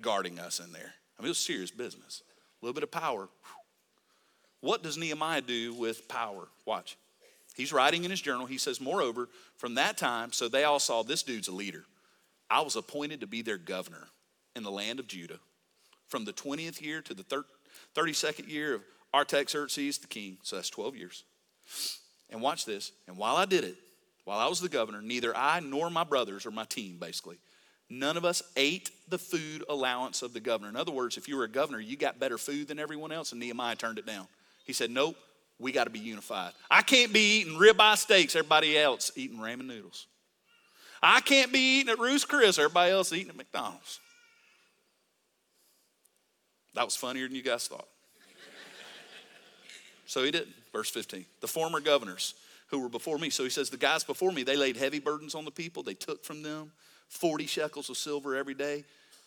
guarding 0.02 0.40
us 0.40 0.60
in 0.60 0.72
there. 0.72 0.94
I 1.18 1.22
mean, 1.22 1.28
it 1.28 1.30
was 1.30 1.38
serious 1.38 1.72
business. 1.72 2.24
A 2.62 2.66
little 2.66 2.74
bit 2.74 2.84
of 2.84 2.92
power. 2.92 3.30
What 4.62 4.84
does 4.84 4.98
Nehemiah 4.98 5.42
do 5.42 5.74
with 5.74 6.08
power? 6.08 6.48
Watch. 6.66 6.98
He's 7.56 7.72
writing 7.72 8.04
in 8.04 8.12
his 8.12 8.22
journal. 8.22 8.46
He 8.46 8.58
says, 8.58 8.82
Moreover, 8.82 9.30
from 9.58 9.76
that 9.76 9.98
time, 9.98 10.32
so 10.32 10.50
they 10.50 10.64
all 10.64 10.80
saw 10.80 11.04
this 11.04 11.24
dude's 11.24 11.48
a 11.48 11.54
leader. 11.54 11.84
I 12.50 12.62
was 12.62 12.76
appointed 12.76 13.22
to 13.22 13.28
be 13.28 13.42
their 13.42 13.58
governor 13.58 14.08
in 14.56 14.64
the 14.64 14.72
land 14.72 15.00
of 15.00 15.08
Judah 15.08 15.40
from 16.08 16.26
the 16.26 16.34
20th 16.34 16.82
year 16.82 17.02
to 17.02 17.14
the 17.14 17.24
32nd 17.96 18.48
year 18.48 18.76
of 18.76 18.82
Artaxerxes 19.14 19.98
the 20.00 20.08
king. 20.08 20.38
So 20.44 20.56
that's 20.56 20.70
12 20.70 20.96
years. 20.96 21.24
And 22.30 22.42
watch 22.42 22.66
this. 22.66 22.92
And 23.08 23.18
while 23.18 23.36
I 23.36 23.46
did 23.46 23.64
it, 23.64 23.76
while 24.26 24.40
I 24.40 24.48
was 24.48 24.60
the 24.60 24.70
governor, 24.70 25.02
neither 25.02 25.36
I 25.36 25.60
nor 25.60 25.90
my 25.90 26.04
brothers 26.04 26.46
or 26.46 26.52
my 26.52 26.64
team, 26.64 26.98
basically, 27.00 27.38
none 27.90 28.18
of 28.18 28.26
us 28.26 28.42
ate 28.56 28.90
the 29.10 29.18
food 29.18 29.64
allowance 29.70 30.22
of 30.22 30.34
the 30.34 30.40
governor. 30.40 30.70
In 30.70 30.76
other 30.76 30.92
words, 30.92 31.18
if 31.18 31.28
you 31.28 31.38
were 31.38 31.44
a 31.44 31.50
governor, 31.50 31.80
you 31.80 31.98
got 31.98 32.20
better 32.20 32.38
food 32.38 32.68
than 32.68 32.80
everyone 32.80 33.12
else, 33.12 33.32
and 33.32 33.42
Nehemiah 33.42 33.76
turned 33.76 34.00
it 34.00 34.06
down. 34.06 34.28
He 34.66 34.74
said, 34.74 34.90
Nope, 34.90 35.18
we 35.60 35.72
got 35.72 35.84
to 35.84 35.90
be 35.90 36.00
unified. 36.00 36.54
I 36.72 36.82
can't 36.82 37.14
be 37.14 37.42
eating 37.42 37.54
ribeye 37.54 37.98
steaks, 37.98 38.36
everybody 38.36 38.78
else 38.78 39.12
eating 39.16 39.38
ramen 39.38 39.68
noodles. 39.68 40.08
I 41.02 41.20
can't 41.20 41.52
be 41.52 41.80
eating 41.80 41.92
at 41.92 42.00
Ruth's 42.00 42.24
Chris, 42.24 42.58
everybody 42.58 42.92
else 42.92 43.12
eating 43.12 43.30
at 43.30 43.36
McDonald's. 43.36 44.00
That 46.76 46.86
was 46.86 46.96
funnier 46.96 47.28
than 47.28 47.36
you 47.36 47.44
guys 47.44 47.68
thought. 47.68 47.88
So 50.14 50.24
he 50.24 50.30
didn't. 50.30 50.54
Verse 50.72 50.92
15. 50.92 51.26
The 51.42 51.48
former 51.48 51.80
governors 51.80 52.36
who 52.68 52.78
were 52.78 52.90
before 52.90 53.18
me. 53.18 53.32
So 53.32 53.44
he 53.44 53.50
says, 53.50 53.72
The 53.72 53.78
guys 53.78 54.04
before 54.04 54.32
me, 54.32 54.44
they 54.44 54.56
laid 54.56 54.78
heavy 54.78 55.00
burdens 55.00 55.34
on 55.34 55.44
the 55.44 55.50
people. 55.50 55.82
They 55.82 55.96
took 55.96 56.24
from 56.24 56.44
them 56.44 56.72
40 57.08 57.48
shekels 57.48 57.90
of 57.90 57.98
silver 57.98 58.36
every 58.36 58.54
day. 58.54 58.84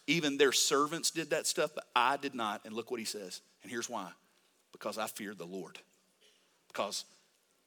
Even 0.06 0.38
their 0.38 0.52
servants 0.52 1.10
did 1.10 1.30
that 1.30 1.48
stuff, 1.48 1.72
but 1.74 1.88
I 1.96 2.16
did 2.18 2.36
not. 2.36 2.60
And 2.64 2.72
look 2.72 2.92
what 2.92 3.00
he 3.00 3.04
says. 3.04 3.40
And 3.64 3.72
here's 3.72 3.90
why 3.90 4.10
because 4.70 4.96
I 4.96 5.08
feared 5.08 5.38
the 5.38 5.44
Lord. 5.44 5.76
Because 6.68 7.04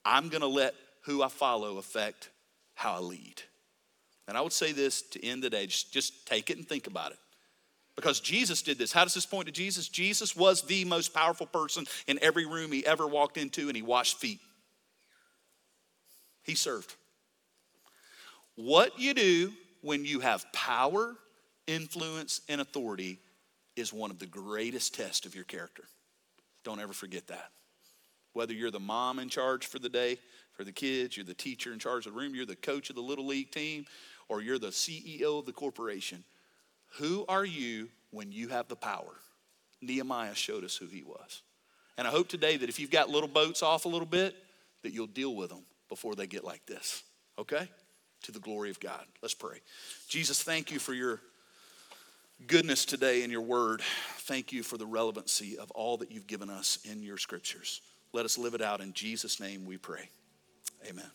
I'm 0.05 0.29
going 0.29 0.39
to 0.39 0.47
let 0.47 0.73
who 1.01 1.21
I 1.21 1.27
follow 1.27 1.77
affect 1.77 2.29
how 2.75 2.95
I 2.95 2.99
lead. 2.99 3.41
And 4.29 4.37
I 4.37 4.41
would 4.41 4.53
say 4.53 4.71
this 4.71 5.01
to 5.01 5.25
end 5.25 5.43
the 5.43 5.49
day 5.49 5.65
just, 5.65 5.91
just 5.91 6.25
take 6.25 6.49
it 6.49 6.55
and 6.55 6.65
think 6.65 6.87
about 6.87 7.11
it. 7.11 7.17
Because 7.99 8.21
Jesus 8.21 8.61
did 8.61 8.77
this. 8.77 8.93
How 8.93 9.03
does 9.03 9.13
this 9.13 9.25
point 9.25 9.47
to 9.47 9.51
Jesus? 9.51 9.89
Jesus 9.89 10.33
was 10.33 10.61
the 10.61 10.85
most 10.85 11.13
powerful 11.13 11.45
person 11.45 11.85
in 12.07 12.17
every 12.21 12.45
room 12.45 12.71
he 12.71 12.85
ever 12.85 13.05
walked 13.05 13.35
into, 13.35 13.67
and 13.67 13.75
he 13.75 13.81
washed 13.81 14.17
feet. 14.17 14.39
He 16.43 16.55
served. 16.55 16.95
What 18.55 18.97
you 18.97 19.13
do 19.13 19.51
when 19.81 20.05
you 20.05 20.21
have 20.21 20.45
power, 20.53 21.13
influence, 21.67 22.39
and 22.47 22.61
authority 22.61 23.19
is 23.75 23.91
one 23.91 24.11
of 24.11 24.19
the 24.19 24.27
greatest 24.27 24.95
tests 24.95 25.25
of 25.25 25.35
your 25.35 25.43
character. 25.43 25.83
Don't 26.63 26.79
ever 26.79 26.93
forget 26.93 27.27
that. 27.27 27.49
Whether 28.31 28.53
you're 28.53 28.71
the 28.71 28.79
mom 28.79 29.19
in 29.19 29.27
charge 29.27 29.65
for 29.65 29.79
the 29.79 29.89
day, 29.89 30.19
for 30.53 30.63
the 30.63 30.71
kids, 30.71 31.17
you're 31.17 31.25
the 31.25 31.33
teacher 31.33 31.73
in 31.73 31.79
charge 31.79 32.05
of 32.05 32.13
the 32.13 32.19
room, 32.19 32.33
you're 32.33 32.45
the 32.45 32.55
coach 32.55 32.89
of 32.89 32.95
the 32.95 33.01
little 33.01 33.27
league 33.27 33.51
team, 33.51 33.85
or 34.29 34.41
you're 34.41 34.57
the 34.57 34.67
CEO 34.67 35.37
of 35.37 35.45
the 35.45 35.51
corporation, 35.51 36.23
who 36.97 37.25
are 37.27 37.45
you 37.45 37.89
when 38.11 38.31
you 38.31 38.49
have 38.49 38.67
the 38.67 38.75
power? 38.75 39.15
Nehemiah 39.81 40.35
showed 40.35 40.63
us 40.63 40.75
who 40.75 40.87
he 40.87 41.03
was. 41.03 41.41
And 41.97 42.07
I 42.07 42.11
hope 42.11 42.27
today 42.27 42.57
that 42.57 42.69
if 42.69 42.79
you've 42.79 42.91
got 42.91 43.09
little 43.09 43.29
boats 43.29 43.61
off 43.61 43.85
a 43.85 43.89
little 43.89 44.07
bit, 44.07 44.35
that 44.83 44.93
you'll 44.93 45.07
deal 45.07 45.35
with 45.35 45.49
them 45.49 45.63
before 45.89 46.15
they 46.15 46.27
get 46.27 46.43
like 46.43 46.65
this. 46.65 47.03
Okay? 47.37 47.69
To 48.23 48.31
the 48.31 48.39
glory 48.39 48.69
of 48.69 48.79
God. 48.79 49.03
Let's 49.21 49.33
pray. 49.33 49.59
Jesus, 50.07 50.41
thank 50.41 50.71
you 50.71 50.79
for 50.79 50.93
your 50.93 51.19
goodness 52.47 52.85
today 52.85 53.23
in 53.23 53.31
your 53.31 53.41
word. 53.41 53.81
Thank 54.19 54.51
you 54.51 54.63
for 54.63 54.77
the 54.77 54.85
relevancy 54.85 55.57
of 55.57 55.71
all 55.71 55.97
that 55.97 56.11
you've 56.11 56.27
given 56.27 56.49
us 56.49 56.79
in 56.89 57.03
your 57.03 57.17
scriptures. 57.17 57.81
Let 58.13 58.25
us 58.25 58.37
live 58.37 58.53
it 58.53 58.61
out 58.61 58.81
in 58.81 58.93
Jesus' 58.93 59.39
name 59.39 59.65
we 59.65 59.77
pray. 59.77 60.09
Amen. 60.87 61.11